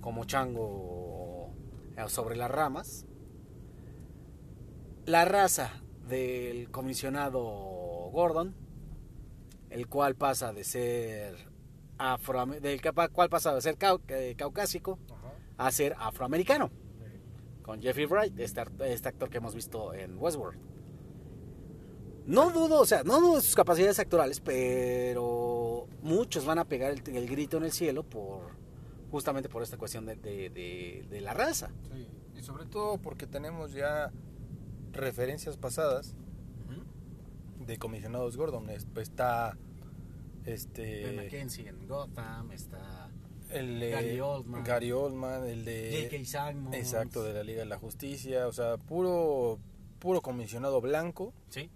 como 0.00 0.24
chango 0.24 1.50
eh, 1.98 2.04
sobre 2.08 2.34
las 2.36 2.50
ramas. 2.50 3.04
La 5.04 5.26
raza 5.26 5.70
del 6.08 6.70
comisionado 6.70 7.42
Gordon, 8.10 8.54
el 9.68 9.86
cual 9.86 10.14
pasa 10.16 10.54
de 10.54 10.64
ser 10.64 11.36
afro 11.98 12.46
del 12.46 12.80
cual 13.12 13.28
pasa 13.28 13.54
de 13.54 13.60
ser 13.60 13.76
cau- 13.76 14.00
eh, 14.08 14.34
caucásico 14.36 14.98
a 15.66 15.70
ser 15.70 15.94
afroamericano 15.98 16.70
con 17.62 17.80
Jeffrey 17.82 18.06
Wright, 18.06 18.38
este, 18.40 18.62
este 18.86 19.08
actor 19.08 19.28
que 19.30 19.38
hemos 19.38 19.54
visto 19.54 19.92
en 19.94 20.16
Westworld. 20.18 20.58
No 22.26 22.50
dudo, 22.50 22.80
o 22.80 22.86
sea, 22.86 23.02
no 23.02 23.20
dudo 23.20 23.36
de 23.36 23.42
sus 23.42 23.54
capacidades 23.54 23.98
actorales, 23.98 24.40
pero 24.40 25.86
muchos 26.02 26.44
van 26.44 26.58
a 26.58 26.64
pegar 26.64 26.92
el, 26.92 27.02
el 27.16 27.28
grito 27.28 27.56
en 27.56 27.64
el 27.64 27.72
cielo 27.72 28.02
por 28.02 28.50
justamente 29.10 29.48
por 29.48 29.62
esta 29.62 29.76
cuestión 29.76 30.06
de, 30.06 30.16
de- 30.16 30.50
de- 30.50 31.06
de 31.10 31.20
la 31.20 31.34
raza. 31.34 31.70
Sí, 31.92 32.06
y 32.38 32.42
sobre 32.42 32.66
todo 32.66 32.98
porque 32.98 33.26
tenemos 33.26 33.72
ya 33.72 34.12
referencias 34.92 35.56
pasadas 35.56 36.14
de 37.66 37.76
comisionados 37.78 38.36
Gordon. 38.36 38.70
Es- 38.70 38.86
Está 38.96 39.56
este 40.44 41.12
Mackenzie 41.16 41.68
en 41.68 41.86
Gotham, 41.86 42.50
está 42.52 42.99
el 43.52 43.80
de 43.80 43.90
Gary 43.90 44.20
Oldman. 44.20 44.64
Gary 44.64 44.92
Oldman, 44.92 45.44
el 45.46 45.64
de 45.64 46.08
J.K. 46.10 46.50
Simons. 46.52 46.74
exacto 46.76 47.22
de 47.22 47.32
la 47.34 47.42
Liga 47.42 47.60
de 47.60 47.66
la 47.66 47.78
Justicia, 47.78 48.46
o 48.46 48.52
sea, 48.52 48.76
puro 48.76 49.58
puro 49.98 50.22
comisionado 50.22 50.80
blanco 50.80 51.34
Sí, 51.50 51.70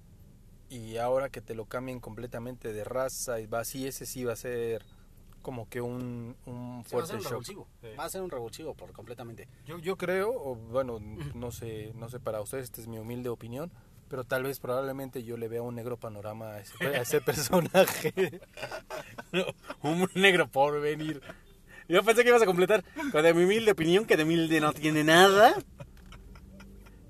y 0.71 0.97
ahora 0.97 1.29
que 1.29 1.41
te 1.43 1.55
lo 1.55 1.67
cambien 1.67 2.01
completamente 2.01 2.73
de 2.73 2.83
raza 2.85 3.39
y 3.41 3.47
va 3.47 3.61
así 3.61 3.87
ese 3.87 4.07
sí 4.07 4.25
va 4.25 4.33
a 4.33 4.37
ser 4.37 4.83
como 5.43 5.69
que 5.69 5.83
un, 5.83 6.35
un 6.47 6.83
Sí, 6.89 6.97
va 6.97 7.03
a 7.03 7.07
ser 7.07 7.17
un 7.17 7.21
shock. 7.23 7.31
revulsivo. 7.33 7.69
Sí. 7.83 7.89
Va 7.99 8.05
a 8.05 8.09
ser 8.09 8.23
un 8.23 8.31
revulsivo 8.31 8.73
por 8.75 8.93
completamente. 8.93 9.47
Yo, 9.67 9.79
yo 9.79 9.97
creo, 9.99 10.31
o 10.31 10.55
bueno, 10.57 10.99
no 11.35 11.51
sé, 11.51 11.93
no 11.97 12.09
sé 12.09 12.19
para 12.19 12.41
ustedes, 12.41 12.65
esta 12.65 12.81
es 12.81 12.87
mi 12.89 12.99
humilde 12.99 13.29
opinión, 13.29 13.71
pero 14.09 14.25
tal 14.25 14.45
vez 14.45 14.59
probablemente 14.59 15.23
yo 15.23 15.37
le 15.37 15.49
vea 15.49 15.61
un 15.61 15.75
negro 15.75 15.99
panorama 15.99 16.53
a 16.55 16.61
ese, 16.61 16.87
a 16.87 17.03
ese 17.03 17.21
personaje. 17.21 18.41
un 19.83 20.09
negro 20.15 20.49
por 20.49 20.81
venir. 20.81 21.21
Yo 21.89 22.03
pensé 22.03 22.23
que 22.23 22.31
ibas 22.31 22.43
a 22.43 22.47
completar 22.47 22.85
con 23.13 23.23
de 23.23 23.35
mi 23.35 23.45
humilde 23.45 23.73
opinión, 23.73 24.07
que 24.07 24.17
de 24.17 24.25
humilde 24.25 24.61
no 24.61 24.73
tiene 24.73 25.05
nada. 25.05 25.55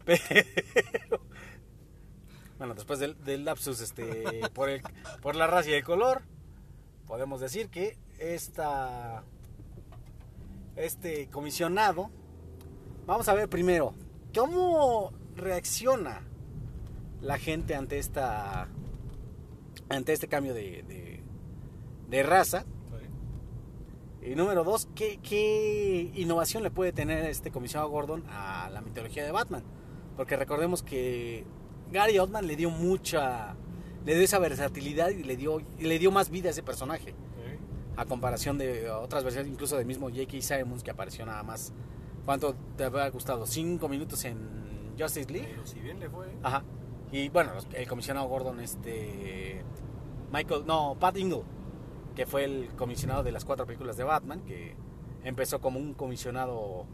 Pero. 0.04 1.20
Bueno, 2.58 2.74
después 2.74 2.98
del, 2.98 3.44
lapsus 3.44 3.80
este, 3.80 4.48
por, 4.54 4.68
el, 4.68 4.80
por 5.20 5.34
la 5.34 5.46
raza 5.46 5.70
y 5.70 5.74
el 5.74 5.84
color, 5.84 6.22
podemos 7.06 7.40
decir 7.40 7.68
que 7.68 7.98
esta, 8.18 9.24
este 10.76 11.28
comisionado. 11.28 12.10
Vamos 13.06 13.28
a 13.28 13.34
ver 13.34 13.48
primero, 13.48 13.94
¿cómo 14.34 15.12
reacciona 15.36 16.22
la 17.20 17.38
gente 17.38 17.74
ante 17.74 17.98
esta 17.98 18.68
ante 19.90 20.12
este 20.14 20.28
cambio 20.28 20.54
de, 20.54 21.22
de 22.08 22.22
raza? 22.22 22.64
Y 24.24 24.34
número 24.36 24.64
dos, 24.64 24.88
¿qué, 24.94 25.18
¿qué 25.22 26.10
innovación 26.14 26.62
le 26.62 26.70
puede 26.70 26.92
tener 26.92 27.26
este 27.26 27.50
comisionado 27.50 27.90
Gordon 27.90 28.24
a 28.30 28.70
la 28.72 28.80
mitología 28.80 29.22
de 29.22 29.30
Batman? 29.30 29.62
Porque 30.16 30.36
recordemos 30.36 30.82
que 30.82 31.44
Gary 31.92 32.18
Oldman 32.18 32.46
le 32.46 32.56
dio 32.56 32.70
mucha, 32.70 33.54
le 34.06 34.14
dio 34.14 34.24
esa 34.24 34.38
versatilidad 34.38 35.10
y 35.10 35.24
le 35.24 35.36
dio, 35.36 35.60
y 35.78 35.84
le 35.84 35.98
dio 35.98 36.10
más 36.10 36.30
vida 36.30 36.48
a 36.48 36.52
ese 36.52 36.62
personaje. 36.62 37.14
A 37.96 38.06
comparación 38.06 38.58
de 38.58 38.90
otras 38.90 39.22
versiones, 39.22 39.52
incluso 39.52 39.76
del 39.76 39.86
mismo 39.86 40.08
J.K. 40.08 40.40
Simmons 40.40 40.82
que 40.82 40.90
apareció 40.90 41.24
nada 41.26 41.42
más. 41.42 41.72
¿Cuánto 42.24 42.56
te 42.76 42.84
había 42.84 43.08
gustado? 43.10 43.46
¿Cinco 43.46 43.88
minutos 43.88 44.24
en 44.24 44.94
Justice 44.98 45.30
League? 45.30 45.48
Pero 45.50 45.66
si 45.66 45.78
bien 45.78 46.00
le 46.00 46.08
fue. 46.08 46.26
Ajá. 46.42 46.64
Y 47.12 47.28
bueno, 47.28 47.52
el 47.72 47.86
comisionado 47.86 48.26
Gordon, 48.26 48.58
este. 48.58 49.62
Michael. 50.32 50.64
No, 50.66 50.96
Pat 50.98 51.16
Ingle, 51.16 51.44
que 52.14 52.26
fue 52.26 52.44
el 52.44 52.68
comisionado 52.76 53.22
de 53.22 53.32
las 53.32 53.44
cuatro 53.44 53.66
películas 53.66 53.96
de 53.96 54.04
Batman, 54.04 54.40
que 54.44 54.74
empezó 55.24 55.60
como 55.60 55.78
un 55.80 55.94
comisionado 55.94 56.86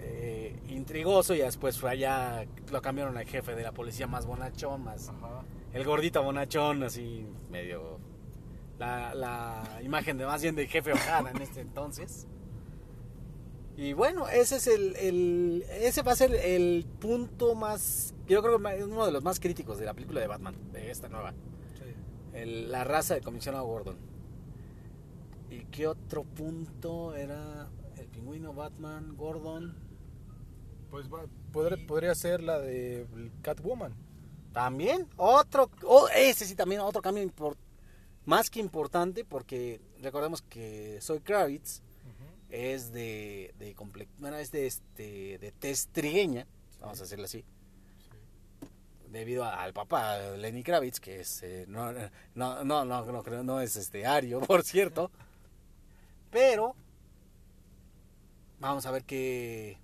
eh, 0.00 0.58
intrigoso 0.68 1.34
y 1.34 1.38
después 1.38 1.78
fue 1.78 1.90
allá. 1.90 2.44
Lo 2.70 2.82
cambiaron 2.82 3.16
al 3.16 3.26
jefe 3.26 3.54
de 3.54 3.62
la 3.62 3.72
policía 3.72 4.06
más 4.06 4.26
bonachón, 4.26 4.82
más. 4.84 5.08
Ajá. 5.08 5.44
El 5.72 5.84
gordito 5.84 6.22
bonachón, 6.22 6.82
así 6.82 7.26
medio. 7.50 7.98
La, 8.78 9.14
la 9.14 9.80
imagen 9.82 10.18
de 10.18 10.26
más 10.26 10.42
bien 10.42 10.56
del 10.56 10.66
jefe 10.66 10.92
O'Hara 10.92 11.30
en 11.30 11.40
este 11.42 11.60
entonces. 11.60 12.26
Y 13.76 13.92
bueno, 13.94 14.28
ese 14.28 14.56
es 14.56 14.66
el, 14.66 14.96
el- 14.96 15.64
ese 15.80 16.02
va 16.02 16.12
a 16.12 16.16
ser 16.16 16.34
el 16.34 16.84
punto 17.00 17.54
más, 17.54 18.14
yo 18.28 18.42
creo 18.42 18.58
que 18.60 18.76
es 18.78 18.84
uno 18.84 19.06
de 19.06 19.12
los 19.12 19.22
más 19.22 19.40
críticos 19.40 19.78
de 19.78 19.86
la 19.86 19.94
película 19.94 20.20
de 20.20 20.26
Batman, 20.26 20.54
de 20.72 20.90
esta 20.90 21.08
nueva. 21.08 21.32
El- 22.34 22.70
la 22.70 22.84
raza 22.84 23.14
del 23.14 23.22
comisionado 23.22 23.64
Gordon. 23.64 23.96
¿Y 25.52 25.64
qué 25.70 25.86
otro 25.86 26.24
punto 26.24 27.14
era 27.14 27.68
el 27.98 28.06
pingüino 28.06 28.54
Batman, 28.54 29.16
Gordon? 29.16 29.74
Pues 30.90 31.12
va- 31.12 31.26
podría, 31.52 31.86
podría 31.86 32.14
ser 32.14 32.42
la 32.42 32.58
de 32.58 33.06
Catwoman. 33.42 33.94
También 34.52 35.08
otro, 35.16 35.70
oh, 35.84 36.08
ese 36.14 36.46
sí 36.46 36.54
también 36.54 36.80
otro 36.80 37.00
cambio 37.02 37.30
más 38.24 38.50
que 38.50 38.60
importante 38.60 39.24
porque 39.24 39.80
recordemos 40.00 40.42
que 40.42 40.98
Soy 41.00 41.20
Kravitz 41.20 41.82
es 42.50 42.92
de, 42.92 43.54
de 43.58 43.74
comple- 43.74 44.08
bueno, 44.18 44.36
es 44.36 44.50
de 44.52 44.66
este 44.66 45.38
de 45.38 45.52
tez 45.52 45.88
trigueña, 45.88 46.46
vamos 46.80 46.98
a 47.00 47.02
decirlo 47.04 47.24
así. 47.24 47.44
Debido 49.10 49.44
a- 49.44 49.62
al 49.62 49.72
papá 49.72 50.18
Lenny 50.36 50.62
Kravitz 50.62 51.00
que 51.00 51.20
es 51.20 51.42
eh, 51.42 51.64
no, 51.68 51.92
no 52.34 52.64
no 52.64 52.84
no 52.84 52.84
no 52.84 53.42
no 53.42 53.60
es 53.60 53.76
este 53.76 54.06
ario, 54.06 54.40
por 54.46 54.62
cierto. 54.62 55.10
Pero 56.32 56.74
vamos 58.58 58.84
a 58.86 58.90
ver 58.90 59.04
qué 59.04 59.78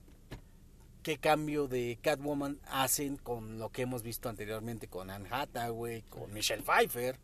qué 1.02 1.16
cambio 1.18 1.68
de 1.68 1.98
Catwoman 2.02 2.58
hacen 2.66 3.16
con 3.16 3.58
lo 3.58 3.70
que 3.70 3.82
hemos 3.82 4.02
visto 4.02 4.28
anteriormente 4.28 4.88
con 4.88 5.08
Anne 5.10 5.28
Hathaway, 5.30 6.02
con 6.02 6.32
Michelle 6.34 6.62
Pfeiffer. 6.62 7.18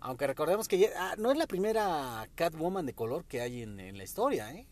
Aunque 0.00 0.26
recordemos 0.26 0.68
que 0.68 0.78
ya- 0.78 0.90
ah, 0.96 1.14
no 1.16 1.30
es 1.32 1.38
la 1.38 1.46
primera 1.46 2.28
Catwoman 2.34 2.84
de 2.84 2.92
color 2.92 3.24
que 3.24 3.40
hay 3.40 3.62
en, 3.62 3.80
en 3.80 3.96
la 3.96 4.04
historia, 4.04 4.52
¿eh? 4.52 4.66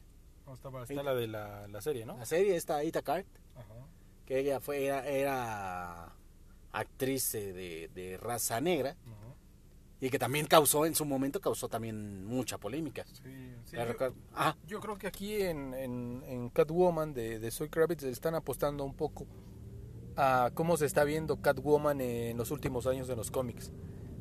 está 0.82 1.02
la 1.02 1.14
de 1.14 1.26
la, 1.28 1.66
la 1.68 1.80
serie, 1.80 2.04
¿no? 2.04 2.18
La 2.18 2.26
serie 2.26 2.56
está 2.56 2.84
Ita 2.84 3.00
Cart, 3.00 3.26
Ajá. 3.54 3.86
que 4.26 4.38
ella 4.40 4.60
fue 4.60 4.84
era, 4.84 5.06
era 5.08 6.12
actriz 6.72 7.34
eh, 7.34 7.52
de, 7.54 7.88
de 7.94 8.18
raza 8.18 8.60
negra 8.60 8.90
Ajá. 9.06 9.23
Y 10.04 10.10
que 10.10 10.18
también 10.18 10.44
causó 10.46 10.84
en 10.84 10.94
su 10.94 11.06
momento 11.06 11.40
causó 11.40 11.66
también 11.66 12.26
mucha 12.26 12.58
polémica. 12.58 13.06
Sí, 13.10 13.22
sí, 13.64 13.74
La 13.76 13.86
yo- 13.90 14.14
ah, 14.34 14.54
Yo 14.66 14.78
creo 14.80 14.98
que 14.98 15.06
aquí 15.06 15.40
en, 15.40 15.72
en, 15.72 16.22
en 16.26 16.50
Catwoman 16.50 17.14
de, 17.14 17.38
de 17.38 17.50
Soy 17.50 17.70
Kravitz 17.70 18.02
están 18.02 18.34
apostando 18.34 18.84
un 18.84 18.94
poco 18.94 19.26
a 20.16 20.50
cómo 20.52 20.76
se 20.76 20.84
está 20.84 21.04
viendo 21.04 21.40
Catwoman 21.40 22.02
en 22.02 22.36
los 22.36 22.50
últimos 22.50 22.86
años 22.86 23.08
en 23.08 23.16
los 23.16 23.30
cómics. 23.30 23.72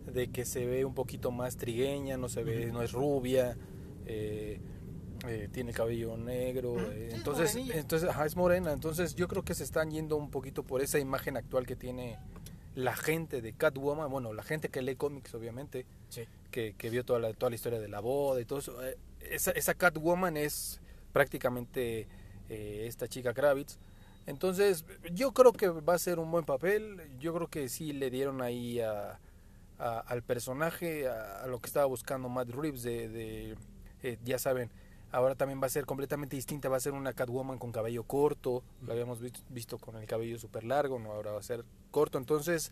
De 0.05 0.31
que 0.31 0.45
se 0.45 0.65
ve 0.65 0.85
un 0.85 0.93
poquito 0.93 1.31
más 1.31 1.57
trigueña, 1.57 2.15
no 2.15 2.29
se 2.29 2.43
ve, 2.45 2.67
no 2.71 2.81
es 2.81 2.93
rubia, 2.93 3.57
eh, 4.05 4.61
eh, 5.27 5.49
tiene 5.51 5.71
el 5.71 5.75
cabello 5.75 6.15
negro. 6.15 6.77
Eh, 6.91 7.07
es 7.09 7.13
entonces, 7.15 7.55
entonces 7.55 8.07
ajá, 8.09 8.25
es 8.25 8.37
morena. 8.37 8.71
Entonces 8.71 9.15
yo 9.15 9.27
creo 9.27 9.43
que 9.43 9.53
se 9.53 9.65
están 9.65 9.91
yendo 9.91 10.15
un 10.15 10.29
poquito 10.29 10.63
por 10.63 10.81
esa 10.81 10.97
imagen 10.99 11.35
actual 11.35 11.65
que 11.65 11.75
tiene 11.75 12.19
la 12.75 12.95
gente 12.95 13.41
de 13.41 13.53
Catwoman. 13.53 14.09
Bueno, 14.09 14.33
la 14.33 14.43
gente 14.43 14.69
que 14.69 14.81
lee 14.81 14.95
cómics, 14.95 15.33
obviamente 15.35 15.85
sí. 16.09 16.23
que, 16.51 16.73
que 16.77 16.89
vio 16.89 17.03
toda 17.05 17.19
la, 17.19 17.33
toda 17.33 17.49
la 17.49 17.55
historia 17.55 17.79
de 17.79 17.87
la 17.87 17.99
boda 17.99 18.41
y 18.41 18.45
todo 18.45 18.59
eso. 18.59 18.83
eh, 18.83 18.97
Esa, 19.21 19.51
esa 19.51 19.73
Catwoman 19.75 20.37
es 20.37 20.81
prácticamente 21.11 22.07
eh, 22.49 22.85
esta 22.87 23.07
chica 23.07 23.33
Kravitz. 23.33 23.77
Entonces, 24.25 24.85
yo 25.13 25.33
creo 25.33 25.51
que 25.53 25.67
va 25.69 25.95
a 25.95 25.99
ser 25.99 26.19
un 26.19 26.31
buen 26.31 26.45
papel. 26.45 27.01
Yo 27.19 27.33
creo 27.33 27.47
que 27.49 27.67
sí 27.69 27.93
le 27.93 28.09
dieron 28.09 28.41
ahí 28.41 28.79
a, 28.79 29.19
a- 29.79 29.99
al 29.99 30.23
personaje, 30.23 31.07
a, 31.07 31.43
a 31.43 31.47
lo 31.47 31.59
que 31.59 31.67
estaba 31.67 31.85
buscando 31.85 32.29
Matt 32.29 32.49
Reeves, 32.49 32.83
de, 32.83 33.09
de, 33.09 33.55
eh, 34.01 34.17
ya 34.23 34.39
saben, 34.39 34.69
ahora 35.13 35.35
también 35.35 35.61
va 35.61 35.67
a 35.67 35.69
ser 35.69 35.85
completamente 35.85 36.35
distinta. 36.35 36.67
Va 36.67 36.77
a 36.77 36.81
ser 36.81 36.93
una 36.93 37.13
Catwoman 37.13 37.59
con 37.59 37.71
cabello 37.71 38.03
corto. 38.03 38.63
Lo 38.81 38.91
habíamos 38.91 39.19
visto, 39.49 39.77
con 39.77 39.95
el 39.95 40.05
cabello 40.07 40.37
súper 40.37 40.65
largo, 40.65 40.99
no 40.99 41.11
ahora 41.11 41.31
va 41.31 41.39
a 41.39 41.43
ser 41.43 41.63
corto. 41.91 42.17
Entonces, 42.17 42.71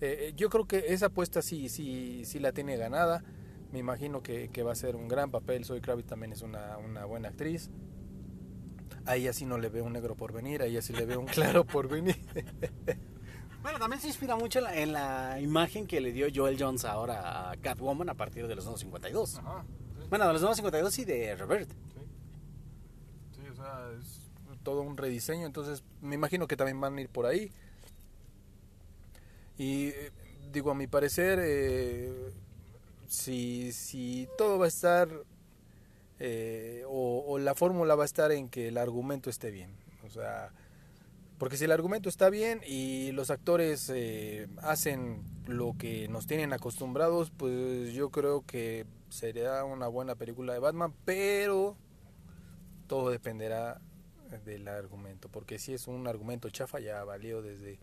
eh, 0.00 0.32
yo 0.36 0.50
creo 0.50 0.66
que 0.66 0.84
esa 0.88 1.06
apuesta 1.06 1.42
sí, 1.42 1.68
sí, 1.68 2.22
sí 2.24 2.38
la 2.38 2.52
tiene 2.52 2.76
ganada. 2.76 3.24
Me 3.72 3.78
imagino 3.78 4.22
que, 4.22 4.48
que 4.48 4.62
va 4.62 4.72
a 4.72 4.76
ser 4.76 4.94
un 4.94 5.08
gran 5.08 5.30
papel. 5.30 5.64
Soy 5.64 5.80
Kravitz 5.80 6.08
también 6.08 6.32
es 6.32 6.42
una, 6.42 6.76
una 6.76 7.06
buena 7.06 7.30
actriz. 7.30 7.70
Ahí 9.06 9.26
así 9.26 9.46
no 9.46 9.56
le 9.56 9.70
veo 9.70 9.84
un 9.84 9.94
negro 9.94 10.14
por 10.14 10.32
venir, 10.32 10.60
ahí 10.62 10.76
así 10.76 10.92
le 10.92 11.06
veo 11.06 11.18
un 11.18 11.26
claro 11.26 11.64
por 11.64 11.88
venir. 11.88 12.16
Bueno, 13.62 13.78
también 13.78 14.00
se 14.00 14.08
inspira 14.08 14.36
mucho 14.36 14.58
en 14.58 14.64
la, 14.64 14.76
en 14.76 14.92
la 14.92 15.40
imagen 15.40 15.86
que 15.86 16.00
le 16.00 16.12
dio 16.12 16.26
Joel 16.34 16.56
Jones 16.58 16.84
ahora 16.84 17.50
a 17.50 17.56
Catwoman 17.56 18.08
a 18.08 18.14
partir 18.14 18.46
de 18.46 18.54
los 18.54 18.64
nuevos 18.64 18.80
52. 18.80 19.38
Ajá, 19.38 19.64
Bueno, 20.10 20.26
de 20.26 20.32
los 20.32 20.42
nuevos 20.42 20.56
52 20.56 20.98
y 20.98 21.04
de 21.04 21.36
Robert. 21.36 21.70
Sí, 23.32 23.48
o 23.48 23.54
sea, 23.54 23.90
es 23.98 24.28
todo 24.62 24.82
un 24.82 24.96
rediseño, 24.96 25.46
entonces 25.46 25.84
me 26.02 26.16
imagino 26.16 26.46
que 26.46 26.56
también 26.56 26.80
van 26.80 26.98
a 26.98 27.00
ir 27.00 27.08
por 27.08 27.26
ahí. 27.26 27.52
Y 29.56 29.88
eh, 29.88 30.10
digo, 30.52 30.72
a 30.72 30.74
mi 30.74 30.86
parecer, 30.86 31.38
eh, 31.40 32.32
si, 33.06 33.72
si 33.72 34.28
todo 34.36 34.58
va 34.58 34.64
a 34.64 34.68
estar, 34.68 35.08
eh, 36.18 36.82
o, 36.88 37.24
o 37.26 37.38
la 37.38 37.54
fórmula 37.54 37.94
va 37.94 38.02
a 38.02 38.06
estar 38.06 38.32
en 38.32 38.48
que 38.48 38.68
el 38.68 38.78
argumento 38.78 39.30
esté 39.30 39.50
bien. 39.50 39.70
O 40.04 40.10
sea, 40.10 40.50
porque 41.40 41.56
si 41.56 41.64
el 41.64 41.72
argumento 41.72 42.10
está 42.10 42.28
bien 42.28 42.60
y 42.66 43.12
los 43.12 43.30
actores 43.30 43.90
eh, 43.94 44.46
hacen 44.58 45.22
lo 45.46 45.74
que 45.78 46.06
nos 46.08 46.26
tienen 46.26 46.52
acostumbrados, 46.52 47.30
pues 47.30 47.94
yo 47.94 48.10
creo 48.10 48.44
que 48.44 48.84
sería 49.10 49.64
una 49.64 49.88
buena 49.88 50.14
película 50.14 50.52
de 50.52 50.58
Batman, 50.58 50.94
pero 51.04 51.76
todo 52.86 53.10
dependerá 53.10 53.80
del 54.44 54.68
argumento, 54.68 55.28
porque 55.28 55.58
si 55.58 55.74
es 55.74 55.88
un 55.88 56.06
argumento 56.06 56.48
chafa 56.50 56.80
ya 56.80 57.02
valió 57.04 57.42
desde 57.42 57.80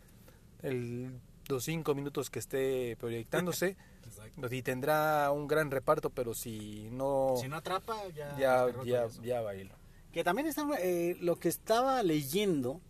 el, 0.61 1.19
los 1.47 1.63
cinco 1.65 1.93
minutos 1.93 2.29
que 2.29 2.39
esté 2.39 2.95
proyectándose 2.97 3.75
y 4.51 4.61
tendrá 4.61 5.31
un 5.31 5.47
gran 5.47 5.71
reparto, 5.71 6.09
pero 6.09 6.33
si 6.33 6.89
no, 6.91 7.35
Si 7.39 7.47
no 7.47 7.57
atrapa, 7.57 8.07
ya. 8.15 8.37
ya, 8.37 8.67
ya, 8.85 9.07
ya 9.21 9.41
bailó. 9.41 9.75
Que 10.11 10.23
también 10.23 10.47
está, 10.47 10.65
eh, 10.79 11.17
lo 11.19 11.37
que 11.37 11.49
estaba 11.49 12.01
leyendo, 12.01 12.81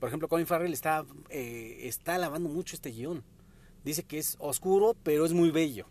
por 0.00 0.08
ejemplo, 0.08 0.28
Colin 0.28 0.46
Farrell 0.46 0.72
está, 0.72 1.06
eh, 1.30 1.78
está 1.82 2.16
alabando 2.16 2.48
mucho 2.48 2.74
este 2.74 2.90
guion. 2.90 3.24
Dice 3.84 4.02
que 4.02 4.18
es 4.18 4.36
oscuro, 4.40 4.96
pero 5.04 5.24
es 5.24 5.32
muy 5.32 5.50
bello. 5.50 5.86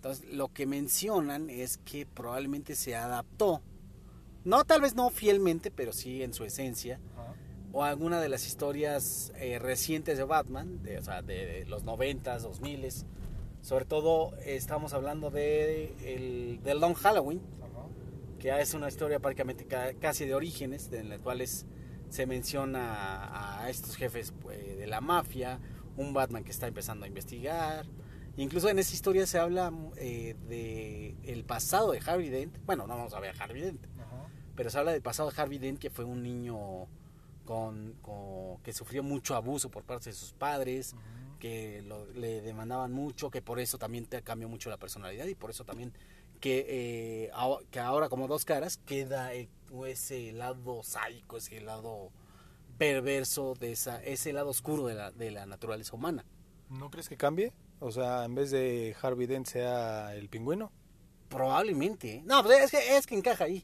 Entonces, 0.00 0.24
lo 0.32 0.48
que 0.48 0.64
mencionan 0.64 1.50
es 1.50 1.76
que 1.84 2.06
probablemente 2.06 2.74
se 2.74 2.96
adaptó, 2.96 3.60
no 4.46 4.64
tal 4.64 4.80
vez 4.80 4.94
no 4.94 5.10
fielmente, 5.10 5.70
pero 5.70 5.92
sí 5.92 6.22
en 6.22 6.32
su 6.32 6.44
esencia, 6.44 6.98
o 7.74 7.84
alguna 7.84 8.18
de 8.18 8.30
las 8.30 8.46
historias 8.46 9.30
eh, 9.36 9.58
recientes 9.58 10.16
de 10.16 10.24
Batman, 10.24 10.82
de, 10.82 10.96
o 10.98 11.02
sea, 11.04 11.20
de, 11.20 11.44
de 11.44 11.64
los 11.66 11.84
90s, 11.84 12.40
2000s. 12.40 13.04
Sobre 13.60 13.84
todo, 13.84 14.34
eh, 14.38 14.56
estamos 14.56 14.94
hablando 14.94 15.30
de 15.30 15.92
el, 16.02 16.62
del 16.62 16.80
Long 16.80 16.94
Halloween, 16.94 17.42
que 18.38 18.58
es 18.58 18.72
una 18.72 18.88
historia 18.88 19.20
prácticamente 19.20 19.66
ca- 19.66 19.92
casi 20.00 20.24
de 20.24 20.34
orígenes, 20.34 20.90
de- 20.90 21.00
en 21.00 21.10
las 21.10 21.18
cuales 21.18 21.66
se 22.08 22.24
menciona 22.24 23.22
a, 23.26 23.64
a 23.64 23.70
estos 23.70 23.96
jefes 23.96 24.32
pues, 24.40 24.78
de 24.78 24.86
la 24.86 25.02
mafia, 25.02 25.60
un 25.98 26.14
Batman 26.14 26.42
que 26.42 26.50
está 26.52 26.66
empezando 26.68 27.04
a 27.04 27.08
investigar. 27.08 27.84
Incluso 28.40 28.68
en 28.70 28.78
esa 28.78 28.94
historia 28.94 29.26
se 29.26 29.38
habla 29.38 29.72
eh, 29.96 30.34
de 30.48 31.14
el 31.24 31.44
pasado 31.44 31.92
de 31.92 32.00
Harvey 32.04 32.30
Dent. 32.30 32.56
Bueno, 32.64 32.86
no 32.86 32.96
vamos 32.96 33.12
a 33.12 33.20
ver 33.20 33.34
a 33.38 33.44
Harvey 33.44 33.60
Dent, 33.62 33.86
pero 34.56 34.70
se 34.70 34.78
habla 34.78 34.92
del 34.92 35.02
pasado 35.02 35.30
de 35.30 35.40
Harvey 35.40 35.58
Dent, 35.58 35.78
que 35.78 35.90
fue 35.90 36.04
un 36.04 36.22
niño 36.22 36.86
con, 37.44 37.94
con- 38.00 38.58
que 38.62 38.72
sufrió 38.72 39.02
mucho 39.02 39.34
abuso 39.36 39.70
por 39.70 39.84
parte 39.84 40.10
de 40.10 40.14
sus 40.14 40.32
padres, 40.32 40.94
que 41.38 41.82
lo- 41.82 42.06
le 42.12 42.40
demandaban 42.40 42.92
mucho, 42.92 43.30
que 43.30 43.42
por 43.42 43.60
eso 43.60 43.76
también 43.78 44.06
te 44.06 44.22
cambió 44.22 44.48
mucho 44.48 44.70
la 44.70 44.76
personalidad 44.78 45.26
y 45.26 45.34
por 45.34 45.50
eso 45.50 45.64
también 45.64 45.92
que, 46.40 46.64
eh, 46.68 47.30
aho- 47.34 47.60
que 47.70 47.78
ahora 47.80 48.08
como 48.08 48.26
dos 48.26 48.44
caras 48.46 48.78
queda 48.86 49.34
eh, 49.34 49.48
ese 49.86 50.32
lado 50.32 50.82
sádico, 50.82 51.36
ese 51.36 51.60
lado 51.60 52.10
perverso, 52.78 53.54
de 53.60 53.72
esa, 53.72 54.02
ese 54.02 54.32
lado 54.32 54.48
oscuro 54.48 54.86
de 54.86 54.94
la, 54.94 55.10
de 55.10 55.30
la 55.30 55.44
naturaleza 55.44 55.94
humana. 55.94 56.24
¿No 56.70 56.90
crees 56.90 57.08
que 57.08 57.16
cambie? 57.18 57.52
O 57.80 57.90
sea, 57.90 58.24
en 58.24 58.34
vez 58.34 58.50
de 58.50 58.94
Harvey 59.00 59.26
Dent 59.26 59.46
sea 59.46 60.14
el 60.14 60.28
pingüino. 60.28 60.70
Probablemente. 61.28 62.16
¿eh? 62.16 62.22
No, 62.24 62.42
pues 62.42 62.58
es 62.64 62.70
que, 62.70 62.96
es 62.96 63.06
que 63.06 63.14
encaja 63.16 63.44
ahí. 63.44 63.62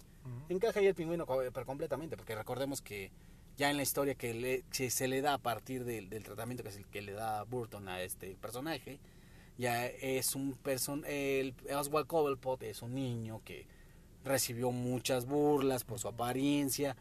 Encaja 0.48 0.80
ahí 0.80 0.86
el 0.86 0.94
pingüino 0.94 1.24
pero 1.26 1.66
completamente, 1.66 2.16
porque 2.16 2.34
recordemos 2.34 2.82
que 2.82 3.12
ya 3.56 3.70
en 3.70 3.76
la 3.76 3.82
historia 3.84 4.14
que, 4.16 4.34
le- 4.34 4.64
que 4.72 4.90
se 4.90 5.06
le 5.08 5.20
da 5.20 5.34
a 5.34 5.38
partir 5.38 5.84
del, 5.84 6.08
del 6.10 6.24
tratamiento 6.24 6.62
que 6.64 6.70
es 6.70 6.76
el 6.76 6.86
que 6.86 7.00
le 7.00 7.12
da 7.12 7.42
Burton 7.44 7.88
a 7.88 8.02
este 8.02 8.36
personaje, 8.36 8.98
ya 9.56 9.86
es 9.86 10.34
un 10.34 10.54
person 10.54 11.04
el 11.06 11.54
Oswald 11.74 12.06
Cobblepot 12.06 12.62
es 12.64 12.82
un 12.82 12.94
niño 12.94 13.40
que 13.44 13.66
recibió 14.24 14.72
muchas 14.72 15.26
burlas 15.26 15.84
por 15.84 15.98
su 16.00 16.08
apariencia 16.08 16.96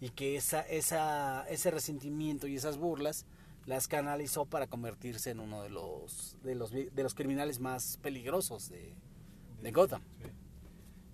y 0.00 0.10
que 0.10 0.36
esa, 0.36 0.60
esa, 0.62 1.46
ese 1.48 1.70
resentimiento 1.72 2.46
y 2.46 2.54
esas 2.56 2.78
burlas 2.78 3.26
las 3.68 3.86
canalizó 3.86 4.46
para 4.46 4.66
convertirse 4.66 5.30
en 5.30 5.40
uno 5.40 5.62
de 5.62 5.68
los 5.68 6.38
de 6.42 6.54
los, 6.54 6.70
de 6.72 6.90
los 7.02 7.14
criminales 7.14 7.60
más 7.60 7.98
peligrosos 7.98 8.70
de, 8.70 8.94
de 9.62 9.70
Gotham. 9.72 10.00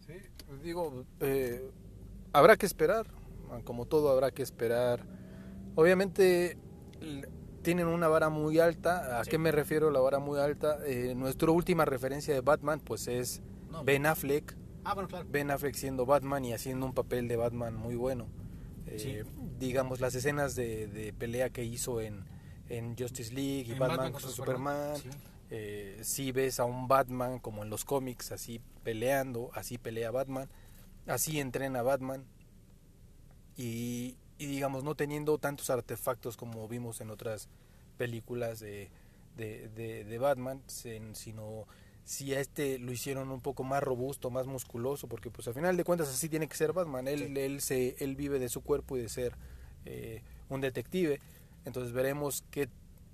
Sí, 0.06 0.12
pues 0.46 0.62
digo, 0.62 1.04
eh, 1.20 1.68
habrá 2.32 2.56
que 2.56 2.66
esperar, 2.66 3.06
como 3.64 3.86
todo 3.86 4.08
habrá 4.10 4.30
que 4.30 4.42
esperar. 4.42 5.04
Obviamente 5.74 6.56
tienen 7.62 7.86
una 7.88 8.06
vara 8.06 8.28
muy 8.28 8.60
alta, 8.60 9.18
¿a 9.18 9.24
Sí. 9.24 9.30
qué 9.30 9.38
me 9.38 9.50
refiero 9.50 9.90
la 9.90 9.98
vara 10.00 10.18
muy 10.20 10.38
alta? 10.38 10.78
Eh, 10.86 11.14
nuestra 11.16 11.50
última 11.50 11.84
referencia 11.84 12.32
de 12.34 12.40
Batman 12.40 12.78
pues 12.80 13.08
es 13.08 13.42
No. 13.70 13.82
Ben 13.84 14.06
Affleck, 14.06 14.56
Ah, 14.84 14.92
bueno, 14.94 15.08
claro. 15.08 15.26
Ben 15.30 15.50
Affleck 15.50 15.74
siendo 15.74 16.04
Batman 16.06 16.44
y 16.44 16.52
haciendo 16.52 16.84
un 16.86 16.92
papel 16.94 17.26
de 17.26 17.36
Batman 17.36 17.74
muy 17.74 17.96
bueno. 17.96 18.28
Eh, 18.86 18.98
Sí. 18.98 19.30
Digamos, 19.58 20.00
las 20.00 20.14
escenas 20.14 20.54
de, 20.54 20.86
de 20.88 21.12
pelea 21.14 21.48
que 21.50 21.64
hizo 21.64 22.00
en, 22.02 22.22
en 22.68 22.96
Justice 22.96 23.32
League 23.32 23.64
y 23.68 23.72
En 23.72 23.78
Batman, 23.78 23.96
Batman 23.98 24.12
contra 24.12 24.30
Superman. 24.30 24.96
Superman, 24.96 25.18
sí. 25.20 25.28
Eh, 25.50 26.00
si 26.02 26.32
ves 26.32 26.58
a 26.58 26.64
un 26.64 26.88
Batman 26.88 27.38
como 27.38 27.62
en 27.62 27.70
los 27.70 27.84
cómics, 27.84 28.32
así 28.32 28.60
peleando, 28.82 29.50
así 29.54 29.78
pelea 29.78 30.10
Batman, 30.10 30.48
así 31.06 31.38
entrena 31.38 31.82
Batman. 31.82 32.24
Y, 33.56 34.16
y 34.38 34.46
digamos, 34.46 34.82
no 34.84 34.94
teniendo 34.94 35.38
tantos 35.38 35.70
artefactos 35.70 36.36
como 36.36 36.66
vimos 36.68 37.00
en 37.00 37.10
otras 37.10 37.48
películas 37.96 38.58
de, 38.60 38.90
de, 39.36 39.68
de- 39.68 40.04
de 40.04 40.18
Batman, 40.18 40.62
sino 40.66 41.66
si 42.04 42.34
a 42.34 42.40
este 42.40 42.78
lo 42.78 42.90
hicieron 42.92 43.30
un 43.30 43.40
poco 43.40 43.62
más 43.62 43.82
robusto, 43.82 44.30
más 44.30 44.46
musculoso, 44.46 45.06
porque 45.08 45.30
pues 45.30 45.46
al 45.48 45.54
final 45.54 45.76
de 45.76 45.84
cuentas 45.84 46.08
así 46.08 46.28
tiene 46.28 46.48
que 46.48 46.56
ser 46.56 46.72
Batman, 46.72 47.06
él, 47.08 47.28
Sí. 47.28 47.34
él, 47.40 47.60
se, 47.60 47.96
él 48.00 48.16
vive 48.16 48.38
de 48.38 48.48
su 48.48 48.60
cuerpo 48.62 48.96
y 48.96 49.02
de 49.02 49.08
ser 49.08 49.36
eh, 49.86 50.22
un 50.48 50.60
detective, 50.60 51.20
entonces 51.64 51.92
veremos 51.92 52.44
qué 52.50 52.68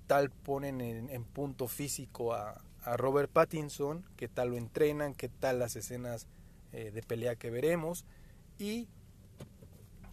tal 0.07 0.29
ponen 0.29 0.81
en, 0.81 1.09
en 1.09 1.23
punto 1.23 1.67
físico 1.67 2.33
a, 2.33 2.61
a 2.83 2.97
Robert 2.97 3.31
Pattinson, 3.31 4.03
qué 4.17 4.27
tal 4.27 4.49
lo 4.49 4.57
entrenan, 4.57 5.13
qué 5.13 5.29
tal 5.29 5.59
las 5.59 5.75
escenas 5.75 6.27
eh, 6.73 6.91
de 6.91 7.01
pelea 7.03 7.35
que 7.35 7.49
veremos 7.49 8.05
y 8.57 8.87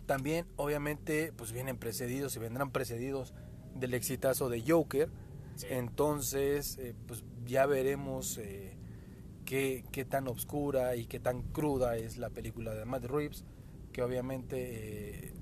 también 0.07 0.47
obviamente 0.57 1.33
pues 1.37 1.53
vienen 1.53 1.77
precedidos 1.77 2.35
y 2.37 2.39
vendrán 2.39 2.71
precedidos 2.71 3.35
del 3.75 3.95
exitazo 3.95 4.49
de 4.49 4.63
Joker, 4.67 5.11
Sí. 5.57 5.67
entonces 5.71 6.79
eh, 6.79 6.95
pues 7.09 7.25
ya 7.45 7.67
veremos 7.67 8.39
eh, 8.39 8.77
qué, 9.45 9.85
qué 9.91 10.05
tan 10.05 10.29
obscura 10.29 10.95
y 10.95 11.07
qué 11.07 11.19
tan 11.19 11.43
cruda 11.43 11.97
es 11.97 12.17
la 12.17 12.31
película 12.31 12.75
de 12.75 12.85
Matt 12.85 13.07
Reeves, 13.07 13.45
que 13.93 14.03
obviamente 14.03 15.27
eh, 15.27 15.35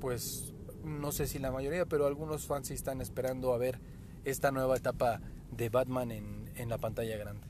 pues 0.00 0.51
no 0.84 1.12
sé 1.12 1.26
si 1.26 1.38
la 1.38 1.50
mayoría, 1.50 1.86
pero 1.86 2.06
algunos 2.06 2.46
fans 2.46 2.68
sí 2.68 2.74
están 2.74 3.00
esperando 3.00 3.52
a 3.52 3.58
ver 3.58 3.80
esta 4.24 4.50
nueva 4.50 4.76
etapa 4.76 5.20
de 5.50 5.68
Batman 5.68 6.10
en, 6.12 6.50
en 6.56 6.68
la 6.68 6.78
pantalla 6.78 7.16
grande. 7.16 7.46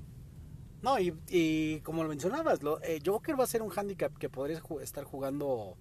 No, 0.83 0.99
y, 0.99 1.15
y 1.29 1.81
como 1.81 2.03
lo 2.03 2.09
mencionabas, 2.09 2.63
lo, 2.63 2.83
eh, 2.83 2.99
Joker 3.05 3.39
va 3.39 3.45
a 3.45 3.47
ser 3.47 3.63
un 3.63 3.71
handicap 3.77 4.17
que 4.19 4.29
podrías 4.29 4.63
ju- 4.63 4.81
estar 4.83 5.05
jugando 5.05 5.77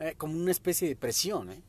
eh, 0.00 0.14
como 0.16 0.34
una 0.34 0.50
especie 0.50 0.88
de 0.88 0.96
presión, 0.96 1.50
¿eh? 1.50 1.62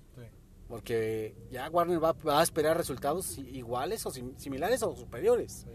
Porque 0.68 1.36
ya 1.51 1.70
Warner 1.70 2.03
va, 2.03 2.13
va 2.13 2.39
a 2.39 2.43
esperar 2.43 2.76
resultados 2.76 3.38
iguales 3.38 4.03
o 4.07 4.09
sim- 4.11 4.34
similares 4.38 4.82
o 4.82 4.95
superiores. 4.95 5.68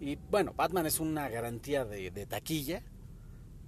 Y 0.00 0.16
bueno, 0.30 0.54
Batman 0.56 0.86
es 0.86 0.98
una 0.98 1.28
garantía 1.28 1.84
de, 1.84 2.10
de 2.10 2.24
taquilla, 2.26 2.82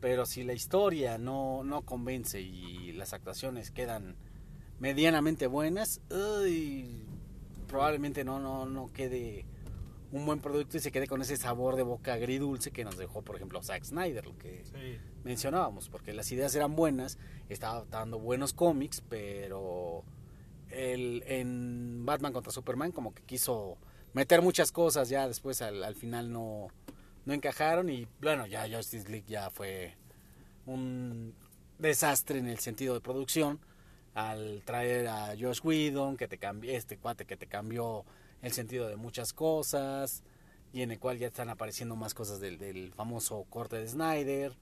pero 0.01 0.25
si 0.25 0.43
la 0.45 0.55
historia 0.55 1.19
no, 1.19 1.63
no 1.63 1.83
convence 1.83 2.41
y 2.41 2.93
las 2.93 3.13
actuaciones 3.13 3.71
quedan 3.71 4.17
medianamente 4.79 5.47
buenas, 5.47 6.01
uy, 6.11 7.05
probablemente 7.67 8.25
no, 8.25 8.39
no, 8.41 8.67
no 8.67 8.93
quede 8.93 9.45
un 10.13 10.25
buen 10.25 10.41
producto 10.41 10.77
y 10.77 10.81
se 10.81 10.93
quede 10.93 11.07
con 11.07 11.21
ese 11.21 11.37
sabor 11.37 11.77
de 11.77 11.83
boca 11.83 12.15
agridulce 12.15 12.71
que 12.71 12.85
nos 12.85 12.97
dejó, 12.97 13.23
por 13.23 13.37
ejemplo, 13.37 13.63
Zack 13.63 13.85
Snyder, 13.85 14.27
lo 14.27 14.39
que 14.39 14.63
mencionábamos, 15.25 15.89
porque 15.89 16.13
las 16.13 16.31
ideas 16.33 16.55
eran 16.55 16.77
buenas, 16.77 17.19
estaba 17.49 17.85
dando 17.91 18.19
buenos 18.19 18.53
cómics, 18.53 19.03
pero 19.09 20.05
el, 20.71 21.25
en 21.27 22.07
Batman 22.07 22.33
contra 22.33 22.53
Superman 22.53 22.93
como 22.93 23.15
que 23.15 23.23
quiso 23.23 23.79
meter 24.13 24.43
muchas 24.43 24.73
cosas, 24.73 25.09
ya 25.09 25.27
después 25.27 25.61
al, 25.61 25.83
al 25.83 25.97
final 25.97 26.33
no, 26.33 26.69
no 27.25 27.35
encajaron 27.35 27.91
y 27.91 28.07
bueno, 28.21 28.47
ya 28.47 28.69
Justice 28.71 29.09
League 29.11 29.27
ya 29.27 29.51
fue 29.51 29.97
un, 30.65 31.35
desastre 31.79 32.39
en 32.39 32.49
el 32.49 32.59
sentido 32.59 32.95
de 32.95 33.01
producción 33.01 33.61
al 34.17 34.63
traer 34.65 35.09
a 35.09 35.35
Josh 35.39 35.61
Whedon, 35.63 36.17
que 36.17 36.27
te 36.27 36.39
cambió, 36.39 36.73
este 36.73 36.97
cuate 36.97 37.27
que 37.27 37.37
te 37.37 37.47
cambió 37.47 38.07
el 38.41 38.51
sentido 38.51 38.89
de 38.89 38.97
muchas 38.97 39.35
cosas, 39.35 40.23
y 40.73 40.81
en 40.81 40.91
el 40.91 40.99
cual 40.99 41.19
ya 41.19 41.27
están 41.27 41.51
apareciendo 41.51 41.97
más 41.97 42.15
cosas 42.15 42.41
del, 42.41 42.57
del 42.57 42.95
famoso 42.95 43.45
corte 43.51 43.77
de 43.77 43.87
Snyder, 43.87 44.55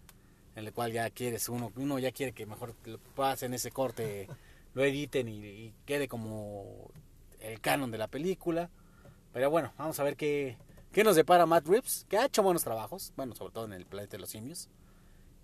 en 0.56 0.66
el 0.66 0.72
cual 0.72 0.90
ya 0.90 1.08
quieres, 1.08 1.48
uno, 1.48 1.72
uno 1.76 2.00
ya 2.00 2.10
quiere 2.10 2.32
que 2.32 2.46
mejor 2.46 2.74
pasen 3.14 3.54
ese 3.54 3.70
corte, 3.70 4.28
lo 4.74 4.84
editen 4.84 5.28
y, 5.28 5.38
y 5.38 5.74
quede 5.86 6.08
como 6.08 6.90
el 7.38 7.60
canon 7.60 7.92
de 7.92 7.98
la 7.98 8.08
película. 8.08 8.70
Pero 9.32 9.50
bueno, 9.50 9.72
vamos 9.78 10.00
a 10.00 10.02
ver 10.02 10.16
qué, 10.16 10.56
qué 10.90 11.04
nos 11.04 11.14
depara 11.14 11.46
Matt 11.46 11.68
Reeves, 11.68 12.06
que 12.08 12.18
ha 12.18 12.24
hecho 12.26 12.42
buenos 12.42 12.64
trabajos, 12.64 13.12
bueno, 13.16 13.36
sobre 13.36 13.52
todo 13.52 13.66
en 13.66 13.72
el 13.72 13.86
planeta 13.86 14.16
de 14.16 14.20
los 14.20 14.30
simios. 14.30 14.68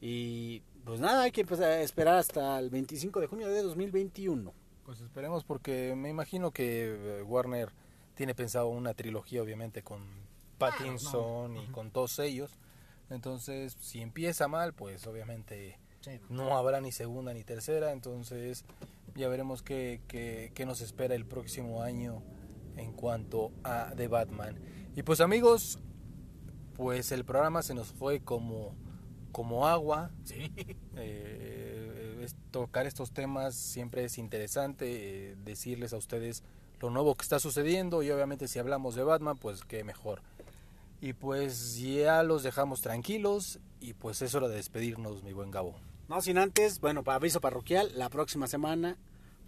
Y 0.01 0.63
pues 0.85 1.01
nada, 1.01 1.23
hay 1.23 1.31
que 1.31 1.43
empezar 1.43 1.71
a 1.71 1.81
esperar 1.83 2.19
hasta 2.19 2.59
el 2.59 2.71
25 2.71 3.21
de 3.21 3.27
junio 3.27 3.49
de 3.49 3.63
2021. 3.63 4.53
Pues 4.85 5.01
esperemos 5.01 5.45
porque 5.45 5.95
me 5.97 6.09
imagino 6.09 6.51
que 6.51 7.19
eh, 7.19 7.23
Warner 7.23 7.71
tiene 8.15 8.35
pensado 8.35 8.69
una 8.69 8.95
trilogía 8.95 9.43
obviamente 9.43 9.83
con 9.83 10.03
Pattinson 10.59 11.57
y 11.57 11.67
con 11.69 11.91
todos 11.91 12.19
ellos. 12.19 12.59
Entonces, 13.09 13.77
si 13.81 14.01
empieza 14.01 14.47
mal, 14.49 14.73
pues 14.73 15.07
obviamente 15.07 15.79
no 16.29 16.57
habrá 16.57 16.81
ni 16.81 16.93
segunda 16.93 17.35
ni 17.35 17.45
tercera. 17.45 17.93
Entonces, 17.93 18.65
ya 19.15 19.29
veremos 19.29 19.63
qué, 19.63 20.01
qué, 20.07 20.53
qué 20.55 20.67
nos 20.67 20.81
espera 20.81 21.15
el 21.15 21.27
próximo 21.27 21.83
año 21.83 22.23
en 22.77 22.93
cuanto 22.93 23.53
a 23.65 23.93
The 23.97 24.09
Batman. 24.09 24.59
Y 24.97 25.03
pues 25.03 25.21
amigos, 25.21 25.79
pues 26.77 27.13
el 27.13 27.25
programa 27.25 27.63
se 27.63 27.75
nos 27.75 27.89
fue 27.93 28.21
como, 28.21 28.75
como 29.33 29.67
agua. 29.67 30.11
Sí. 30.25 30.53
Eh, 30.97 32.21
es- 32.23 32.37
tocar 32.51 32.87
estos 32.87 33.13
temas 33.13 33.55
siempre 33.55 34.05
es 34.05 34.19
interesante, 34.19 35.31
eh, 35.33 35.37
decirles 35.45 35.93
a 35.93 35.97
ustedes 35.97 36.43
lo 36.81 36.91
nuevo 36.91 37.15
que 37.15 37.23
está 37.23 37.39
sucediendo 37.39 38.03
y 38.03 38.11
obviamente 38.11 38.49
si 38.49 38.59
hablamos 38.59 38.95
de 38.95 39.03
Batman, 39.05 39.37
pues 39.37 39.63
qué 39.65 39.85
mejor. 39.85 40.23
Y 41.01 41.13
pues 41.15 41.79
ya 41.79 42.23
los 42.23 42.43
dejamos 42.43 42.81
tranquilos 42.83 43.59
y 43.81 43.95
pues 43.95 44.21
es 44.23 44.35
hora 44.35 44.49
de 44.49 44.57
despedirnos, 44.57 45.23
mi 45.23 45.33
buen 45.33 45.51
Gabo. 45.51 45.75
No 46.09 46.21
sin 46.21 46.39
antes, 46.39 46.81
bueno, 46.81 47.03
para 47.05 47.17
aviso 47.17 47.41
parroquial, 47.41 47.91
la 47.97 48.11
próxima 48.11 48.47
semana 48.47 48.99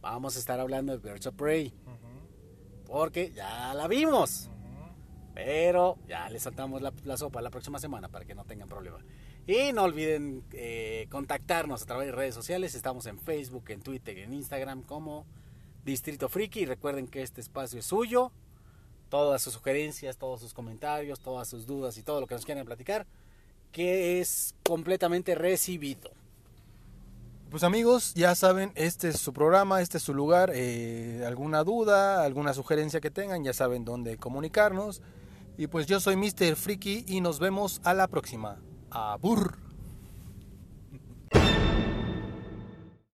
vamos 0.00 0.36
a 0.36 0.38
estar 0.38 0.58
hablando 0.60 0.96
de 0.96 1.10
Birds 1.10 1.26
of 1.26 1.34
Prey. 1.34 1.74
Porque 2.86 3.32
ya 3.32 3.72
la 3.74 3.88
vimos. 3.88 4.48
Pero 5.34 5.96
ya 6.06 6.28
les 6.28 6.42
saltamos 6.42 6.82
la, 6.82 6.92
la 7.04 7.16
sopa 7.16 7.40
la 7.40 7.48
próxima 7.50 7.78
semana 7.78 8.08
para 8.08 8.24
que 8.26 8.34
no 8.34 8.44
tengan 8.44 8.68
problema. 8.68 8.98
Y 9.46 9.72
no 9.72 9.82
olviden 9.82 10.44
eh, 10.52 11.06
contactarnos 11.10 11.82
a 11.82 11.86
través 11.86 12.06
de 12.06 12.12
redes 12.12 12.34
sociales. 12.34 12.76
Estamos 12.76 13.06
en 13.06 13.18
Facebook, 13.18 13.64
en 13.68 13.80
Twitter 13.80 14.18
en 14.18 14.32
Instagram 14.32 14.82
como 14.82 15.26
Distrito 15.84 16.28
Friki. 16.28 16.64
Recuerden 16.64 17.08
que 17.08 17.22
este 17.22 17.40
espacio 17.40 17.80
es 17.80 17.86
suyo. 17.86 18.30
Todas 19.08 19.42
sus 19.42 19.54
sugerencias, 19.54 20.16
todos 20.16 20.40
sus 20.40 20.54
comentarios, 20.54 21.18
todas 21.20 21.48
sus 21.48 21.66
dudas 21.66 21.98
y 21.98 22.02
todo 22.02 22.20
lo 22.20 22.26
que 22.26 22.34
nos 22.34 22.44
quieran 22.44 22.64
platicar, 22.64 23.06
que 23.72 24.20
es 24.20 24.54
completamente 24.64 25.34
recibido. 25.34 26.12
Pues 27.50 27.64
amigos, 27.64 28.14
ya 28.14 28.34
saben, 28.34 28.72
este 28.74 29.08
es 29.08 29.18
su 29.18 29.34
programa, 29.34 29.82
este 29.82 29.98
es 29.98 30.04
su 30.04 30.14
lugar. 30.14 30.52
eh, 30.54 31.24
alguna 31.26 31.64
duda, 31.64 32.22
alguna 32.22 32.54
sugerencia 32.54 33.00
que 33.00 33.10
tengan, 33.10 33.44
ya 33.44 33.52
saben 33.52 33.84
dónde 33.84 34.16
comunicarnos. 34.16 35.02
Y 35.58 35.66
pues 35.66 35.86
yo 35.86 36.00
soy 36.00 36.16
Mr. 36.16 36.56
Friki 36.56 37.04
y 37.06 37.20
nos 37.20 37.40
vemos 37.40 37.82
a 37.84 37.92
la 37.92 38.08
próxima. 38.08 38.58
Abur. 38.92 39.71